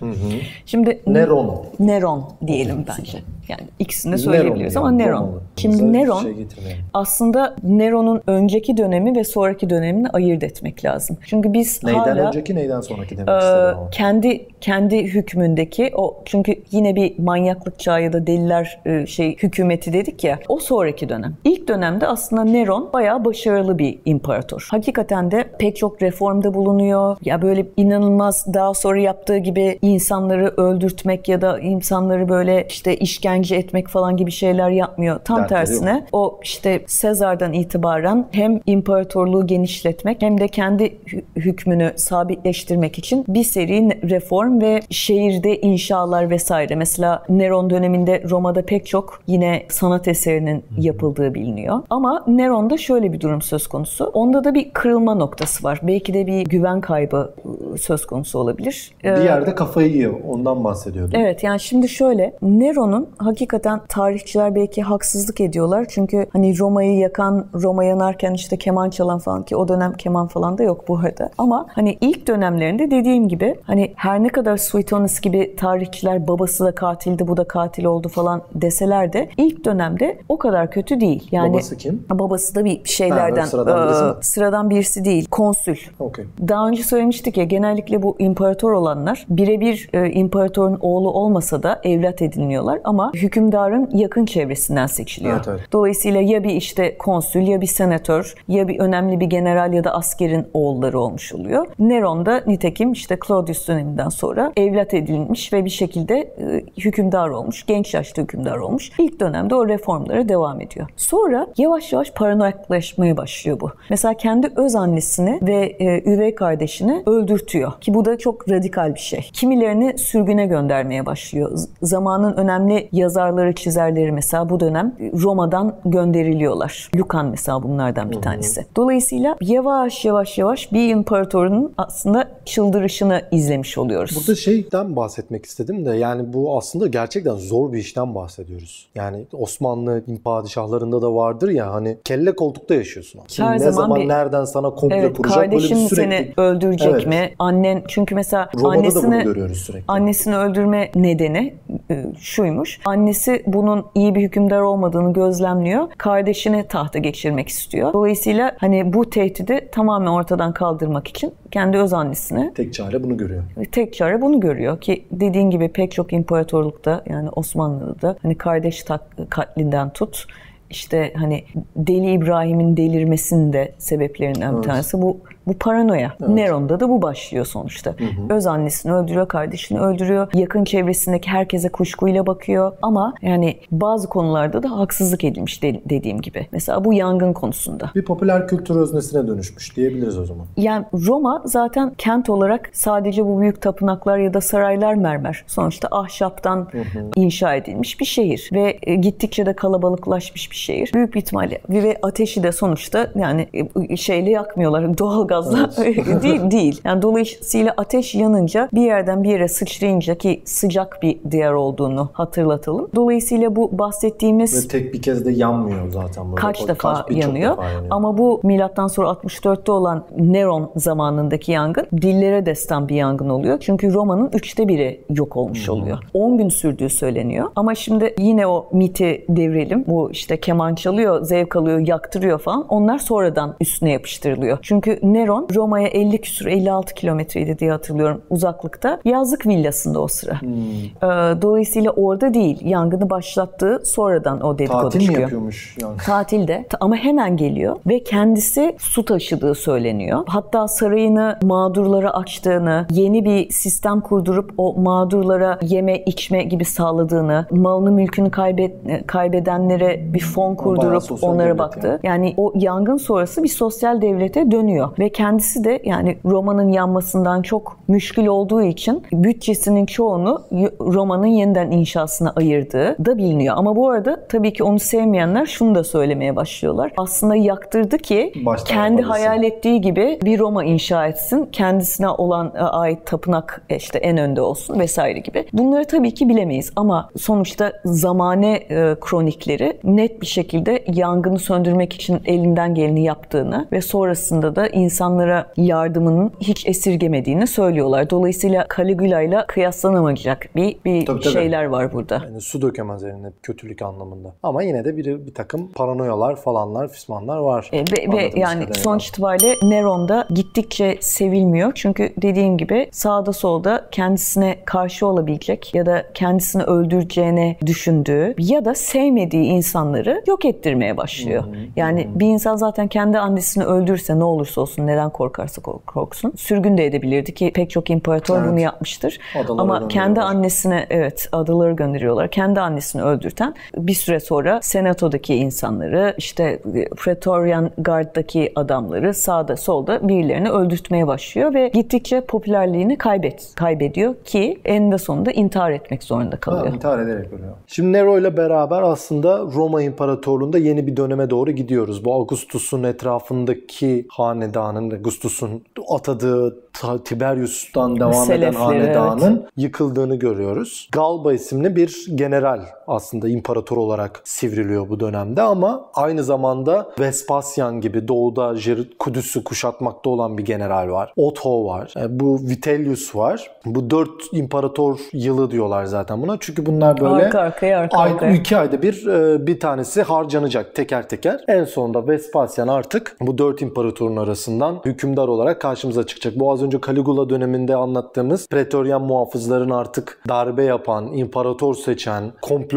[0.66, 1.62] Şimdi Neron.
[1.80, 3.22] Neron diyelim bence.
[3.52, 5.22] Yani ikisini de söyleyebiliriz ama Neron.
[5.22, 5.42] Romalı.
[5.56, 6.46] Şimdi Neron şey
[6.94, 11.18] aslında Neron'un önceki dönemi ve sonraki dönemini ayırt etmek lazım.
[11.26, 13.90] Çünkü biz Neyden hala önceki neyden sonraki demek ama.
[13.90, 19.92] kendi kendi hükmündeki o çünkü yine bir manyaklık çağı ya da deliler e, şey hükümeti
[19.92, 21.34] dedik ya o sonraki dönem.
[21.44, 24.68] İlk dönemde aslında Neron bayağı başarılı bir imparator.
[24.70, 27.16] Hakikaten de pek çok reformda bulunuyor.
[27.24, 33.41] Ya böyle inanılmaz daha sonra yaptığı gibi insanları öldürtmek ya da insanları böyle işte işkence
[33.50, 35.20] etmek falan gibi şeyler yapmıyor.
[35.24, 35.66] Tam Dertleri yok.
[35.68, 43.24] tersine o işte Sezar'dan itibaren hem imparatorluğu genişletmek hem de kendi hü- hükmünü sabitleştirmek için
[43.28, 46.74] bir seri reform ve şehirde inşalar vesaire.
[46.74, 51.82] Mesela Neron döneminde Roma'da pek çok yine sanat eserinin yapıldığı biliniyor.
[51.90, 54.04] Ama Neron'da şöyle bir durum söz konusu.
[54.04, 55.80] Onda da bir kırılma noktası var.
[55.82, 57.34] Belki de bir güven kaybı
[57.80, 58.92] söz konusu olabilir.
[59.04, 60.14] Ee, Bir yerde kafayı yiyor.
[60.28, 61.20] Ondan bahsediyordum.
[61.20, 65.86] Evet yani şimdi şöyle Nero'nun hakikaten tarihçiler belki haksızlık ediyorlar.
[65.88, 70.58] Çünkü hani Roma'yı yakan, Roma yanarken işte keman çalan falan ki o dönem keman falan
[70.58, 71.30] da yok bu arada.
[71.38, 76.74] Ama hani ilk dönemlerinde dediğim gibi hani her ne kadar Suetonius gibi tarihçiler babası da
[76.74, 81.28] katildi, bu da katil oldu falan deseler de ilk dönemde o kadar kötü değil.
[81.32, 82.04] Yani Babası kim?
[82.10, 84.12] Babası da bir şeylerden Ha, sıradan birisi mi?
[84.20, 85.28] sıradan birisi değil.
[85.30, 85.76] Konsül.
[85.98, 86.24] Okey.
[86.48, 92.22] Daha önce söylemiştik ya genellikle bu imparator olanlar birebir e, imparatorun oğlu olmasa da evlat
[92.22, 95.36] ediniyorlar ama hükümdarın yakın çevresinden seçiliyor.
[95.36, 95.60] Evet, evet.
[95.72, 99.94] Dolayısıyla ya bir işte konsül ya bir senatör ya bir önemli bir general ya da
[99.94, 101.66] askerin oğulları olmuş oluyor.
[101.78, 107.66] Neron da nitekim işte Claudius döneminden sonra evlat edilmiş ve bir şekilde e, hükümdar olmuş.
[107.66, 108.90] Genç yaşta hükümdar olmuş.
[108.98, 110.88] İlk dönemde o reformlara devam ediyor.
[110.96, 113.70] Sonra yavaş yavaş paranoyaklaşmaya başlıyor bu.
[113.90, 117.72] Mesela kendi öz annesini ve e, üvey kardeşini öldürtüyor.
[117.80, 119.30] Ki bu da çok radikal bir şey.
[119.32, 121.58] Kimilerini sürgüne göndermeye başlıyor.
[121.82, 126.90] Zamanın önemli yazarları, çizerleri mesela bu dönem Roma'dan gönderiliyorlar.
[126.96, 128.66] Lucan mesela bunlardan bir tanesi.
[128.76, 134.16] Dolayısıyla yavaş yavaş yavaş bir imparatorun aslında çıldırışını izlemiş oluyoruz.
[134.16, 138.88] Burada şeyden bahsetmek istedim de yani bu aslında gerçekten zor bir işten bahsediyoruz.
[138.94, 143.20] Yani Osmanlı padişahlarında da vardır ya hani kelle koltukta yaşıyorsun.
[143.28, 145.96] Kim Her ne zaman zaman bir- nereden sana komple Evet, kuracak böyle bir sürekli.
[145.96, 147.06] seni öldürecek Evet.
[147.06, 147.30] mi?
[147.38, 149.84] Annen çünkü mesela Roma'da da bunu annesini görüyoruz sürekli.
[149.88, 151.54] annesini öldürme nedeni
[151.90, 152.80] e, şuymuş.
[152.92, 155.88] Annesi bunun iyi bir hükümdar olmadığını gözlemliyor.
[155.98, 157.92] Kardeşini tahta geçirmek istiyor.
[157.92, 163.42] Dolayısıyla hani bu tehdidi tamamen ortadan kaldırmak için kendi öz annesini Tek çare bunu görüyor.
[163.72, 168.84] tek çare bunu görüyor ki dediğin gibi pek çok imparatorlukta yani Osmanlı'da hani kardeş
[169.30, 170.26] katlinden tut
[170.70, 171.44] işte hani
[171.76, 176.12] Deli İbrahim'in delirmesinin de sebeplerinden bir tanesi bu bu paranoya.
[176.28, 177.94] Neron'da da bu başlıyor sonuçta.
[178.28, 180.28] Öz annesini öldürüyor, kardeşini öldürüyor.
[180.34, 186.46] Yakın çevresindeki herkese kuşkuyla bakıyor ama yani bazı konularda da haksızlık edilmiş de- dediğim gibi.
[186.52, 187.90] Mesela bu yangın konusunda.
[187.94, 190.46] Bir popüler kültür öznesine dönüşmüş diyebiliriz o zaman.
[190.56, 195.44] Yani Roma zaten kent olarak sadece bu büyük tapınaklar ya da saraylar mermer.
[195.46, 196.68] Sonuçta ahşaptan
[197.16, 200.90] inşa edilmiş bir şehir ve e, gittikçe de kalabalıklaşmış bir şehir.
[200.94, 203.48] Büyük bir ihtimalle ve ateşi de sonuçta yani
[203.88, 204.98] e, şeyle yakmıyorlar.
[205.32, 205.70] Doğalgazla
[206.22, 206.80] değil değil.
[206.84, 212.88] Yani dolayısıyla ateş yanınca bir yerden bir yere sıçrayınca ki sıcak bir diyar olduğunu hatırlatalım.
[212.94, 216.24] Dolayısıyla bu bahsettiğimiz Ve tek bir kez de yanmıyor zaten.
[216.24, 216.34] Böyle.
[216.34, 217.52] kaç O defa birçok yanıyor.
[217.52, 217.86] defa yanıyor.
[217.90, 223.58] Ama bu milattan sonra 64'te olan Neron zamanındaki yangın dillere destan bir yangın oluyor.
[223.60, 225.98] Çünkü Roma'nın üçte biri yok olmuş oluyor.
[226.14, 227.50] 10 gün sürdüğü söyleniyor.
[227.56, 229.84] Ama şimdi yine o miti devrelim.
[229.86, 232.66] Bu işte keman çalıyor, zevk alıyor, yaktırıyor falan.
[232.68, 234.58] Onlar sonradan üstüne yapıştırılıyor.
[234.62, 238.98] Çünkü Neron Roma'ya 50 küsur 56 kilometreydi diye hatırlıyorum uzaklıkta.
[239.04, 240.40] Yazlık villasında o sıra.
[240.42, 242.58] Ee, dolayısıyla orada değil.
[242.64, 245.22] Yangını başlattığı sonradan o dedikodu Tatil mi çıkıyor.
[245.22, 245.96] yapıyormuş yani?
[245.96, 250.22] Tatilde ama hemen geliyor ve kendisi su taşıdığı söyleniyor.
[250.26, 257.90] Hatta sarayını mağdurlara açtığını, yeni bir sistem kurdurup o mağdurlara yeme içme gibi sağladığını, malını
[257.92, 262.00] mülkünü kaybet, kaybedenlere bir fon kurdurup onlara baktı.
[262.02, 262.22] yani.
[262.22, 267.78] Yani o yangın sonrası bir sosyal devlete dönüyor ve kendisi de yani Roma'nın yanmasından çok
[267.88, 270.42] müşkül olduğu için bütçesinin çoğunu
[270.80, 273.54] Roma'nın yeniden inşasına ayırdığı da biliniyor.
[273.58, 276.92] Ama bu arada tabii ki onu sevmeyenler şunu da söylemeye başlıyorlar.
[276.96, 279.10] Aslında yaktırdı ki Baştan kendi yapabilsin.
[279.10, 281.48] hayal ettiği gibi bir Roma inşa etsin.
[281.52, 285.44] Kendisine olan e, ait tapınak işte en önde olsun vesaire gibi.
[285.52, 292.20] Bunları tabii ki bilemeyiz ama sonuçta zamane e, kronikleri net bir şekilde yangını söndürmek için
[292.24, 294.66] elinden geleni yaptığını ve sonrasında da
[295.02, 298.10] insanlara yardımının hiç esirgemediğini söylüyorlar.
[298.10, 301.32] Dolayısıyla Caligula ile kıyaslanamayacak bir, bir Tabii, tabii.
[301.32, 302.22] şeyler var burada.
[302.24, 304.34] Yani su dökemez eline kötülük anlamında.
[304.42, 307.70] Ama yine de bir, bir takım paranoyalar falanlar, fismanlar var.
[307.72, 311.72] E, ve Anladığımız yani sonuç itibariyle Neron da gittikçe sevilmiyor.
[311.74, 318.74] Çünkü dediğim gibi sağda solda kendisine karşı olabilecek ya da kendisini öldüreceğine düşündüğü ya da
[318.74, 321.44] sevmediği insanları yok ettirmeye başlıyor.
[321.76, 326.32] Yani bir insan zaten kendi annesini öldürse ne olursa olsun neden korkarsa kork- korksun.
[326.36, 328.50] Sürgün de edebilirdi ki pek çok imparator Evet.
[328.50, 329.18] bunu yapmıştır.
[329.44, 332.30] Adalara Ama kendi annesine evet adaları gönderiyorlar.
[332.30, 336.62] Kendi annesini öldürten bir süre sonra senatodaki insanları işte
[336.96, 344.98] Praetorian Guard'daki adamları sağda solda birilerini öldürtmeye başlıyor ve gittikçe popülerliğini kaybet kaybediyor ki eninde
[344.98, 346.74] sonunda intihar etmek zorunda Ha, kalıyor.
[346.74, 347.52] intihar ederek ölüyor.
[347.66, 352.04] Şimdi Nero ile beraber aslında Roma İmparatorluğu'nda yeni bir döneme doğru gidiyoruz.
[352.04, 356.58] Bu Augustus'un etrafındaki hanedanın Vespasian'ın, Augustus'un atadığı
[357.04, 359.50] Tiberius'tan devam Selefleri, eden hanedanın evet.
[359.56, 360.88] yıkıldığını görüyoruz.
[360.92, 362.60] Galba isimli bir general
[362.92, 368.54] aslında imparator olarak sivriliyor bu dönemde ama aynı zamanda Vespasian gibi doğuda
[368.98, 371.12] Kudüs'ü kuşatmakta olan bir general var.
[371.16, 371.92] Otho var.
[371.96, 373.50] Yani e, bu Vitellius var.
[373.64, 376.36] Bu dört imparator yılı diyorlar zaten buna.
[376.40, 378.32] Çünkü bunlar böyle arka arkaya arka ay, arkaya.
[378.32, 381.44] iki ayda bir e, bir tanesi harcanacak teker teker.
[381.48, 386.38] En sonunda Vespasian artık bu dört imparatorun arasından hükümdar olarak karşımıza çıkacak.
[386.38, 392.32] Bu az önce Caligula döneminde anlattığımız Pretorian muhafızların artık darbe yapan, imparator seçen,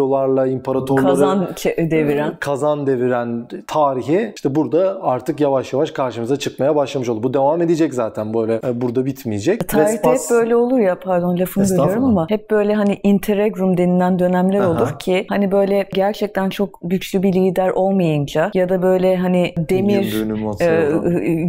[0.05, 1.47] komplolarla imparatorları kazan
[1.77, 7.23] deviren kazan deviren tarihi işte burada artık yavaş yavaş karşımıza çıkmaya başlamış oldu.
[7.23, 9.69] Bu devam edecek zaten böyle e, burada bitmeyecek.
[9.69, 10.31] Tarihte Vespas...
[10.31, 14.69] hep böyle olur ya pardon lafını bölüyorum ama hep böyle hani interregrum denilen dönemler Aha.
[14.69, 20.25] olur ki hani böyle gerçekten çok güçlü bir lider olmayınca ya da böyle hani demir
[20.61, 20.91] e,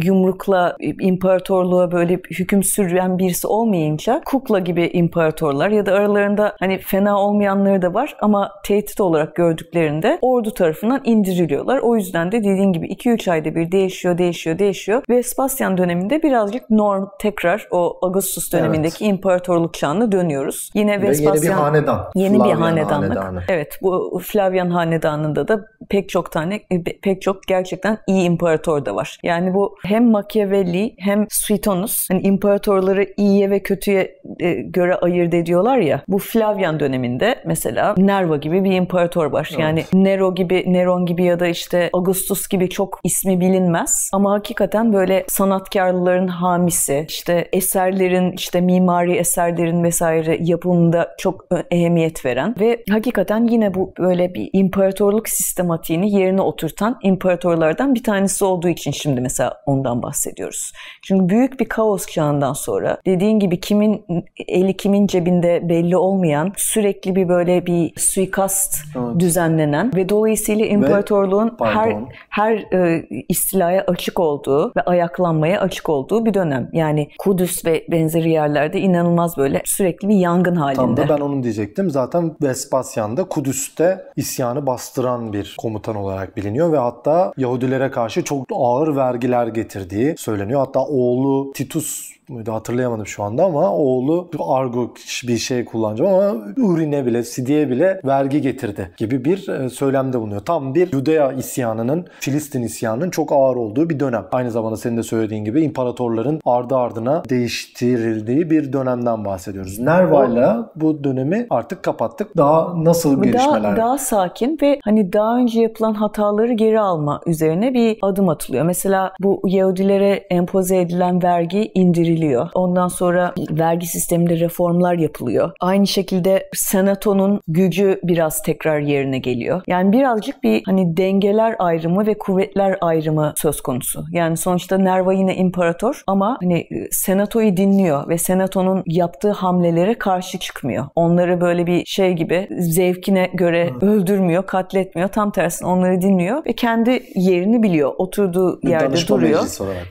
[0.07, 7.21] yumrukla imparatorluğa böyle hüküm süren birisi olmayınca kukla gibi imparatorlar ya da aralarında hani fena
[7.21, 11.77] olmayanları da var ama tehdit olarak gördüklerinde ordu tarafından indiriliyorlar.
[11.77, 15.03] O yüzden de dediğin gibi 2-3 ayda bir değişiyor, değişiyor, değişiyor.
[15.09, 19.13] Vespasyan döneminde birazcık norm tekrar o Augustus dönemindeki evet.
[19.13, 20.71] imparatorluk çağına dönüyoruz.
[20.73, 22.11] Yine Vespasyan yeni bir hanedan.
[22.15, 23.17] Yeni Flavian bir hanedanlık.
[23.17, 23.43] Hanedanı.
[23.49, 26.61] Evet, bu Flavian hanedanında da pek çok tane
[27.01, 29.17] pek çok gerçekten iyi imparator da var.
[29.23, 35.77] Yani bu hem Machiavelli hem Suetonus hani imparatorları iyiye ve kötüye e, göre ayırt ediyorlar
[35.77, 36.01] ya.
[36.07, 39.49] Bu Flavian döneminde mesela Nerva gibi bir imparator var.
[39.51, 39.59] Evet.
[39.59, 44.09] Yani Nero gibi, Neron gibi ya da işte Augustus gibi çok ismi bilinmez.
[44.13, 52.55] Ama hakikaten böyle sanatkarların hamisi, işte eserlerin, işte mimari eserlerin vesaire yapımında çok ehemmiyet veren
[52.59, 58.91] ve hakikaten yine bu böyle bir imparatorluk sistematiğini yerine oturtan imparatorlardan bir tanesi olduğu için
[58.91, 60.71] şimdi mesela ondan bahsediyoruz.
[61.03, 64.05] Çünkü büyük bir kaos çağından sonra dediğin gibi kimin
[64.47, 69.19] eli kimin cebinde belli olmayan sürekli bir böyle bir suikast evet.
[69.19, 71.95] düzenlenen ve dolayısıyla imparatorluğun ve, her
[72.29, 76.69] her e, istilaya açık olduğu ve ayaklanmaya açık olduğu bir dönem.
[76.73, 80.77] Yani Kudüs ve benzeri yerlerde inanılmaz böyle sürekli bir yangın halinde.
[80.77, 81.89] Tam da ben onu diyecektim.
[81.89, 88.45] Zaten Vespasyan da Kudüs'te isyanı bastıran bir komutan olarak biliniyor ve hatta Yahudilere karşı çok
[88.53, 90.59] ağır vergiler getirdiği söyleniyor.
[90.59, 94.93] Hatta oğlu Titus muydu hatırlayamadım şu anda ama oğlu argo
[95.27, 100.41] bir şey kullanacağım ama urine bile, sidiye bile vergi getirdi gibi bir e, söylemde bulunuyor.
[100.41, 104.25] Tam bir Judea isyanının, Filistin isyanının çok ağır olduğu bir dönem.
[104.31, 109.79] Aynı zamanda senin de söylediğin gibi imparatorların ardı ardına değiştirildiği bir dönemden bahsediyoruz.
[109.79, 112.37] Nerva'yla bu dönemi artık kapattık.
[112.37, 113.63] Daha nasıl gelişmeler?
[113.63, 118.65] Daha, daha sakin ve hani daha önce yapılan hataları geri alma üzerine bir adım atılıyor.
[118.65, 122.49] Mesela bu Yahudilere empoze edilen vergi indirildi veriliyor.
[122.53, 125.51] Ondan sonra vergi sisteminde reformlar yapılıyor.
[125.59, 129.61] Aynı şekilde senatonun gücü biraz tekrar yerine geliyor.
[129.67, 134.05] Yani birazcık bir hani dengeler ayrımı ve kuvvetler ayrımı söz konusu.
[134.11, 140.85] Yani sonuçta Nerva yine imparator ama hani senatoyu dinliyor ve senatonun yaptığı hamlelere karşı çıkmıyor.
[140.95, 143.85] Onları böyle bir şey gibi zevkine göre Hı.
[143.85, 145.09] öldürmüyor, katletmiyor.
[145.09, 147.93] Tam tersine onları dinliyor ve kendi yerini biliyor.
[147.97, 149.43] Oturduğu bir yerde duruyor.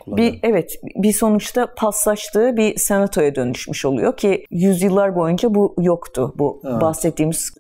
[0.07, 6.35] Bir evet bir sonuçta pasla ulaştığı bir senatoya dönüşmüş oluyor ki yüzyıllar boyunca bu yoktu.
[6.39, 6.81] Bu evet.
[6.81, 7.55] bahsettiğimiz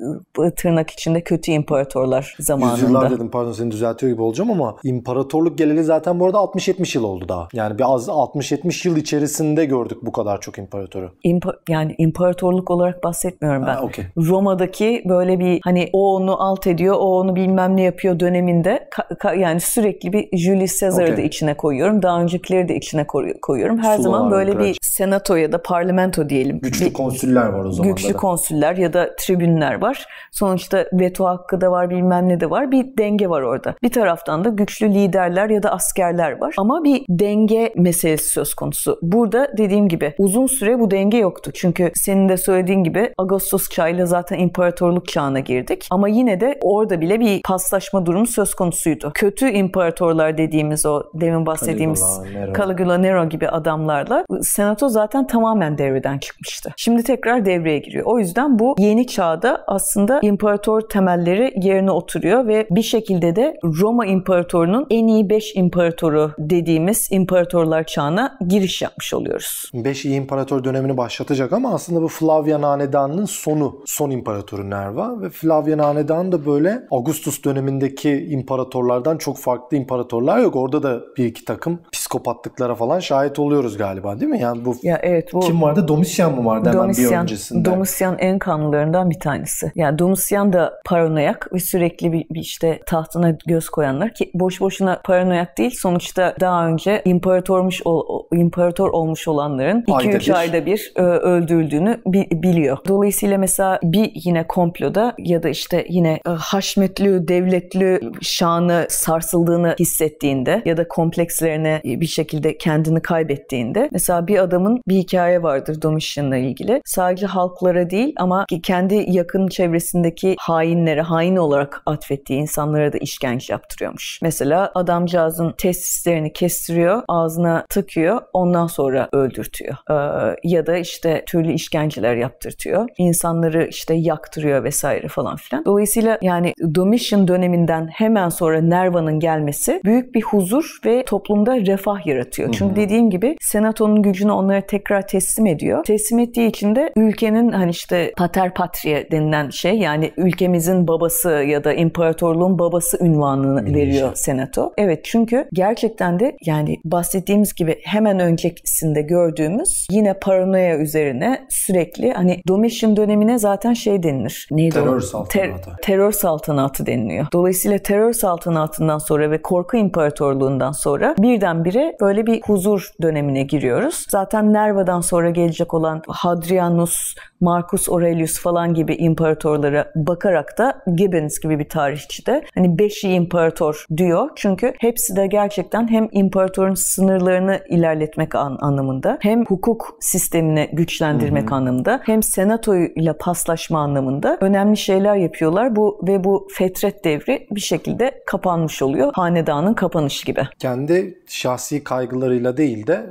[0.56, 2.76] tırnak içinde kötü imparatorlar zamanında.
[2.76, 7.04] Yüzyıllar dedim pardon seni düzeltiyor gibi olacağım ama imparatorluk geleli zaten bu arada 60-70 yıl
[7.04, 7.48] oldu daha.
[7.52, 11.10] Yani bir az 60-70 yıl içerisinde gördük bu kadar çok imparatoru.
[11.24, 13.74] İmpa- yani imparatorluk olarak bahsetmiyorum ben.
[13.74, 14.04] Ha, okay.
[14.16, 19.16] Roma'daki böyle bir hani o onu alt ediyor, o onu bilmem ne yapıyor döneminde ka-
[19.16, 21.16] ka- yani sürekli bir Julius Caesar'ı okay.
[21.16, 22.02] da içine koyuyorum.
[22.02, 23.06] Daha öncekileri de içine
[23.42, 23.78] koyuyorum.
[23.78, 26.60] Her Sular, zaman böyle böyle bir senato ya da parlamento diyelim.
[26.60, 27.94] Güçlü bir, konsüller var o zaman.
[27.94, 28.16] Güçlü da.
[28.16, 30.06] konsüller ya da tribünler var.
[30.32, 32.70] Sonuçta veto hakkı da var bilmem ne de var.
[32.70, 33.74] Bir denge var orada.
[33.82, 36.54] Bir taraftan da güçlü liderler ya da askerler var.
[36.58, 38.98] Ama bir denge meselesi söz konusu.
[39.02, 41.50] Burada dediğim gibi uzun süre bu denge yoktu.
[41.54, 45.86] Çünkü senin de söylediğin gibi Ağustos çağıyla zaten imparatorluk çağına girdik.
[45.90, 49.12] Ama yine de orada bile bir paslaşma durumu söz konusuydu.
[49.14, 55.78] Kötü imparatorlar dediğimiz o demin bahsettiğimiz Caligula, Nero, Caligula, Nero gibi adamlarla senato zaten tamamen
[55.78, 56.72] devreden çıkmıştı.
[56.76, 58.04] Şimdi tekrar devreye giriyor.
[58.06, 64.06] O yüzden bu yeni çağda aslında imparator temelleri yerine oturuyor ve bir şekilde de Roma
[64.06, 69.70] İmparatorunun en iyi 5 imparatoru dediğimiz imparatorlar çağına giriş yapmış oluyoruz.
[69.74, 73.82] 5 iyi imparator dönemini başlatacak ama aslında bu Flavian Hanedanı'nın sonu.
[73.86, 80.56] Son imparatoru Nerva ve Flavian Hanedanı da böyle Augustus dönemindeki imparatorlardan çok farklı imparatorlar yok.
[80.56, 84.25] Orada da bir iki takım psikopatlıklara falan şahit oluyoruz galiba değil mi?
[84.34, 85.88] Yani bu Ya evet bu kim vardı?
[85.88, 87.64] Domisyen mi vardı hemen bir Domisyen, öncesinde?
[87.70, 89.72] Domisyen en kanlılarından bir tanesi.
[89.74, 95.00] Yani Domisyen da paranoyak ve sürekli bir, bir işte tahtına göz koyanlar ki boş boşuna
[95.04, 95.74] paranoyak değil.
[95.78, 100.34] Sonuçta daha önce imparatormuş ol- imparator olmuş olanların Ayda 2-3 bir.
[100.34, 102.78] ayda bir e, öldürüldüğünü bi- biliyor.
[102.88, 110.62] Dolayısıyla mesela bir yine komploda ya da işte yine e, haşmetli, devletli şanı sarsıldığını hissettiğinde
[110.64, 116.80] ya da komplekslerine bir şekilde kendini kaybettiğinde mesela bir adamın bir hikaye vardır Domitian'la ilgili.
[116.84, 124.18] Sadece halklara değil ama kendi yakın çevresindeki hainlere, hain olarak atfettiği insanlara da işkence yaptırıyormuş.
[124.22, 129.76] Mesela adamcağızın testislerini kestiriyor, ağzına tıkıyor, ondan sonra öldürtüyor.
[129.90, 132.88] Ee, ya da işte türlü işkenceler yaptırtıyor.
[132.98, 135.64] İnsanları işte yaktırıyor vesaire falan filan.
[135.64, 142.54] Dolayısıyla yani Domitian döneminden hemen sonra Nerva'nın gelmesi büyük bir huzur ve toplumda refah yaratıyor.
[142.58, 145.84] Çünkü dediğim gibi senatonun gücünü onlara tekrar teslim ediyor.
[145.84, 151.64] Teslim ettiği için de ülkenin hani işte pater patria denilen şey yani ülkemizin babası ya
[151.64, 154.72] da imparatorluğun babası ünvanını veriyor senato.
[154.78, 162.42] Evet çünkü gerçekten de yani bahsettiğimiz gibi hemen öncesinde gördüğümüz yine paranoya üzerine sürekli hani
[162.48, 164.48] Domitian dönemine zaten şey denilir.
[164.50, 165.00] Neydi Terör o?
[165.00, 165.70] saltanatı.
[165.82, 167.26] terör saltanatı deniliyor.
[167.32, 173.85] Dolayısıyla terör saltanatından sonra ve korku imparatorluğundan sonra birdenbire böyle bir huzur dönemine giriyoruz.
[174.08, 181.58] Zaten Nerva'dan sonra gelecek olan Hadrianus, Marcus Aurelius falan gibi imparatorlara bakarak da Gibbons gibi
[181.58, 184.30] bir tarihçi de hani beşi imparator diyor.
[184.36, 192.00] Çünkü hepsi de gerçekten hem imparatorun sınırlarını ilerletmek an- anlamında hem hukuk sistemini güçlendirmek anlamında
[192.04, 195.76] hem senatoyla paslaşma anlamında önemli şeyler yapıyorlar.
[195.76, 199.12] Bu ve bu fetret devri bir şekilde kapanmış oluyor.
[199.14, 200.42] Hanedanın kapanışı gibi.
[200.58, 203.06] kendi şahsi kaygılarıyla değil de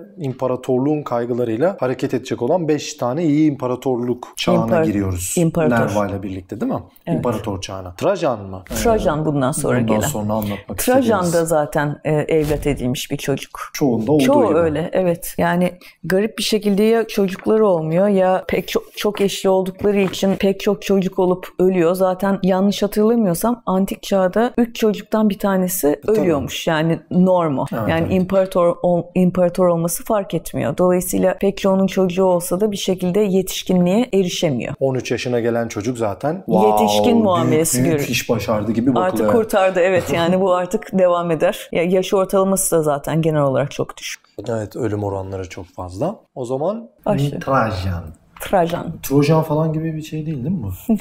[0.69, 5.33] imparatorluğun kaygılarıyla hareket edecek olan 5 tane iyi imparatorluk çağına İmpar- giriyoruz.
[5.37, 5.75] İmparator.
[5.87, 6.79] Nerva ile birlikte değil mi?
[7.07, 7.93] İmparator çağına.
[7.95, 8.63] Trajan mı?
[8.83, 10.07] Trajan bundan sonra Bundan gelen.
[10.07, 13.59] sonra anlatmak Trajan da zaten e, evlat edilmiş bir çocuk.
[13.73, 14.57] çoğunda olduğu Çoğu gibi.
[14.57, 15.35] öyle evet.
[15.37, 20.59] Yani garip bir şekilde ya çocukları olmuyor ya pek çok, çok eşli oldukları için pek
[20.59, 21.95] çok çocuk olup ölüyor.
[21.95, 26.67] Zaten yanlış hatırlamıyorsam antik çağda 3 çocuktan bir tanesi ölüyormuş.
[26.67, 27.65] Yani normal.
[27.73, 28.21] Evet, yani evet.
[28.21, 30.54] imparator ol- imparator olması fark etmiyor.
[30.77, 34.73] Dolayısıyla pek çoğunun çocuğu olsa da bir şekilde yetişkinliğe erişemiyor.
[34.79, 38.09] 13 yaşına gelen çocuk zaten Yetişkin büyük- muamelesi büyük, görüyor.
[38.09, 39.27] iş başardı gibi bakılıyor.
[39.29, 41.69] Artık kurtardı evet yani bu artık devam eder.
[41.71, 44.21] Ya yaş ortalaması da zaten genel olarak çok düşük.
[44.49, 46.15] Evet ölüm oranları çok fazla.
[46.35, 47.39] O zaman Başla.
[47.39, 48.03] Trajan.
[48.41, 48.93] Trajan.
[49.03, 50.97] Trojan falan gibi bir şey değil değil mi bu?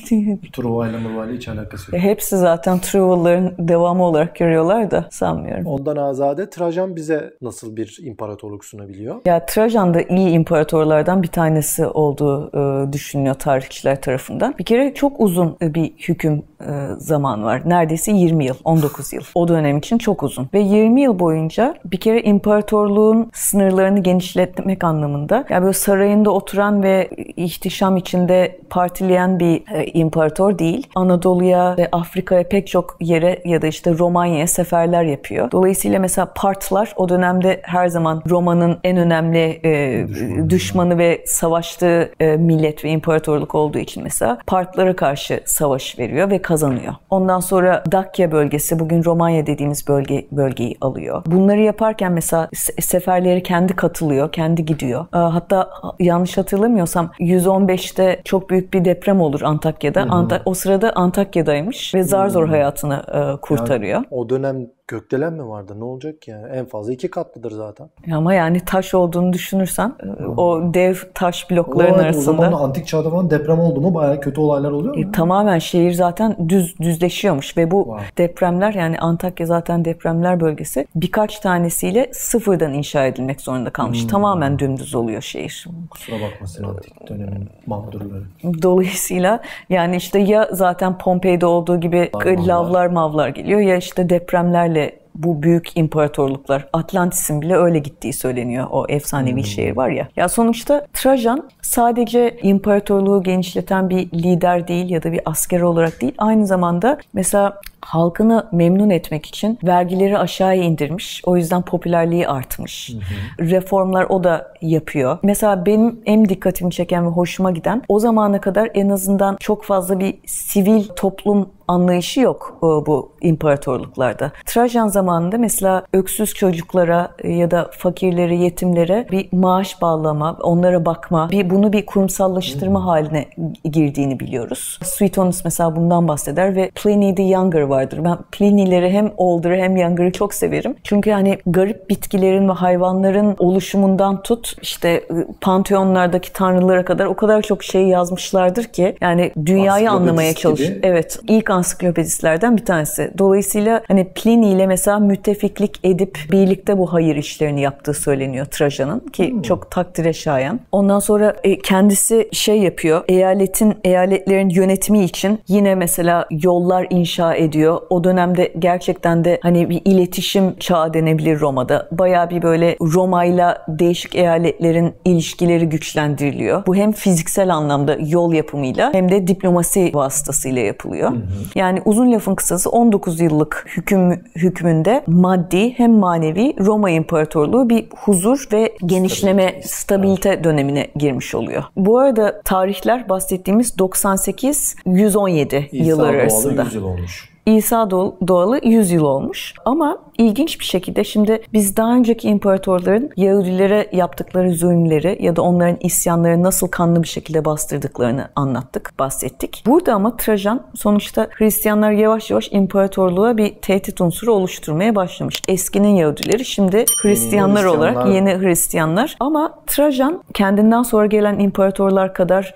[0.53, 2.03] Truva ile Murva ile hiç alakası yok.
[2.05, 5.67] Ya Hepsi zaten Truval'ların devamı olarak görüyorlar da sanmıyorum.
[5.67, 9.17] Ondan azade Trajan bize nasıl bir imparatorluk sunabiliyor?
[9.25, 12.51] Ya Trajan da iyi imparatorlardan bir tanesi olduğu
[12.89, 14.55] e, düşünülüyor tarihçiler tarafından.
[14.59, 17.63] Bir kere çok uzun e, bir hüküm e, zamanı var.
[17.65, 19.23] Neredeyse 20 yıl, 19 yıl.
[19.35, 20.49] O dönem için çok uzun.
[20.55, 27.11] Ve 20 yıl boyunca bir kere imparatorluğun sınırlarını genişletmek anlamında yani böyle sarayında oturan ve
[27.37, 30.87] ihtişam içinde partileyen bir e, imparator değil.
[30.95, 35.51] Anadolu'ya ve Afrika'ya pek çok yere ya da işte Romanya'ya seferler yapıyor.
[35.51, 40.07] Dolayısıyla mesela Partlar o dönemde her zaman Roma'nın en önemli e,
[40.51, 46.43] düşmanı ve savaştığı e, millet ve imparatorluk olduğu için mesela Partlara karşı savaş veriyor ve
[46.43, 46.95] kazanıyor.
[47.11, 51.23] Ondan sonra Dakya bölgesi bugün Romanya dediğimiz bölge bölgeyi alıyor.
[51.27, 55.07] Bunları yaparken mesela se- seferleri kendi katılıyor, kendi gidiyor.
[55.15, 55.71] E, Hatta
[56.01, 60.01] yanlış hatırlamıyorsam 115'te çok büyük bir deprem olur Antakya'da.
[60.01, 64.03] Anta- o sırada Antakya'daymış ve zar zor hayatını e, kurtarıyor.
[64.11, 65.75] O dönem gökdelen mi vardı?
[65.81, 66.47] Ne olacak ki yani?
[66.57, 67.89] En fazla iki katlıdır zaten.
[68.13, 72.87] Ama yani taş olduğunu düşünürsen e, o dev taş blokların Evet, arasında O zaman antik
[72.87, 75.01] çağda falan deprem oldu mu bayağı kötü olaylar oluyor mu?
[75.09, 78.05] e, tamamen şehir zaten düz düzleşiyormuş ve bu Wow.
[78.19, 84.03] depremler yani Antakya zaten depremler bölgesi birkaç tanesiyle sıfırdan inşa edilmek zorunda kalmış.
[84.03, 84.09] Hmm.
[84.09, 85.67] Tamamen dümdüz oluyor şehir.
[85.91, 88.23] Kusura bakmasın antik dönemin mağdurları.
[88.63, 92.47] Dolayısıyla yani işte ya zaten Pompei'de olduğu gibi Lavlar.
[92.47, 96.69] lavlar mavlar geliyor ya işte depremlerle bu büyük imparatorluklar.
[96.73, 98.67] Atlantis'in bile öyle gittiği söyleniyor.
[98.71, 99.45] O efsanevi hmm.
[99.45, 100.09] şehir var ya.
[100.17, 106.15] Ya sonuçta Trajan sadece imparatorluğu genişleten bir lider değil ya da bir asker olarak değil.
[106.19, 111.23] Aynı zamanda mesela halkını memnun etmek için vergileri aşağıya indirmiş.
[111.27, 112.91] O yüzden popülerliği artmış.
[112.93, 112.97] Hı
[113.45, 113.51] hı.
[113.51, 115.19] Reformlar o da yapıyor.
[115.23, 119.99] Mesela benim en dikkatimi çeken ve hoşuma giden o zamana kadar en azından çok fazla
[119.99, 124.33] bir sivil toplum anlayışı yok bu imparatorluklarda.
[124.47, 131.51] Trajan zamanında mesela öksüz çocuklara ya da fakirlere, yetimlere bir maaş bağlama, onlara bakma, bir
[131.51, 132.87] bunu bir kurumsallaştırma hmm.
[132.87, 133.27] haline
[133.65, 134.79] girdiğini biliyoruz.
[134.85, 138.05] Suetonius mesela bundan bahseder ve Pliny the Younger vardır.
[138.05, 140.77] Ben Pliny'leri hem Older'ı hem Younger'ı çok severim.
[140.85, 147.43] Çünkü hani garip bitkilerin ve hayvanların oluşumundan tut işte ıı, panteonlardaki tanrılara kadar o kadar
[147.43, 150.71] çok şey yazmışlardır ki yani dünyayı anlamaya çalış.
[150.83, 151.19] Evet.
[151.29, 153.11] ilk ansiklopedistlerden bir tanesi.
[153.19, 159.33] Dolayısıyla hani Pliny ile mesela müttefiklik edip birlikte bu hayır işlerini yaptığı söyleniyor Trajan'ın ki
[159.33, 159.43] hmm.
[159.43, 160.61] çok takdire şayan.
[160.73, 163.05] Ondan sonra e, kendisi şey yapıyor.
[163.09, 167.81] Eyaletin eyaletlerin yönetimi için yine mesela yollar inşa ediyor.
[167.91, 171.89] O dönemde gerçekten de hani bir iletişim çağı denebilir Roma'da.
[171.93, 176.67] Baya bir böyle Roma'yla değişik eyaletlerin ilişkileri güçlendiriliyor.
[176.67, 181.11] Bu hem fiziksel anlamda yol yapımıyla hem de diplomasi vasıtasıyla yapılıyor.
[181.11, 181.21] Hı hı.
[181.55, 188.49] Yani uzun lafın kısası 19 yıllık hüküm hükmünde maddi hem manevi Roma İmparatorluğu bir huzur
[188.53, 191.65] ve genişleme, stabilite dönemine girmiş oluyor.
[191.77, 196.63] Bu arada tarihler bahsettiğimiz 98-117 yıllar arasında.
[196.63, 197.34] 100 yıl olmuş.
[197.47, 199.55] İsa doğalı 100 yıl olmuş.
[199.65, 205.77] Ama ilginç bir şekilde şimdi biz daha önceki imparatorların Yahudilere yaptıkları zulümleri ya da onların
[205.81, 209.63] isyanları nasıl kanlı bir şekilde bastırdıklarını anlattık, bahsettik.
[209.67, 215.43] Burada ama Trajan sonuçta Hristiyanlar yavaş yavaş imparatorluğa bir tehdit unsuru oluşturmaya başlamış.
[215.49, 222.55] Eskinin Yahudileri şimdi Hristiyanlar, Hristiyanlar olarak yeni Hristiyanlar ama Trajan kendinden sonra gelen imparatorlar kadar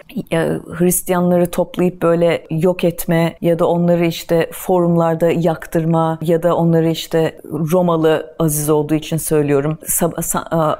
[0.79, 7.41] Hristiyanları toplayıp böyle yok etme ya da onları işte forumlarda yaktırma ya da onları işte
[7.45, 9.79] Romalı Aziz olduğu için söylüyorum.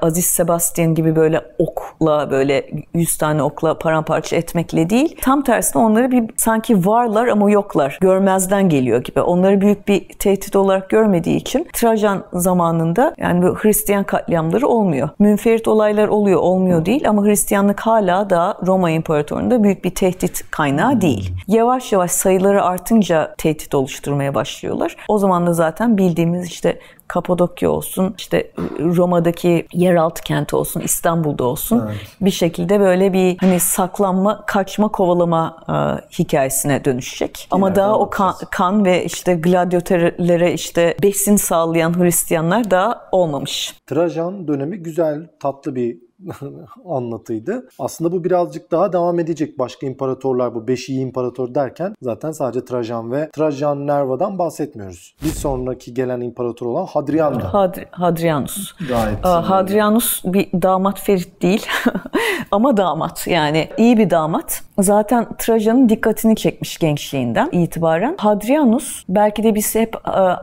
[0.01, 5.17] Aziz Sebastian gibi böyle okla böyle 100 tane okla paramparça etmekle değil.
[5.21, 7.97] Tam tersine onları bir sanki varlar ama yoklar.
[8.01, 9.21] Görmezden geliyor gibi.
[9.21, 15.09] Onları büyük bir tehdit olarak görmediği için Trajan zamanında yani bu Hristiyan katliamları olmuyor.
[15.19, 21.01] Münferit olaylar oluyor, olmuyor değil ama Hristiyanlık hala da Roma İmparatorluğu'nda büyük bir tehdit kaynağı
[21.01, 21.31] değil.
[21.47, 24.95] Yavaş yavaş sayıları artınca tehdit oluşturmaya başlıyorlar.
[25.07, 31.83] O zaman da zaten bildiğimiz işte Kapadokya olsun, işte Roma'daki yeraltı kenti olsun, İstanbul'da olsun
[31.87, 31.97] evet.
[32.21, 35.73] bir şekilde böyle bir hani saklanma, kaçma, kovalama e,
[36.19, 37.47] hikayesine dönüşecek.
[37.51, 43.75] Ama Genelde daha o kan, kan ve işte gladyatörlere işte besin sağlayan Hristiyanlar daha olmamış.
[43.87, 46.08] Trajan dönemi güzel, tatlı bir
[46.85, 47.69] anlatıydı.
[47.79, 49.59] Aslında bu birazcık daha devam edecek.
[49.59, 55.15] Başka imparatorlar bu beş iyi imparator derken zaten sadece Trajan ve Trajan Nerva'dan bahsetmiyoruz.
[55.23, 57.53] Bir sonraki gelen imparator olan Hadrian'da.
[57.53, 58.73] Hadri, Hadrianus.
[58.89, 59.25] Gayet.
[59.25, 61.67] Hadrianus bir damat Ferit değil
[62.51, 64.61] ama damat yani iyi bir damat.
[64.79, 68.15] Zaten Trajan'ın dikkatini çekmiş gençliğinden itibaren.
[68.17, 69.95] Hadrianus belki de biz hep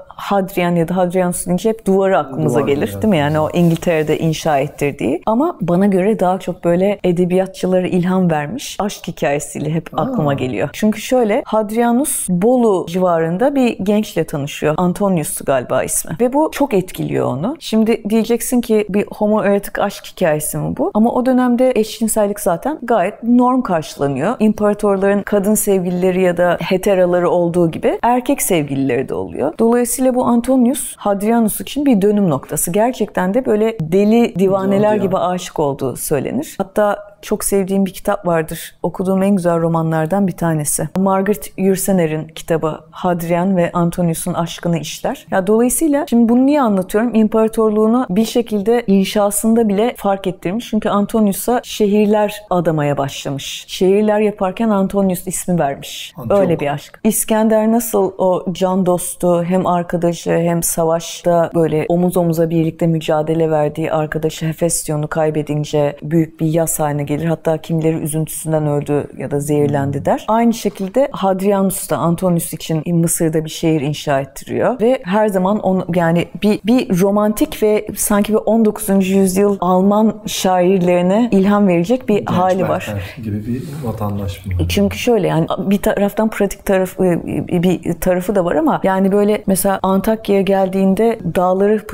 [0.08, 3.16] Hadrian ya da Hadrianus deyince hep duvarı aklımıza Duvar, gelir değil mi?
[3.16, 5.22] Yani o İngiltere'de inşa ettirdiği.
[5.26, 10.02] Ama bana göre daha çok böyle edebiyatçılara ilham vermiş aşk hikayesiyle hep Aa.
[10.02, 10.68] aklıma geliyor.
[10.72, 14.74] Çünkü şöyle Hadrianus Bolu civarında bir gençle tanışıyor.
[14.76, 16.16] Antonius galiba ismi.
[16.20, 17.56] Ve bu çok etkiliyor onu.
[17.60, 20.90] Şimdi diyeceksin ki bir homoerotik aşk hikayesi mi bu?
[20.94, 24.36] Ama o dönemde eşcinsellik zaten gayet norm karşılanıyor.
[24.38, 29.52] İmparatorların kadın sevgilileri ya da heteraları olduğu gibi erkek sevgilileri de oluyor.
[29.58, 32.70] Dolayısıyla bu Antonius Hadrianus için bir dönüm noktası.
[32.70, 36.54] Gerçekten de böyle deli divaneler gibi aşık olduğu söylenir.
[36.59, 38.74] Hatta çok sevdiğim bir kitap vardır.
[38.82, 40.88] Okuduğum en güzel romanlardan bir tanesi.
[40.96, 45.26] Margaret Yursener'in kitabı Hadrian ve Antonius'un aşkını işler.
[45.30, 47.14] Ya dolayısıyla şimdi bunu niye anlatıyorum?
[47.14, 50.68] İmparatorluğunu bir şekilde inşasında bile fark ettirmiş.
[50.70, 53.64] Çünkü Antonius'a şehirler adamaya başlamış.
[53.68, 56.12] Şehirler yaparken Antonius ismi vermiş.
[56.16, 56.30] Çok.
[56.30, 57.00] Öyle bir aşk.
[57.04, 63.92] İskender nasıl o can dostu hem arkadaşı hem savaşta böyle omuz omuza birlikte mücadele verdiği
[63.92, 67.28] arkadaşı Hefestion'u kaybedince büyük bir yas haline gelir.
[67.28, 70.24] Hatta kimileri üzüntüsünden öldü ya da zehirlendi der.
[70.28, 75.86] Aynı şekilde Hadrianus da Antonius için Mısır'da bir şehir inşa ettiriyor ve her zaman onu
[75.94, 79.08] yani bir bir romantik ve sanki bir 19.
[79.08, 82.94] yüzyıl Alman şairlerine ilham verecek bir hali var.
[83.24, 84.52] gibi bir vatandaş mı?
[84.68, 87.02] Çünkü şöyle yani bir taraftan pratik tarafı
[87.48, 91.86] bir tarafı da var ama yani böyle mesela Antakya'ya geldiğinde dağları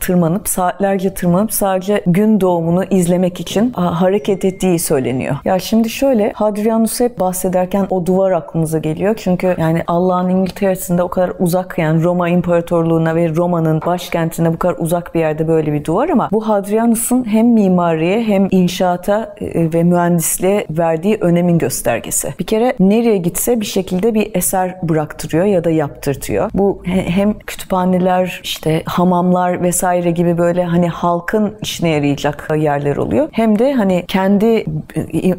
[0.00, 5.36] tırmanıp saatlerce tırmanıp sadece gün doğumunu izlemek için hareket ettiği söyleniyor.
[5.44, 9.14] Ya şimdi şöyle Hadrianus hep bahsederken o duvar aklımıza geliyor.
[9.18, 14.74] Çünkü yani Allah'ın İngiltere'sinde o kadar uzak yani Roma İmparatorluğu'na ve Roma'nın başkentine bu kadar
[14.78, 19.84] uzak bir yerde böyle bir duvar ama bu Hadrianus'un hem mimariye hem inşaata e, ve
[19.84, 22.34] mühendisliğe verdiği önemin göstergesi.
[22.38, 26.50] Bir kere nereye gitse bir şekilde bir eser bıraktırıyor ya da yaptırtıyor.
[26.54, 33.28] Bu hem kütüphaneler, işte hamamlar vesaire gibi böyle hani halkın işine yarayacak yerler oluyor.
[33.32, 34.39] Hem de hani kendi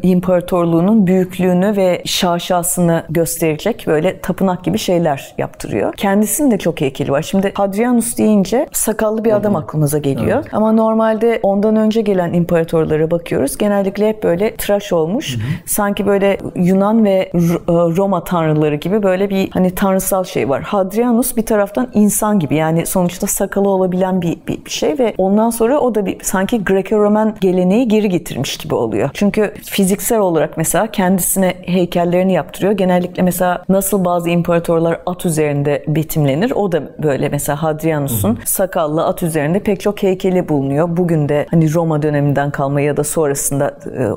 [0.02, 5.94] imparatorluğunun büyüklüğünü ve şaşasını gösterecek böyle tapınak gibi şeyler yaptırıyor.
[5.94, 7.22] Kendisinin de çok heykeli var.
[7.22, 10.42] Şimdi Hadrianus deyince sakallı bir adam aklımıza geliyor.
[10.42, 10.54] Evet.
[10.54, 13.58] Ama normalde ondan önce gelen imparatorlara bakıyoruz.
[13.58, 15.36] Genellikle hep böyle tıraş olmuş.
[15.36, 15.42] Hı hı.
[15.66, 17.30] Sanki böyle Yunan ve e,
[17.68, 20.62] Roma tanrıları gibi böyle bir hani tanrısal şey var.
[20.62, 25.50] Hadrianus bir taraftan insan gibi yani sonuçta sakalı olabilen bir, bir, bir şey ve ondan
[25.50, 28.91] sonra o da bir sanki Greco-Roman geleneği geri getirmiş gibi oluyor.
[29.14, 32.72] Çünkü fiziksel olarak mesela kendisine heykellerini yaptırıyor.
[32.72, 36.50] Genellikle mesela nasıl bazı imparatorlar at üzerinde betimlenir.
[36.50, 40.96] O da böyle mesela Hadrianus'un sakallı at üzerinde pek çok heykeli bulunuyor.
[40.96, 44.08] Bugün de hani Roma döneminden kalma ya da sonrasında e,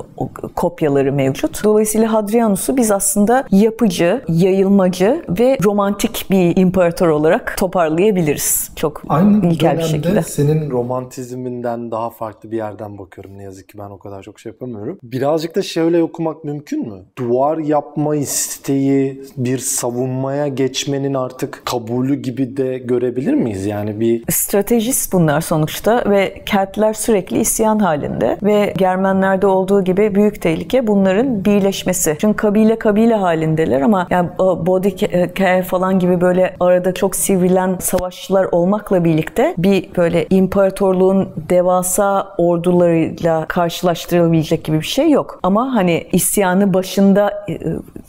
[0.54, 1.64] kopyaları mevcut.
[1.64, 8.70] Dolayısıyla Hadrianus'u biz aslında yapıcı, yayılmacı ve romantik bir imparator olarak toparlayabiliriz.
[8.76, 10.22] Çok Aynı ilkel bir şekilde.
[10.22, 13.38] senin romantizminden daha farklı bir yerden bakıyorum.
[13.38, 14.98] Ne yazık ki ben o kadar çok şey yapamıyorum.
[15.02, 17.04] Birazcık da şöyle okumak mümkün mü?
[17.18, 23.66] Duvar yapma isteği bir savunmaya geçmenin artık kabulü gibi de görebilir miyiz?
[23.66, 30.42] Yani bir stratejist bunlar sonuçta ve Keltler sürekli isyan halinde ve Germenlerde olduğu gibi büyük
[30.42, 32.16] tehlike bunların birleşmesi.
[32.20, 39.04] Çünkü kabile kabile halindeler ama yani Boudicca falan gibi böyle arada çok sivrilen savaşçılar olmakla
[39.04, 45.40] birlikte bir böyle imparatorluğun devasa ordularıyla karşılaştırılabilecek gibi bir şey yok.
[45.42, 47.58] Ama hani isyanı başında e,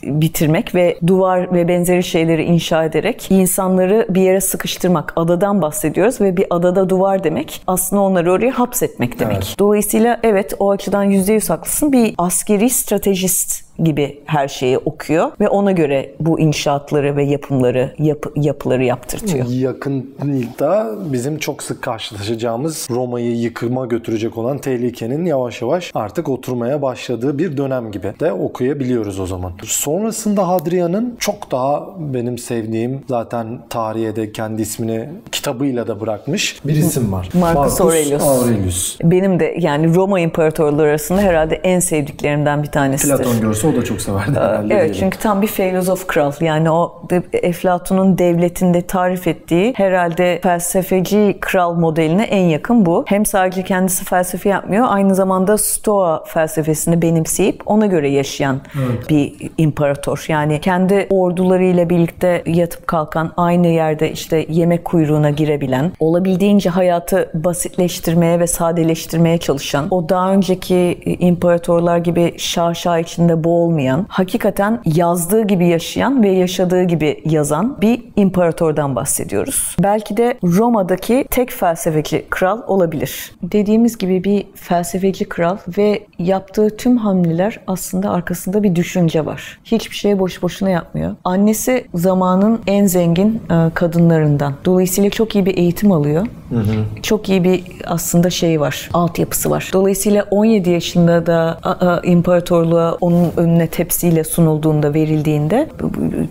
[0.04, 5.14] bitirmek ve duvar ve benzeri şeyleri inşa ederek insanları bir yere sıkıştırmak.
[5.16, 9.38] Adadan bahsediyoruz ve bir adada duvar demek aslında onları oraya hapsetmek demek.
[9.38, 9.56] Evet.
[9.60, 11.92] Dolayısıyla evet o açıdan %100 haklısın.
[11.92, 18.26] Bir askeri stratejist gibi her şeyi okuyor ve ona göre bu inşaatları ve yapımları, yap,
[18.36, 19.46] yapıları yaptırtıyor.
[19.48, 27.38] Yakında bizim çok sık karşılaşacağımız Roma'yı yıkıma götürecek olan tehlikenin yavaş yavaş artık oturmaya başladığı
[27.38, 29.52] bir dönem gibi de okuyabiliyoruz o zaman.
[29.64, 36.76] Sonrasında Hadrian'ın çok daha benim sevdiğim zaten tarihe de kendi ismini kitabıyla da bırakmış bir
[36.76, 37.30] isim var.
[37.34, 38.24] Marcus, Marcus Aurelius.
[38.24, 38.98] Aurelius.
[39.04, 43.18] Benim de yani Roma imparatorları arasında herhalde en sevdiklerimden bir tanesidir.
[43.18, 44.74] Platon görse o da çok severdi herhalde.
[44.74, 44.94] Evet diyelim.
[45.00, 46.32] çünkü tam bir filozof kral.
[46.40, 47.02] Yani o
[47.34, 53.06] Eflatun'un devletinde tarif ettiği herhalde felsefeci kral modeline en yakın bu.
[53.08, 59.10] Hem sadece kendisi felsefe yapmıyor aynı zamanda Stoa felsefesini benimseyip ona göre yaşayan evet.
[59.10, 60.26] bir imparator.
[60.28, 68.40] Yani kendi ordularıyla birlikte yatıp kalkan aynı yerde işte yemek kuyruğuna girebilen, olabildiğince hayatı basitleştirmeye
[68.40, 75.68] ve sadeleştirmeye çalışan, o daha önceki imparatorlar gibi şaşa içinde boğul olmayan, hakikaten yazdığı gibi
[75.68, 79.76] yaşayan ve yaşadığı gibi yazan bir imparatordan bahsediyoruz.
[79.80, 83.32] Belki de Roma'daki tek felsefeci kral olabilir.
[83.44, 89.60] Dediğimiz gibi bir felsefeci kral ve yaptığı tüm hamleler aslında arkasında bir düşünce var.
[89.64, 91.16] Hiçbir şey boş boşuna yapmıyor.
[91.24, 94.54] Annesi zamanın en zengin e, kadınlarından.
[94.66, 96.28] Dolayısıyla çok iyi bir eğitim alıyor.
[96.50, 97.02] Hı hı.
[97.04, 99.70] Çok iyi bir aslında şey var, altyapısı var.
[99.74, 105.68] Dolayısıyla 17 yaşında da a, a, imparatorluğa onun önüne tepsiyle sunulduğunda, verildiğinde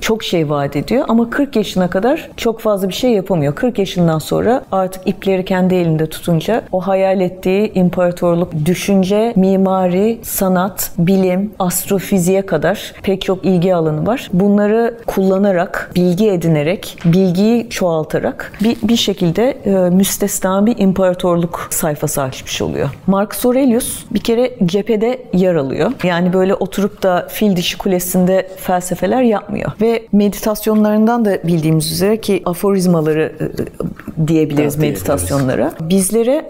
[0.01, 1.05] çok şey vaat ediyor.
[1.09, 3.55] Ama 40 yaşına kadar çok fazla bir şey yapamıyor.
[3.55, 10.93] 40 yaşından sonra artık ipleri kendi elinde tutunca o hayal ettiği imparatorluk, düşünce, mimari, sanat,
[10.99, 14.31] bilim, astrofiziğe kadar pek çok ilgi alanı var.
[14.33, 22.63] Bunları kullanarak, bilgi edinerek, bilgiyi çoğaltarak bir, bir şekilde e, müstesna bir imparatorluk sayfası açmış
[22.63, 22.89] oluyor.
[23.07, 25.93] Marcus Aurelius bir kere cephede yer alıyor.
[26.05, 29.73] Yani böyle oturup da fil dişi kulesinde felsefeler yapmıyor.
[29.81, 35.73] Ve meditasyonlarından da bildiğimiz üzere ki aforizmaları e, e, diyebiliriz evet, meditasyonlara.
[35.81, 36.45] Bizlere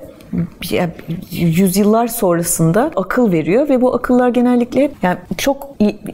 [1.31, 5.68] yüzyıllar sonrasında akıl veriyor ve bu akıllar genellikle yani çok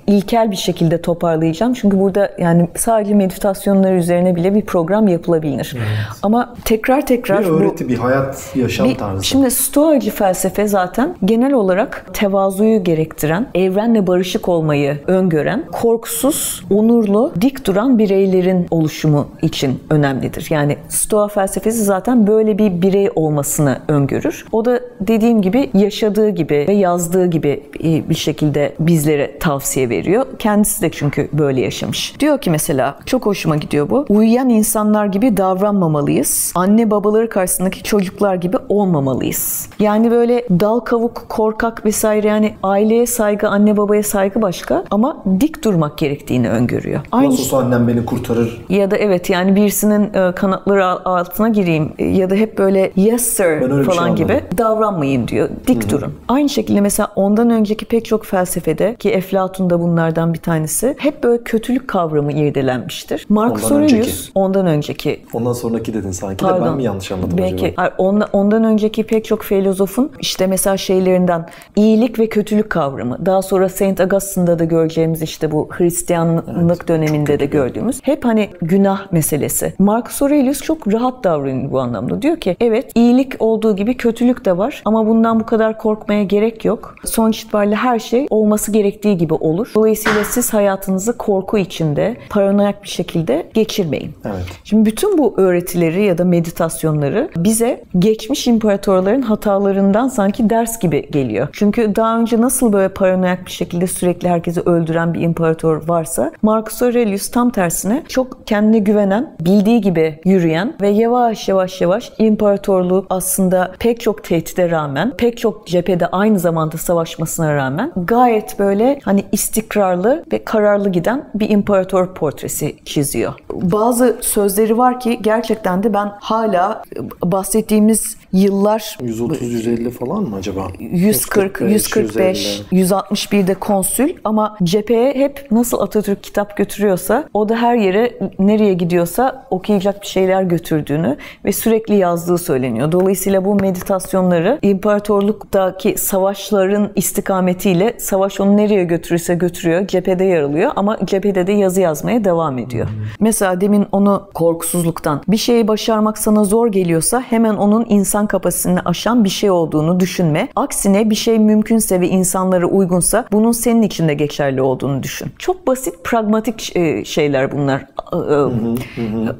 [0.07, 1.75] ilkel bir şekilde toparlayacağım.
[1.75, 5.75] Çünkü burada yani sadece meditasyonlar üzerine bile bir program yapılabilir.
[5.77, 5.87] Evet.
[6.23, 9.25] Ama tekrar tekrar bir öğreti, bu, bir hayat yaşam bir, tarzı.
[9.25, 17.67] Şimdi Stoacı felsefe zaten genel olarak tevazuyu gerektiren, evrenle barışık olmayı öngören, korkusuz, onurlu, dik
[17.67, 20.47] duran bireylerin oluşumu için önemlidir.
[20.51, 24.45] Yani Stoa felsefesi zaten böyle bir birey olmasını öngörür.
[24.53, 27.63] O da dediğim gibi yaşadığı gibi ve yazdığı gibi
[28.09, 30.27] bir şekilde bizlere tavsiye veriyor.
[30.39, 32.15] Kendisi de çünkü böyle yaşamış.
[32.21, 34.07] Diyor ki mesela çok hoşuma gidiyor bu.
[34.09, 36.53] Uyuyan insanlar gibi davranmamalıyız.
[36.55, 39.69] Anne babaları karşısındaki çocuklar gibi olmamalıyız.
[39.79, 45.65] Yani böyle dal kavuk, korkak vesaire yani aileye saygı, anne babaya saygı başka ama dik
[45.65, 47.01] durmak gerektiğini öngörüyor.
[47.13, 48.65] Aynı Nasıl annem beni kurtarır.
[48.69, 53.53] Ya da evet yani birisinin e, kanatları altına gireyim ya da hep böyle yes sir
[53.61, 55.49] şey falan şey gibi davranmayın diyor.
[55.67, 55.91] Dik Hı-hı.
[55.91, 56.15] durun.
[56.29, 61.23] Aynı şekilde mesela ondan önceki pek çok felsefede ki Eflatun da bunlardan bir tanesi hep
[61.23, 63.27] böyle kötülük kavramı irdelenmiştir.
[63.29, 64.31] Marcus ondan Aurelius önceki.
[64.35, 65.21] ondan önceki.
[65.33, 66.61] Ondan sonraki dedin sanki Pardon.
[66.61, 67.55] de ben mi yanlış anladım Belki.
[67.55, 67.83] acaba?
[67.83, 67.95] Belki.
[67.99, 73.27] Ondan, ondan önceki pek çok filozofun işte mesela şeylerinden iyilik ve kötülük kavramı.
[73.27, 78.51] Daha sonra Saint Augustine'da da göreceğimiz işte bu Hristiyanlık evet, döneminde de gördüğümüz hep hani
[78.63, 79.75] günah meselesi.
[79.79, 82.23] Marcus Aurelius çok rahat davranıyor bu anlamda.
[82.23, 86.65] Diyor ki evet iyilik olduğu gibi kötülük de var ama bundan bu kadar korkmaya gerek
[86.65, 86.95] yok.
[87.05, 89.71] Sonuç itibariyle her şey olması gerektiği gibi olur.
[89.75, 94.15] Dolayısıyla siz hayatınızı korku içinde, paranoyak bir şekilde geçirmeyin.
[94.25, 94.45] Evet.
[94.65, 101.49] Şimdi bütün bu öğretileri ya da meditasyonları bize geçmiş imparatorların hatalarından sanki ders gibi geliyor.
[101.53, 106.83] Çünkü daha önce nasıl böyle paranoyak bir şekilde sürekli herkesi öldüren bir imparator varsa Marcus
[106.83, 113.72] Aurelius tam tersine çok kendine güvenen, bildiği gibi yürüyen ve yavaş yavaş yavaş imparatorluğu aslında
[113.79, 120.25] pek çok tehdide rağmen, pek çok cephede aynı zamanda savaşmasına rağmen gayet böyle hani istikrarlı
[120.33, 123.33] ve kararlı giden bir imparator portresi çiziyor.
[123.53, 126.83] Bazı sözleri var ki gerçekten de ben hala
[127.25, 130.69] bahsettiğimiz yıllar 130-150 falan mı acaba?
[130.79, 138.19] 140, 145, 161'de konsül ama cepheye hep nasıl Atatürk kitap götürüyorsa o da her yere
[138.39, 142.93] nereye gidiyorsa okuyacak bir şeyler götürdüğünü ve sürekli yazdığı söyleniyor.
[142.93, 149.87] Dolayısıyla bu meditasyonları imparatorluktaki savaşların istikametiyle savaş onu nereye götürürse götürüyor.
[149.87, 152.89] Cephede yer alıyor ama cephede de yazı yazmaya devam ediyor.
[152.89, 152.95] Hmm.
[153.21, 159.25] Mesela demin onu korkusuzluktan bir şeyi başarmak sana zor geliyorsa hemen onun insan kapasitesini aşan
[159.25, 160.49] bir şey olduğunu düşünme.
[160.57, 165.29] Aksine bir şey mümkünse ve insanlara uygunsa bunun senin için de geçerli olduğunu düşün.
[165.39, 167.87] Çok basit, pragmatik e, şeyler bunlar.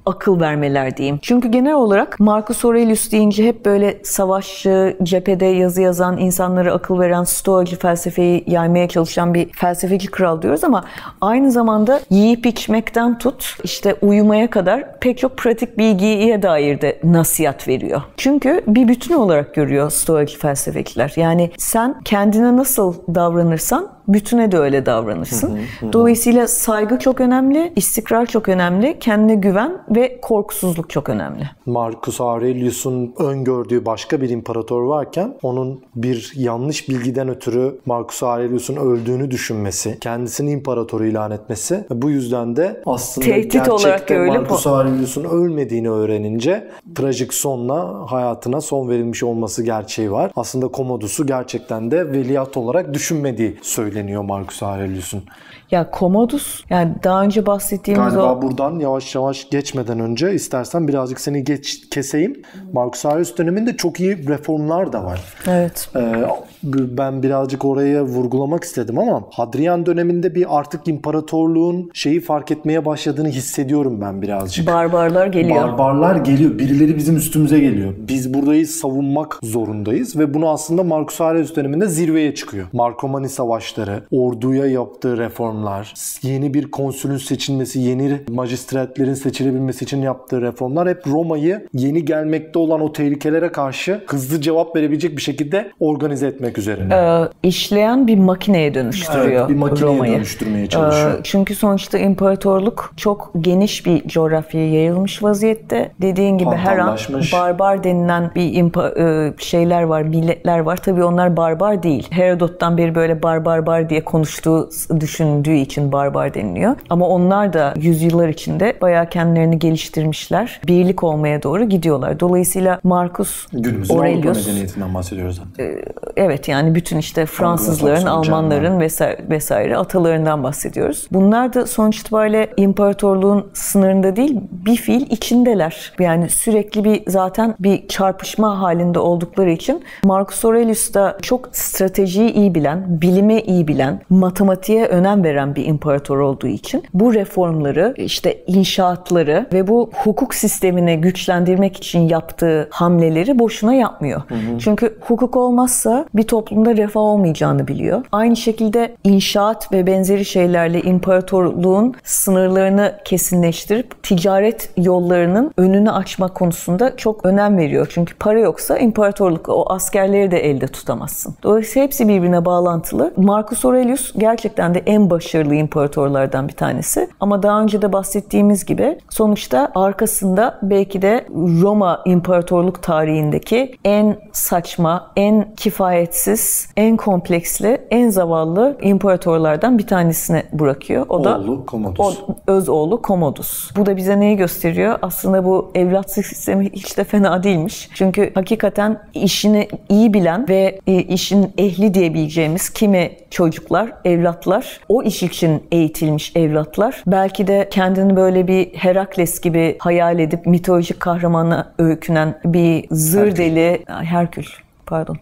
[0.07, 1.19] Akıl vermeler diyeyim.
[1.23, 7.25] Çünkü genel olarak Marcus Aurelius deyince hep böyle savaşçı, cephede yazı yazan, insanlara akıl veren,
[7.25, 10.85] stoacı felsefeyi yaymaya çalışan bir felsefeci kral diyoruz ama
[11.21, 17.69] aynı zamanda yiyip içmekten tut, işte uyumaya kadar pek çok pratik bilgiye dair de nasihat
[17.69, 18.03] veriyor.
[18.17, 21.13] Çünkü bir bütün olarak görüyor stoacı felsefeciler.
[21.17, 25.59] Yani sen kendine nasıl davranırsan bütüne de öyle davranırsın.
[25.93, 31.51] Dolayısıyla saygı çok önemli, istikrar çok önemli, kendine güven ve korkusuzluk çok önemli.
[31.67, 39.31] Marcus Aurelius'un öngördüğü başka bir imparator varken onun bir yanlış bilgiden ötürü Marcus Aurelius'un öldüğünü
[39.31, 45.25] düşünmesi, kendisini imparator ilan etmesi bu yüzden de aslında Tehdit gerçekte olarak öyle Marcus Aurelius'un
[45.25, 50.31] ölmediğini öğrenince trajik sonla hayatına son verilmiş olması gerçeği var.
[50.37, 55.25] Aslında Commodus'u gerçekten de veliaht olarak düşünmediği söyleniyor söyleniyor Marcus Aurelius'un.
[55.73, 58.43] Ya Commodus yani daha önce bahsettiğimiz Galiba o...
[58.43, 62.43] buradan yavaş yavaş geçmeden önce istersen birazcık seni geç keseyim.
[62.73, 65.21] Marcus Aurelius döneminde çok iyi reformlar da var.
[65.47, 65.89] Evet.
[65.97, 66.25] Ee,
[66.73, 73.29] ben birazcık oraya vurgulamak istedim ama Hadrian döneminde bir artık imparatorluğun şeyi fark etmeye başladığını
[73.29, 74.67] hissediyorum ben birazcık.
[74.67, 75.65] Barbarlar geliyor.
[75.65, 76.59] Barbarlar geliyor.
[76.59, 77.95] Birileri bizim üstümüze geliyor.
[77.99, 82.67] Biz buradayız savunmak zorundayız ve bunu aslında Marcus Aurelius döneminde zirveye çıkıyor.
[82.73, 85.19] Markomani savaşları, orduya yaptığı
[85.63, 92.59] reformlar, yeni bir konsülün seçilmesi, yeni magistratlerin seçilebilmesi için yaptığı reformlar hep Roma'yı yeni gelmekte
[92.59, 96.95] olan o tehlikelere karşı hızlı cevap verebilecek bir şekilde organize etmek üzerine.
[96.95, 100.13] Ee, işleyen bir makineye dönüştürüyor evet, bir makineye Roma'yı.
[100.13, 101.19] dönüştürmeye çalışıyor.
[101.19, 105.93] Ee, çünkü sonuçta imparatorluk çok geniş bir coğrafyaya yayılmış vaziyette.
[106.03, 106.99] Dediğin gibi her an
[107.33, 110.77] barbar denilen bir impa- e, şeyler var, milletler var.
[110.77, 112.09] Tabii onlar barbar değil.
[112.11, 114.71] Herodot'tan beri böyle barbar bar diye konuştuğu
[115.01, 116.77] düşündüğü öldüğü için barbar deniliyor.
[116.91, 120.61] Ama onlar da yüzyıllar içinde bayağı kendilerini geliştirmişler.
[120.67, 122.21] Birlik olmaya doğru gidiyorlar.
[122.21, 125.83] Dolayısıyla Marcus Günümüzün Aurelius medeniyetinden bahsediyoruz zaten.
[126.17, 131.09] Evet yani bütün işte Fransızların, Almanların vesaire, vesaire atalarından bahsediyoruz.
[131.13, 135.93] Bunlar da sonuç itibariyle imparatorluğun sınırında değil bir fiil içindeler.
[136.01, 142.55] Yani sürekli bir zaten bir çarpışma halinde oldukları için Marcus Aurelius da çok stratejiyi iyi
[142.55, 149.47] bilen, bilime iyi bilen, matematiğe önem veren bir imparator olduğu için bu reformları, işte inşaatları
[149.53, 154.23] ve bu hukuk sistemini güçlendirmek için yaptığı hamleleri boşuna yapmıyor.
[154.59, 158.05] Çünkü hukuk olmazsa bir toplumda refah olmayacağını biliyor.
[158.13, 167.25] Aynı şekilde inşaat ve benzeri şeylerle imparatorluğun sınırlarını kesinleştirip ticaret yollarının önünü açma konusunda çok
[167.25, 167.87] önem veriyor.
[167.95, 171.35] Çünkü para yoksa imparatorluk o askerleri de elde tutamazsın.
[171.43, 173.13] Dolayısıyla hepsi birbirine bağlantılı.
[173.17, 177.09] Marcus Aurelius gerçekten de en başarılı imparatorlardan bir tanesi.
[177.21, 181.27] Ama daha önce de bahsettiğimiz gibi sonuçta arkasında belki de
[181.63, 191.07] Roma İmparatorluk tarihindeki en saçma, en kifayetsiz, en kompleksli, en zavallı imparatorlardan bir tanesini bırakıyor.
[191.09, 192.01] O da Oğlu Commodus.
[192.01, 193.71] o öz oğlu Commodus.
[193.77, 194.99] Bu da bize neyi gösteriyor?
[195.03, 197.89] Aslında bu evlatlık sistemi hiç de fena değilmiş.
[197.95, 205.12] Çünkü hakikaten işini iyi bilen ve e, işin ehli diyebileceğimiz kimi çocuklar, evlatlar, o iş
[205.23, 207.03] için eğitilmiş evlatlar.
[207.07, 213.37] Belki de kendini böyle bir Herakles gibi hayal edip mitolojik kahramana öykünen bir zır Herkül.
[213.37, 214.45] deli, Herkül
[214.87, 215.17] pardon.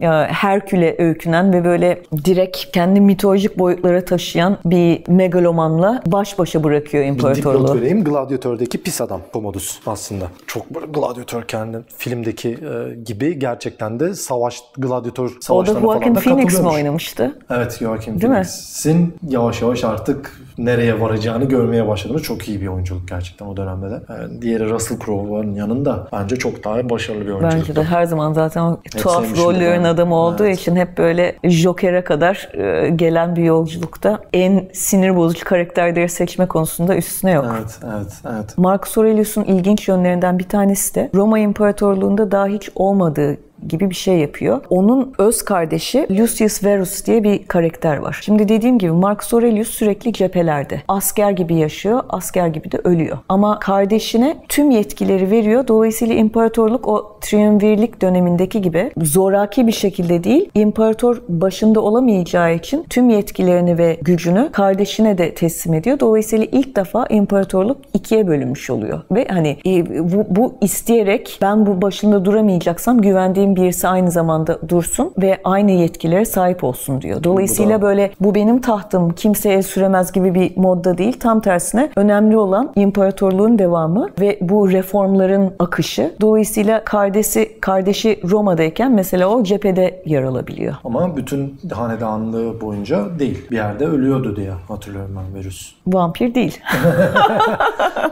[0.00, 7.04] Ya, Herkül'e öykünen ve böyle direkt kendi mitolojik boyutlara taşıyan bir megalomanla baş başa bırakıyor
[7.04, 7.76] Bir dipnot imparatorluğu.
[7.76, 8.04] vereyim.
[8.04, 10.24] Gladiator'daki pis adam Commodus aslında.
[10.46, 15.92] Çok böyle gladyatör kendi filmdeki e, gibi gerçekten de savaş gladyatör O da savaşlarına falan
[15.94, 16.74] Joaquin da Phoenix mi katılıyormuş.
[16.74, 17.38] oynamıştı?
[17.50, 18.18] Evet Joaquin?
[18.18, 23.90] Phoenix'in yavaş yavaş artık nereye varacağını görmeye başladığımız çok iyi bir oyunculuk gerçekten o dönemde
[23.90, 24.00] de.
[24.08, 27.54] Yani diğeri Russell Crowe'un yanında bence çok daha başarılı bir oyunculuk.
[27.54, 30.58] Bence de her zaman zaten o tuhaf sevmişimdir rollerin adamı olduğu Evet.
[30.60, 36.96] için hep böyle Joker'e kadar e, gelen bir yolculukta en sinir bozucu karakterleri seçme konusunda
[36.96, 37.44] üstüne yok.
[37.58, 38.58] Evet, evet, evet.
[38.58, 43.36] Marcus Aurelius'un ilginç yönlerinden bir tanesi de Roma İmparatorluğu'nda daha hiç olmadığı
[43.68, 44.60] gibi bir şey yapıyor.
[44.70, 48.18] Onun öz kardeşi Lucius Verus diye bir karakter var.
[48.22, 50.82] Şimdi dediğim gibi Marcus Aurelius sürekli cephelerde.
[50.88, 53.18] Asker gibi yaşıyor, asker gibi de ölüyor.
[53.28, 55.68] Ama kardeşine tüm yetkileri veriyor.
[55.68, 63.10] Dolayısıyla imparatorluk o triumvirlik dönemindeki gibi zoraki bir şekilde değil, imparator başında olamayacağı için tüm
[63.10, 66.00] yetkilerini ve gücünü kardeşine de teslim ediyor.
[66.00, 69.00] Dolayısıyla ilk defa imparatorluk ikiye bölünmüş oluyor.
[69.10, 75.12] Ve hani e, bu, bu isteyerek ben bu başında duramayacaksam güvendiğim birisi aynı zamanda dursun
[75.18, 77.24] ve aynı yetkilere sahip olsun diyor.
[77.24, 81.20] Dolayısıyla da- böyle bu benim tahtım kimse el süremez gibi bir modda değil.
[81.20, 86.14] Tam tersine önemli olan imparatorluğun devamı ve bu reformların akışı.
[86.20, 90.74] Dolayısıyla kardeşi kardeşi Roma'dayken mesela o cephede yer alabiliyor.
[90.84, 93.50] Ama bütün hanedanlığı boyunca değil.
[93.50, 95.74] Bir yerde ölüyordu diye hatırlıyorum ben Verus.
[95.86, 96.60] Vampir değil.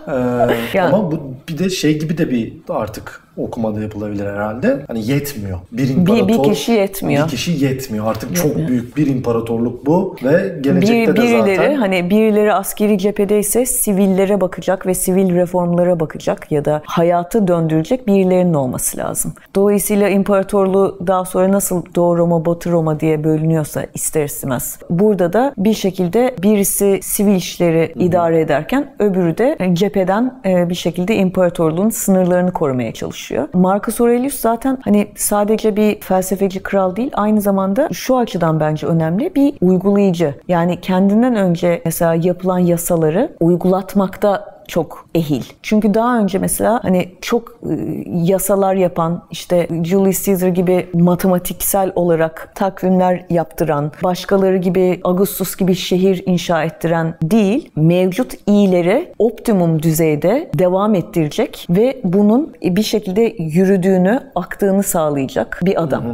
[0.09, 0.13] Ee,
[0.75, 4.85] Yani- Ama bu bir de şey gibi de bir artık okumada yapılabilir herhalde.
[4.87, 5.59] Hani yetmiyor.
[5.73, 6.29] Bir imparator.
[6.29, 7.25] bir kişi yetmiyor.
[7.25, 8.07] Bir kişi yetmiyor.
[8.07, 12.99] Artık çok büyük bir imparatorluk bu ve Bir, gelecekte de birileri zaten hani birileri askeri
[12.99, 19.33] cephedeyse sivillere bakacak ve sivil reformlara bakacak ya da hayatı döndürecek birilerinin olması lazım.
[19.55, 24.79] Dolayısıyla imparatorluğu daha sonra nasıl Doğu Roma, Batı Roma diye bölünüyorsa ister istemez.
[24.91, 31.15] Burada da bir şekilde birisi sivil işleri idare ederken öbürü de cepheden e, bir şekilde
[31.17, 33.30] imparatorluğun sınırlarını korumaya çalışıyor.
[33.53, 39.35] Marcus Aurelius zaten hani sadece bir felsefeci kral değil aynı zamanda şu açıdan bence önemli
[39.35, 40.35] bir uygulayıcı.
[40.49, 45.43] Yani kendinden önce mesela yapılan yasaları uygulatmakta çok ehil.
[45.63, 47.75] Çünkü daha önce mesela hani çok e,
[48.07, 56.23] yasalar yapan işte Julius Caesar gibi matematiksel olarak takvimler yaptıran, başkaları gibi Augustus gibi şehir
[56.27, 64.83] inşa ettiren değil, mevcut iyileri optimum düzeyde devam ettirecek ve bunun bir şekilde yürüdüğünü, aktığını
[64.83, 66.05] sağlayacak bir adam.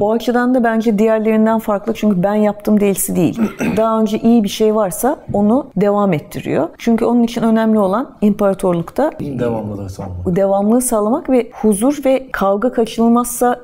[0.00, 3.40] O açıdan da bence diğerlerinden farklı çünkü ben yaptım değilsi değil.
[3.76, 6.68] Daha önce iyi bir şey varsa onu devam ettiriyor.
[6.78, 10.36] Çünkü onun için önemli olan olan imparatorlukta Devamlı da sağlamak.
[10.36, 13.60] devamlılığı sağlamak ve huzur ve kavga kaçınılmazsa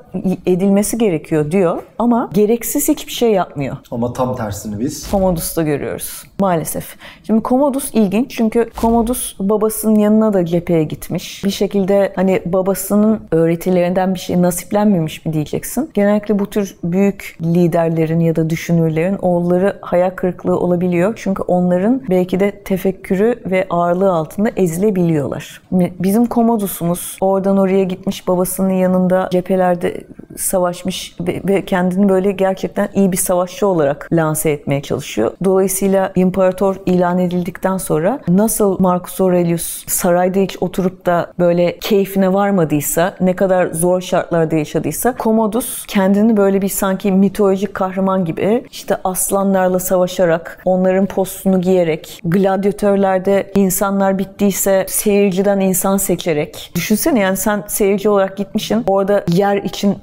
[0.46, 3.76] edilmesi gerekiyor diyor ama gereksiz hiçbir şey yapmıyor.
[3.90, 6.96] Ama tam tersini biz Commodus'ta görüyoruz maalesef.
[7.26, 11.44] Şimdi Commodus ilginç çünkü Commodus babasının yanına da cepheye gitmiş.
[11.44, 15.90] Bir şekilde hani babasının öğretilerinden bir şey nasiplenmemiş mi diyeceksin.
[15.94, 21.12] Genellikle bu tür büyük liderlerin ya da düşünürlerin oğulları hayal kırıklığı olabiliyor.
[21.16, 25.62] Çünkü onların belki de tefekkürü ve ağırlığı altında ezilebiliyorlar.
[25.72, 30.04] Bizim Commodus'umuz oradan oraya gitmiş babasının yanında cephelerde
[30.36, 35.32] savaşmış ve, kendini böyle gerçekten iyi bir savaşçı olarak lanse etmeye çalışıyor.
[35.44, 43.14] Dolayısıyla imparator ilan edildikten sonra nasıl Marcus Aurelius sarayda hiç oturup da böyle keyfine varmadıysa,
[43.20, 49.78] ne kadar zor şartlarda yaşadıysa Commodus kendini böyle bir sanki mitolojik kahraman gibi işte aslanlarla
[49.78, 56.72] savaşarak, onların postunu giyerek, gladyatörlerde insanlar bittiyse seyirciden insan seçerek.
[56.74, 58.84] Düşünsene yani sen seyirci olarak gitmişsin.
[58.86, 59.96] Orada yer için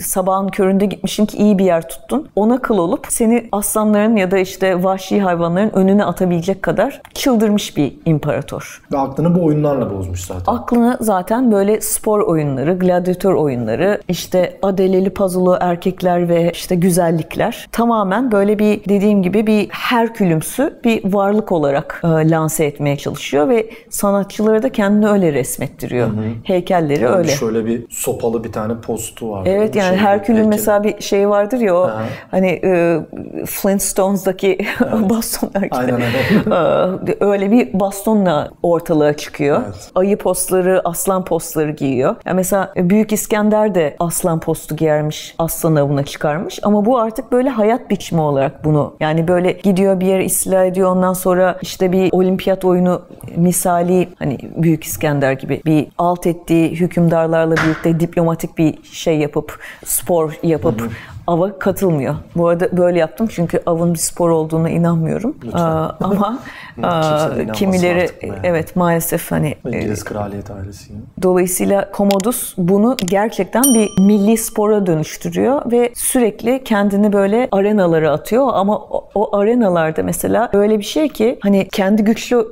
[0.00, 2.28] sabahın köründe gitmişsin ki iyi bir yer tuttun.
[2.36, 7.92] Ona kıl olup seni aslanların ya da işte vahşi hayvanların önüne atabilecek kadar çıldırmış bir
[8.06, 8.82] imparator.
[8.92, 10.52] Ve aklını bu oyunlarla bozmuş zaten.
[10.52, 18.32] Aklını zaten böyle spor oyunları, gladyatör oyunları, işte adeleli pazulu erkekler ve işte güzellikler tamamen
[18.32, 24.62] böyle bir dediğim gibi bir herkülümsü bir varlık olarak e, lanse etmeye çalışıyor ve sanatçıları
[24.62, 26.06] da kendini öyle resmettiriyor.
[26.06, 26.24] Hı hı.
[26.44, 27.28] Heykelleri yani öyle.
[27.28, 29.46] Şöyle bir sopalı bir tane postu var.
[29.46, 32.02] Evet yani şey, Herkül'ün mesela bir şey vardır ya o Aha.
[32.30, 33.00] hani e,
[33.46, 35.38] Flintstones'daki evet.
[35.58, 35.68] gibi.
[35.70, 37.16] Aynen öyle.
[37.20, 39.62] öyle bir bastonla ortalığa çıkıyor.
[39.66, 39.90] Evet.
[39.94, 42.16] Ayı postları, aslan postları giyiyor.
[42.26, 47.48] Yani mesela Büyük İskender de aslan postu giyermiş, aslan avına çıkarmış ama bu artık böyle
[47.48, 52.12] hayat biçimi olarak bunu yani böyle gidiyor bir yere istila ediyor ondan sonra işte bir
[52.12, 53.02] olimpiyat oyunu
[53.36, 60.38] misali hani Büyük İskender gibi bir alt ettiği hükümdarlarla birlikte diplomatik bir şey yapıp spor
[60.42, 60.90] yapıp hı hı
[61.28, 62.14] ava katılmıyor.
[62.36, 65.36] Bu arada böyle yaptım çünkü avın bir spor olduğuna inanmıyorum.
[65.52, 66.38] Aa, ama
[66.82, 68.10] aa, kimileri
[68.44, 70.92] evet maalesef hani İngiliz kraliyet ailesi.
[71.22, 78.78] Dolayısıyla Commodus bunu gerçekten bir milli spora dönüştürüyor ve sürekli kendini böyle arenalara atıyor ama
[78.78, 82.46] o, o arenalarda mesela öyle bir şey ki hani kendi güçlü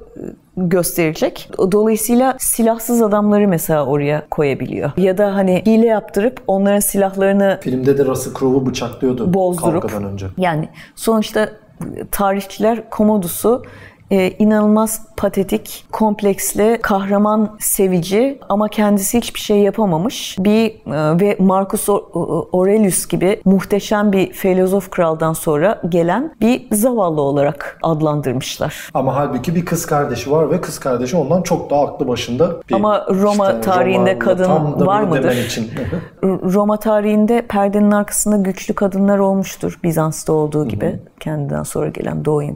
[0.56, 1.50] gösterecek.
[1.72, 4.90] Dolayısıyla silahsız adamları mesela oraya koyabiliyor.
[4.96, 10.26] Ya da hani hile yaptırıp onların silahlarını filmde de Russell Crowe'u bıçaklıyordu bozdurup, kavgadan önce.
[10.38, 11.48] Yani sonuçta
[12.10, 13.62] tarihçiler Commodus'u
[14.10, 21.88] e, inanılmaz patetik, kompleksli, kahraman sevici ama kendisi hiçbir şey yapamamış bir e, ve Marcus
[22.52, 28.90] Aurelius gibi muhteşem bir filozof kraldan sonra gelen bir zavallı olarak adlandırmışlar.
[28.94, 32.60] Ama halbuki bir kız kardeşi var ve kız kardeşi ondan çok daha aklı başında.
[32.68, 35.46] Bir, ama Roma işte, tarihinde Roma, kadın var mıdır?
[35.46, 35.70] Için.
[36.24, 40.86] Roma tarihinde perdenin arkasında güçlü kadınlar olmuştur Bizans'ta olduğu gibi.
[40.86, 40.98] Hı-hı.
[41.20, 42.54] Kendinden sonra gelen Doğu, e,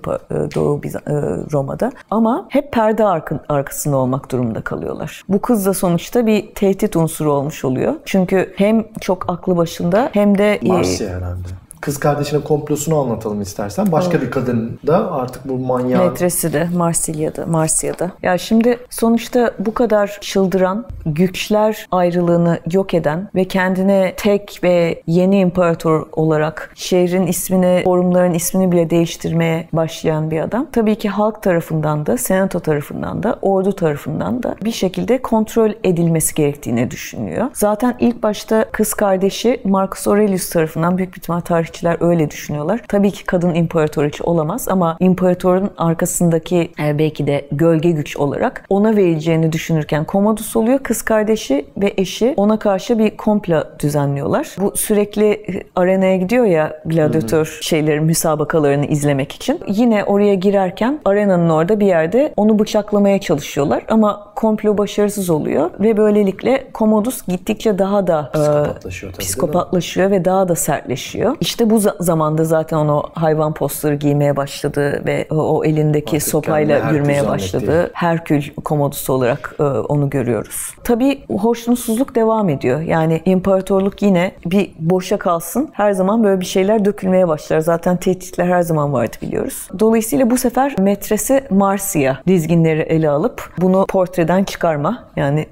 [0.54, 1.12] Doğu Bizans, e,
[1.52, 1.92] Roma'da.
[2.10, 3.04] Ama hep perde
[3.48, 5.22] arkasında olmak durumunda kalıyorlar.
[5.28, 7.94] Bu kız da sonuçta bir tehdit unsuru olmuş oluyor.
[8.04, 10.60] Çünkü hem çok aklı başında hem de...
[10.62, 11.48] Marcia herhalde
[11.80, 13.92] kız kardeşine komplosunu anlatalım istersen.
[13.92, 14.26] Başka Olur.
[14.26, 16.08] bir kadın da artık bu manyağı...
[16.08, 18.10] Metresi de Marsilya'da, Marsilya'da.
[18.22, 25.38] Ya şimdi sonuçta bu kadar çıldıran, güçler ayrılığını yok eden ve kendine tek ve yeni
[25.38, 30.66] imparator olarak şehrin ismini, forumların ismini bile değiştirmeye başlayan bir adam.
[30.72, 36.34] Tabii ki halk tarafından da, senato tarafından da, ordu tarafından da bir şekilde kontrol edilmesi
[36.34, 37.46] gerektiğini düşünüyor.
[37.52, 42.80] Zaten ilk başta kız kardeşi Marcus Aurelius tarafından büyük bir ihtimal tarih tarihçiler öyle düşünüyorlar.
[42.88, 48.96] Tabii ki kadın imparatoriç olamaz ama imparatorun arkasındaki e, belki de gölge güç olarak ona
[48.96, 50.78] verileceğini düşünürken Commodus oluyor.
[50.78, 54.56] Kız kardeşi ve eşi ona karşı bir komplo düzenliyorlar.
[54.58, 59.60] Bu sürekli e, arenaya gidiyor ya gladyatör şeyleri, müsabakalarını izlemek için.
[59.66, 65.96] Yine oraya girerken arenanın orada bir yerde onu bıçaklamaya çalışıyorlar ama komplo başarısız oluyor ve
[65.96, 71.36] böylelikle Commodus gittikçe daha da psikopatlaşıyor, tabii, psikopatlaşıyor ve daha da sertleşiyor.
[71.40, 77.28] İşte bu zamanda zaten onu hayvan postları giymeye başladı ve o elindeki Artık sopayla yürümeye
[77.28, 77.90] başladı.
[77.92, 80.74] Herkül Commodus olarak e, onu görüyoruz.
[80.84, 82.80] Tabii hoşnutsuzluk devam ediyor.
[82.80, 85.68] Yani imparatorluk yine bir boşa kalsın.
[85.72, 87.60] Her zaman böyle bir şeyler dökülmeye başlar.
[87.60, 89.68] Zaten tehditler her zaman vardı biliyoruz.
[89.78, 95.46] Dolayısıyla bu sefer metresi Marsia dizginleri ele alıp bunu portrede ülkeden çıkarma yani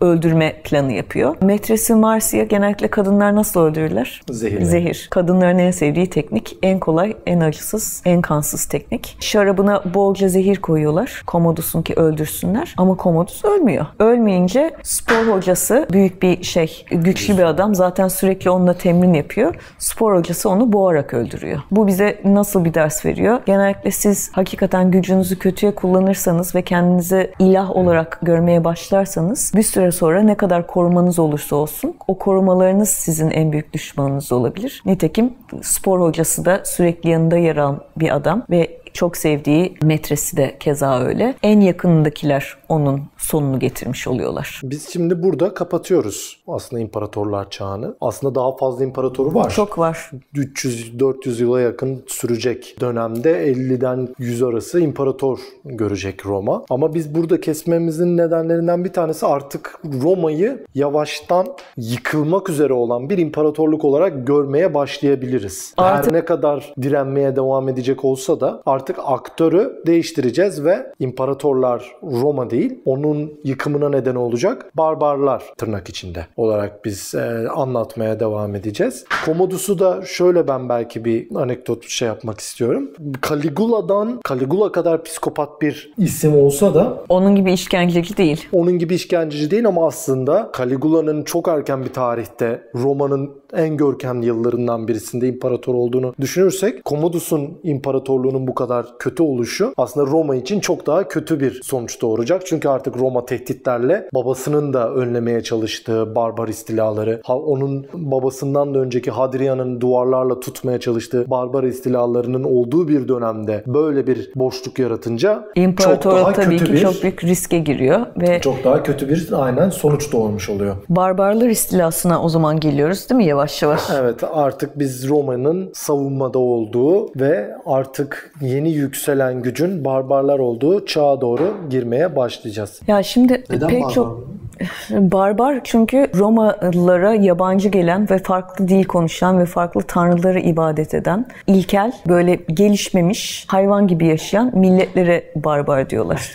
[0.00, 1.36] e, öldürme planı yapıyor.
[1.42, 4.22] Metresi Marcia genellikle kadınlar nasıl öldürürler?
[4.30, 4.62] Zehir.
[4.62, 5.08] Zehir.
[5.10, 6.58] Kadın kadınların en sevdiği teknik.
[6.62, 9.16] En kolay, en acısız, en kansız teknik.
[9.20, 11.22] Şarabına bolca zehir koyuyorlar.
[11.26, 12.74] Komodus'un ki öldürsünler.
[12.76, 13.86] Ama Komodus ölmüyor.
[13.98, 17.74] Ölmeyince spor hocası büyük bir şey, güçlü bir adam.
[17.74, 19.54] Zaten sürekli onunla temrin yapıyor.
[19.78, 21.60] Spor hocası onu boğarak öldürüyor.
[21.70, 23.40] Bu bize nasıl bir ders veriyor?
[23.46, 30.22] Genellikle siz hakikaten gücünüzü kötüye kullanırsanız ve kendinizi ilah olarak görmeye başlarsanız bir süre sonra
[30.22, 34.82] ne kadar korumanız olursa olsun o korumalarınız sizin en büyük düşmanınız olabilir.
[34.86, 35.15] Nitekim
[35.62, 41.00] spor hocası da sürekli yanında yer alan bir adam ve çok sevdiği metresi de keza
[41.00, 41.34] öyle.
[41.42, 44.60] En yakınındakiler onun sonunu getirmiş oluyorlar.
[44.64, 47.96] Biz şimdi burada kapatıyoruz aslında imparatorlar çağını.
[48.00, 49.50] Aslında daha fazla imparatoru var.
[49.50, 50.10] Çok var.
[50.34, 56.62] 300-400 yıla yakın sürecek dönemde 50'den 100 arası imparator görecek Roma.
[56.70, 61.46] Ama biz burada kesmemizin nedenlerinden bir tanesi artık Roma'yı yavaştan
[61.76, 65.74] yıkılmak üzere olan bir imparatorluk olarak görmeye başlayabiliriz.
[65.76, 72.50] Artık- Her ne kadar direnmeye devam edecek olsa da artık aktörü değiştireceğiz ve imparatorlar Roma
[72.50, 79.04] değil, onun yıkımına neden olacak barbarlar tırnak içinde olarak biz e, anlatmaya devam edeceğiz.
[79.24, 82.90] Komodus'u da şöyle ben belki bir anekdot şey yapmak istiyorum.
[83.28, 88.48] Caligula'dan Caligula kadar psikopat bir isim olsa da Onun gibi işkenceci değil.
[88.52, 94.88] onun gibi işkenceci değil ama aslında Caligula'nın çok erken bir tarihte Roma'nın en görkemli yıllarından
[94.88, 101.08] birisinde imparator olduğunu düşünürsek Commodus'un imparatorluğunun bu kadar kötü oluşu aslında Roma için çok daha
[101.08, 102.46] kötü bir sonuç doğuracak.
[102.46, 109.80] Çünkü artık Roma tehditlerle babasının da önlemeye çalıştığı barbar istilaları, onun babasından da önceki Hadrian'ın
[109.80, 115.44] duvarlarla tutmaya çalıştığı barbar istilalarının olduğu bir dönemde böyle bir boşluk yaratınca
[115.78, 119.28] çok daha tabii kötü ki bir çok büyük riske giriyor ve çok daha kötü bir
[119.32, 120.76] aynen sonuç doğurmuş oluyor.
[120.88, 123.80] barbarlar istilasına o zaman geliyoruz değil mi yavaş yavaş?
[124.00, 131.54] Evet artık biz Roma'nın savunmada olduğu ve artık yeni yükselen gücün barbarlar olduğu çağa doğru
[131.70, 132.80] girmeye başlayacağız.
[132.86, 134.28] Ya şimdi pek çok
[134.90, 141.92] barbar çünkü Romalılara yabancı gelen ve farklı dil konuşan ve farklı tanrılara ibadet eden ilkel
[142.08, 146.32] böyle gelişmemiş hayvan gibi yaşayan milletlere barbar diyorlar.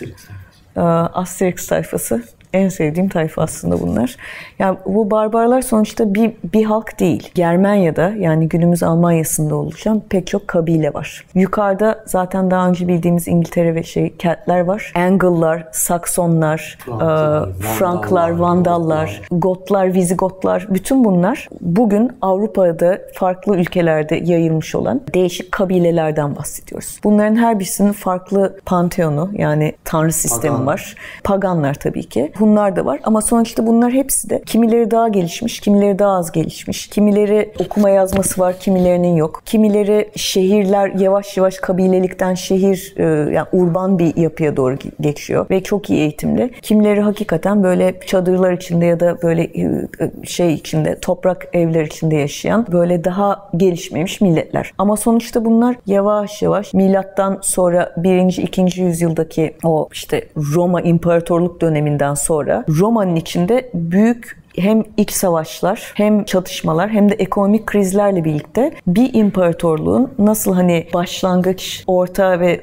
[0.76, 2.22] Ee, Asterix tayfası.
[2.52, 4.16] En sevdiğim tayfa aslında bunlar.
[4.58, 7.30] Yani bu barbarlar sonuçta bir, bir halk değil.
[7.34, 11.24] Germanya'da yani günümüz Almanya'sında oluşan pek çok kabile var.
[11.34, 14.92] Yukarıda zaten daha önce bildiğimiz İngiltere ve şey Keltler var.
[14.96, 24.16] Angle'lar, Saksonlar, Franklar, e, Franklar, Vandallar, Vandallar, Gotlar, Vizigotlar bütün bunlar bugün Avrupa'da farklı ülkelerde
[24.16, 27.00] yayılmış olan değişik kabilelerden bahsediyoruz.
[27.04, 30.66] Bunların her birisinin farklı panteonu yani tanrı sistemi Pagan.
[30.66, 30.94] var.
[31.24, 32.32] Paganlar tabii ki.
[32.42, 36.86] Hunlar da var ama sonuçta bunlar hepsi de kimileri daha gelişmiş, kimileri daha az gelişmiş.
[36.86, 39.42] Kimileri okuma yazması var, kimilerinin yok.
[39.44, 45.62] Kimileri şehirler yavaş yavaş kabilelikten şehir e, yani urban bir yapıya doğru ge- geçiyor ve
[45.62, 46.50] çok iyi eğitimli.
[46.62, 49.88] Kimileri hakikaten böyle çadırlar içinde ya da böyle e,
[50.24, 54.72] şey içinde toprak evler içinde yaşayan böyle daha gelişmemiş milletler.
[54.78, 58.36] Ama sonuçta bunlar yavaş yavaş milattan sonra 1.
[58.42, 58.80] 2.
[58.80, 60.24] yüzyıldaki o işte
[60.54, 62.31] Roma İmparatorluk döneminden sonra
[62.68, 70.10] Roma'nın içinde büyük hem iç savaşlar hem çatışmalar hem de ekonomik krizlerle birlikte bir imparatorluğun
[70.18, 72.60] nasıl hani başlangıç, orta ve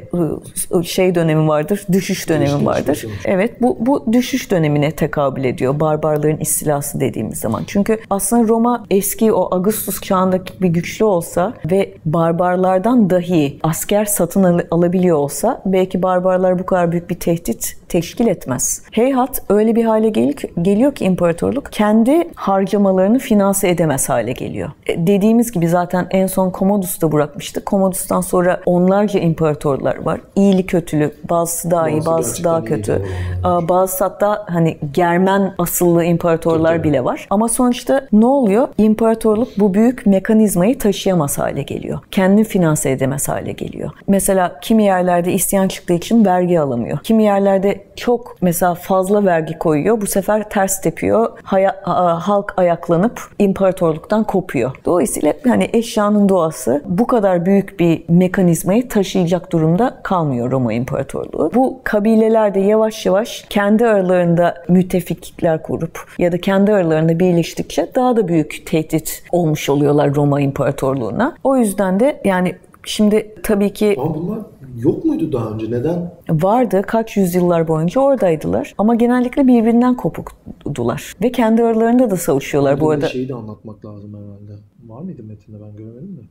[0.73, 3.05] ı, şey dönemi vardır, düşüş dönemi vardır.
[3.25, 7.63] Evet bu, bu düşüş dönemine tekabül ediyor barbarların istilası dediğimiz zaman.
[7.67, 14.43] Çünkü aslında Roma eski o Augustus çağındaki bir güçlü olsa ve barbarlardan dahi asker satın
[14.43, 18.81] al- alabiliyor olsa belki barbarlar bu kadar büyük bir tehdit teşkil etmez.
[18.91, 24.69] Heyhat öyle bir hale gel- geliyor ki imparatorluk kendi harcamalarını finanse edemez hale geliyor.
[24.87, 27.63] E, dediğimiz gibi zaten en son Commodus'ta bırakmıştı.
[27.67, 30.21] Commodus'tan sonra onlarca imparatorlar var.
[30.35, 33.05] İyili kötülü, bazısı daha iyi, Bazısı bazısı daha iyi kötü.
[33.43, 37.27] Aa, Bazısı hatta hani Germen asıllı imparatorlar bile var.
[37.29, 38.67] Ama sonuçta ne oluyor?
[38.77, 41.99] İmparatorluk bu büyük mekanizmayı taşıyamaz hale geliyor.
[42.11, 43.91] Kendini finanse edemez hale geliyor.
[44.07, 46.99] Mesela kimi yerlerde isyan çıktığı için vergi alamıyor.
[47.03, 50.01] Kimi yerlerde çok mesela fazla vergi koyuyor.
[50.01, 51.31] Bu sefer ters tepiyor.
[51.43, 51.68] Haya-
[52.19, 54.71] halk ayaklanıp imparatorluktan kopuyor.
[54.85, 61.51] Dolayısıyla hani eşyanın doğası bu kadar büyük bir mekanizmayı taşıyacak durumda kalmıyor Roma İmparatorluğu.
[61.53, 68.15] Bu kabileler de yavaş yavaş kendi aralarında müttefiklikler kurup ya da kendi aralarında birleştikçe daha
[68.15, 71.35] da büyük tehdit olmuş oluyorlar Roma İmparatorluğu'na.
[71.43, 74.39] O yüzden de yani şimdi tabii ki Ama bunlar
[74.77, 75.71] yok muydu daha önce?
[75.71, 76.11] Neden?
[76.29, 76.81] vardı.
[76.87, 78.73] Kaç yüzyıllar boyunca oradaydılar.
[78.77, 80.31] Ama genellikle birbirinden kopuk
[80.65, 81.13] oldular.
[81.23, 83.07] Ve kendi aralarında da savuşuyorlar bu arada.
[83.07, 84.61] Şeyi de anlatmak lazım herhalde.
[84.87, 86.21] Var mıydı metinde ben göremedim de.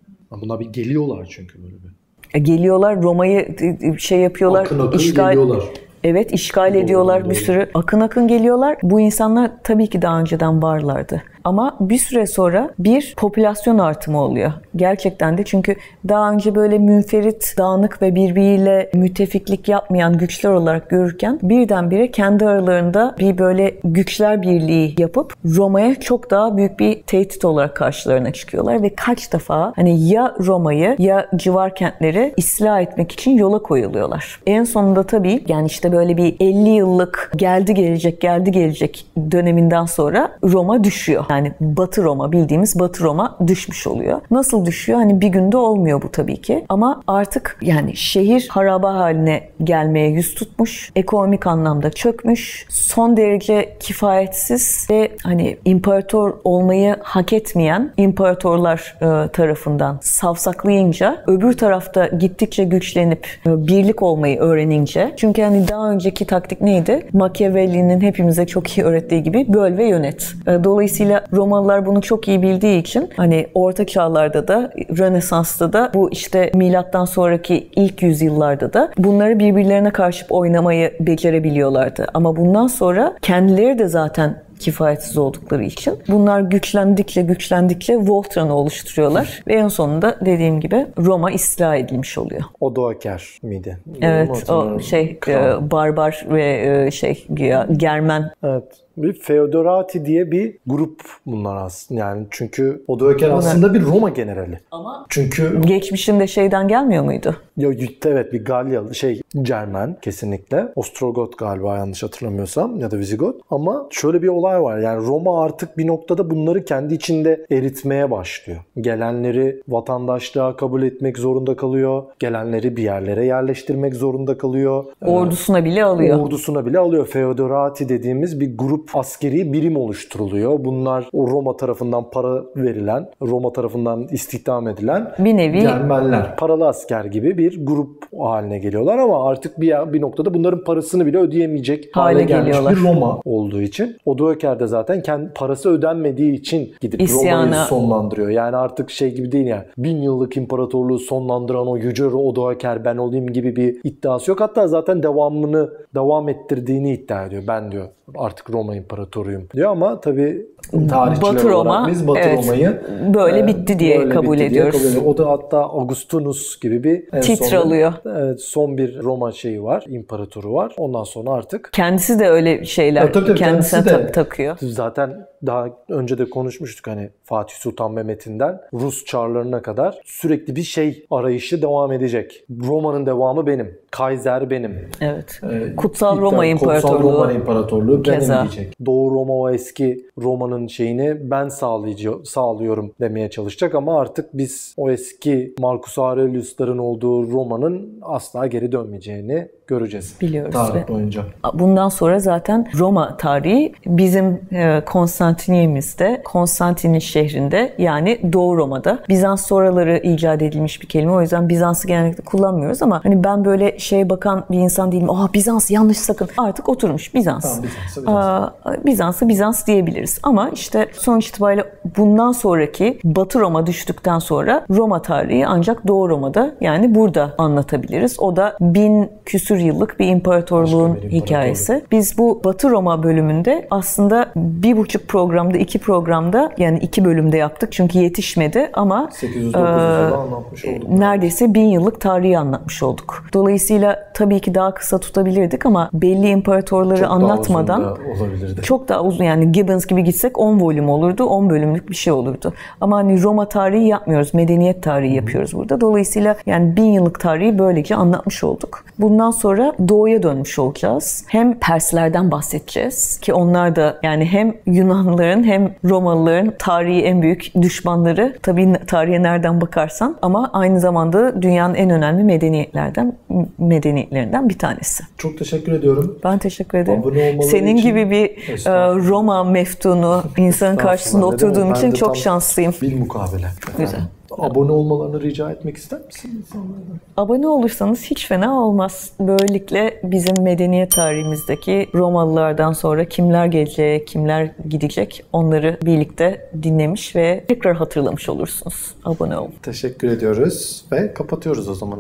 [0.43, 1.90] Bunlar bir geliyorlar çünkü böyle bir.
[2.35, 3.56] E, geliyorlar Roma'yı
[3.98, 4.60] şey yapıyorlar.
[4.65, 5.65] Akın akın işgal, geliyorlar.
[6.05, 7.31] Evet işgal Doğru, ediyorlar doğru.
[7.31, 7.70] bir sürü.
[7.74, 8.77] Akın akın geliyorlar.
[8.82, 11.23] Bu insanlar tabii ki daha önceden varlardı.
[11.44, 14.52] Ama bir süre sonra bir popülasyon artımı oluyor.
[14.77, 15.77] Gerçekten de çünkü
[16.09, 23.15] daha önce böyle münferit, dağınık ve birbiriyle müttefiklik yapmayan güçler olarak görürken birdenbire kendi aralarında
[23.19, 28.94] bir böyle güçler birliği yapıp Roma'ya çok daha büyük bir tehdit olarak karşılarına çıkıyorlar ve
[28.94, 34.40] kaç defa hani ya Roma'yı ya civar kentleri ıslah etmek için yola koyuluyorlar.
[34.47, 40.31] En sonunda tabii yani işte böyle bir 50 yıllık geldi gelecek geldi gelecek döneminden sonra
[40.44, 41.24] Roma düşüyor.
[41.31, 44.21] Yani Batı Roma bildiğimiz Batı Roma düşmüş oluyor.
[44.31, 44.99] Nasıl düşüyor?
[44.99, 46.65] Hani bir günde olmuyor bu tabii ki.
[46.69, 50.91] Ama artık yani şehir haraba haline gelmeye yüz tutmuş.
[50.97, 52.67] Ekonomik anlamda çökmüş.
[52.69, 62.07] Son derece kifayetsiz ve hani imparator olmayı hak etmeyen imparatorlar e, tarafından savsaklayınca öbür tarafta
[62.07, 67.07] gittikçe güçlenip e, birlik olmayı öğrenince çünkü hani daha önceki taktik neydi?
[67.13, 70.33] Machiavelli'nin hepimize çok iyi öğrettiği gibi böl ve yönet.
[70.47, 76.11] E, Dolayısıyla Romalılar bunu çok iyi bildiği için hani orta çağlarda da Rönesans'ta da bu
[76.11, 82.07] işte milattan sonraki ilk yüzyıllarda da bunları birbirlerine karşı oynamayı becerebiliyorlardı.
[82.15, 89.55] Ama bundan sonra kendileri de zaten kifayetsiz oldukları için bunlar güçlendikçe güçlendikçe Voltran'ı oluşturuyorlar ve
[89.55, 92.43] en sonunda dediğim gibi Roma istila edilmiş oluyor.
[92.61, 93.78] Odoaker miydi?
[93.86, 98.65] Doğru mu Evet o şey e, barbar ve e, şey güya Germen Evet.
[99.03, 102.01] Bir Feodorati diye bir grup bunlar aslında.
[102.01, 104.61] Yani çünkü Odoaker aslında bir Roma generali.
[104.70, 107.37] ama Çünkü geçmişinde şeyden gelmiyor muydu?
[107.57, 107.70] ya,
[108.05, 110.69] evet bir Galyalı şey Cermen kesinlikle.
[110.77, 113.41] Ostrogot galiba yanlış hatırlamıyorsam ya da Visigot.
[113.51, 114.79] Ama şöyle bir olay var.
[114.79, 118.59] Yani Roma artık bir noktada bunları kendi içinde eritmeye başlıyor.
[118.81, 122.03] Gelenleri vatandaşlığa kabul etmek zorunda kalıyor.
[122.19, 124.85] Gelenleri bir yerlere yerleştirmek zorunda kalıyor.
[125.07, 126.19] Ordusuna bile alıyor.
[126.19, 127.07] Ordusuna bile alıyor.
[127.07, 130.65] Feodorati dediğimiz bir grup askeri birim oluşturuluyor.
[130.65, 136.36] Bunlar o Roma tarafından para verilen, Roma tarafından istihdam edilen Bir nevi Germenler.
[136.36, 141.19] Paralı asker gibi bir grup haline geliyorlar ama artık bir bir noktada bunların parasını bile
[141.19, 142.77] ödeyemeyecek hale, Hale gelmiş geliyorlar.
[142.77, 143.97] bir Roma olduğu için.
[144.06, 148.28] Odoaker de zaten kendi parası ödenmediği için gidip İsyanı- Roma'yı sonlandırıyor.
[148.28, 149.65] Yani artık şey gibi değil yani.
[149.78, 154.40] Bin yıllık imparatorluğu sonlandıran o yüce Odoaker ben olayım gibi bir iddiası yok.
[154.40, 157.43] Hatta zaten devamını devam ettirdiğini iddia ediyor.
[157.48, 157.85] Ben diyor
[158.18, 160.47] artık Roma imparatoruyum diyor ama tabii
[160.90, 162.82] tarihçiler Batı Roma, olarak biz Batı evet, Roma'yı
[163.14, 164.72] böyle e, bitti diye böyle kabul bitti diye ediyoruz.
[164.72, 165.09] kabul ediyoruz.
[165.09, 167.93] O da hatta Augustinus gibi bir en Titre son- alıyor.
[168.06, 170.74] Evet, son bir Roma şeyi var, imparatoru var.
[170.78, 174.56] Ondan sonra artık kendisi de öyle şeyler Ya tabii tabii, kendisine kendisi de- tak- takıyor.
[174.60, 181.06] zaten daha önce de konuşmuştuk hani Fatih Sultan Mehmet'inden Rus çarlarına kadar sürekli bir şey
[181.10, 182.44] arayışı devam edecek.
[182.66, 183.78] Roma'nın devamı benim.
[183.90, 184.89] Kaiser benim.
[185.01, 185.40] Evet.
[185.52, 187.12] Ee, Kutsal Roma tabii Kutsal İmparatorluğu.
[187.12, 188.43] Roma İmparatorluğu benim Keza.
[188.43, 188.86] diyecek.
[188.86, 194.90] Doğu Roma o eski Roma'nın şeyini ben sağlayıcı, sağlıyorum demeye çalışacak ama artık biz o
[194.90, 200.15] eski Marcus Aurelius'ların olduğu Roma'nın asla geri dönmeyeceğini göreceğiz.
[200.20, 201.23] Biliyoruz Tarih boyunca.
[201.55, 208.99] Bundan sonra zaten Roma tarihi bizim e, Konstantiniyemizde, Konstantin'in şehrinde yani Doğu Roma'da.
[209.09, 211.12] Bizans sonraları icat edilmiş bir kelime.
[211.12, 215.11] O yüzden Bizans'ı genellikle kullanmıyoruz ama hani ben böyle şeye bakan bir insan değilim.
[215.11, 216.28] Aa Bizans yanlış sakın.
[216.39, 217.43] Artık oturmuş Bizans.
[217.43, 218.24] Tamam, Bizans'ı Bizans.
[218.24, 218.55] Aa,
[218.86, 220.19] Bizans'ı Bizans diyebiliriz.
[220.23, 221.65] Ama işte sonuç itibariyle
[221.97, 228.20] bundan sonraki Batı Roma düştükten sonra Roma tarihi ancak Doğu Roma'da yani burada anlatabiliriz.
[228.20, 231.85] O da bin küsür yıllık bir imparatorluğun bir hikayesi.
[231.90, 237.72] Biz bu Batı Roma bölümünde aslında bir buçuk programda, iki programda yani iki bölümde yaptık
[237.72, 240.89] çünkü yetişmedi ama 800-900'da anlatmış olduk.
[240.89, 243.24] neredeyse bin yıllık tarihi anlatmış olduk.
[243.32, 247.80] Dolayısıyla tabii ki daha kısa tutabilirdik ama belli imparatorları Çok daha anlatmadan
[248.12, 251.94] uzun da çok daha uzun yani Gibbons gibi gitsek 10 volüm olurdu, 10 bölümlük bir
[251.94, 252.52] şey olurdu.
[252.80, 255.80] Ama hani Roma tarihi yapmıyoruz, medeniyet tarihi yapıyoruz burada.
[255.80, 258.85] Dolayısıyla yani bin yıllık tarihi böylece anlatmış olduk.
[258.98, 259.48] Bundan sonra
[259.89, 261.25] doğuya dönmüş olacağız.
[261.27, 268.37] Hem Perslerden bahsedeceğiz ki onlar da yani hem Yunanlıların hem Romalıların tarihi en büyük düşmanları.
[268.43, 273.16] Tabii tarihe nereden bakarsan ama aynı zamanda dünyanın en önemli medeniyetlerden
[273.59, 275.05] medeniyetlerinden bir tanesi.
[275.19, 276.19] Çok teşekkür ediyorum.
[276.25, 277.03] Ben teşekkür ederim.
[277.43, 278.25] Senin için- gibi bir
[278.66, 278.95] e.
[279.09, 282.75] Roma meftunu insanın karşısında oturduğum için çok şanslıyım.
[282.83, 283.47] Bir mukabele.
[283.79, 284.01] Güzel.
[284.31, 287.01] Abone olmalarını rica etmek ister misin insanlardan?
[287.17, 289.13] Abone olursanız hiç fena olmaz.
[289.21, 297.77] Böylelikle bizim medeniyet tarihimizdeki Romalılardan sonra kimler gelecek, kimler gidecek onları birlikte dinlemiş ve tekrar
[297.77, 298.95] hatırlamış olursunuz.
[299.05, 299.53] Abone olun.
[299.63, 301.99] Teşekkür ediyoruz ve kapatıyoruz o zaman.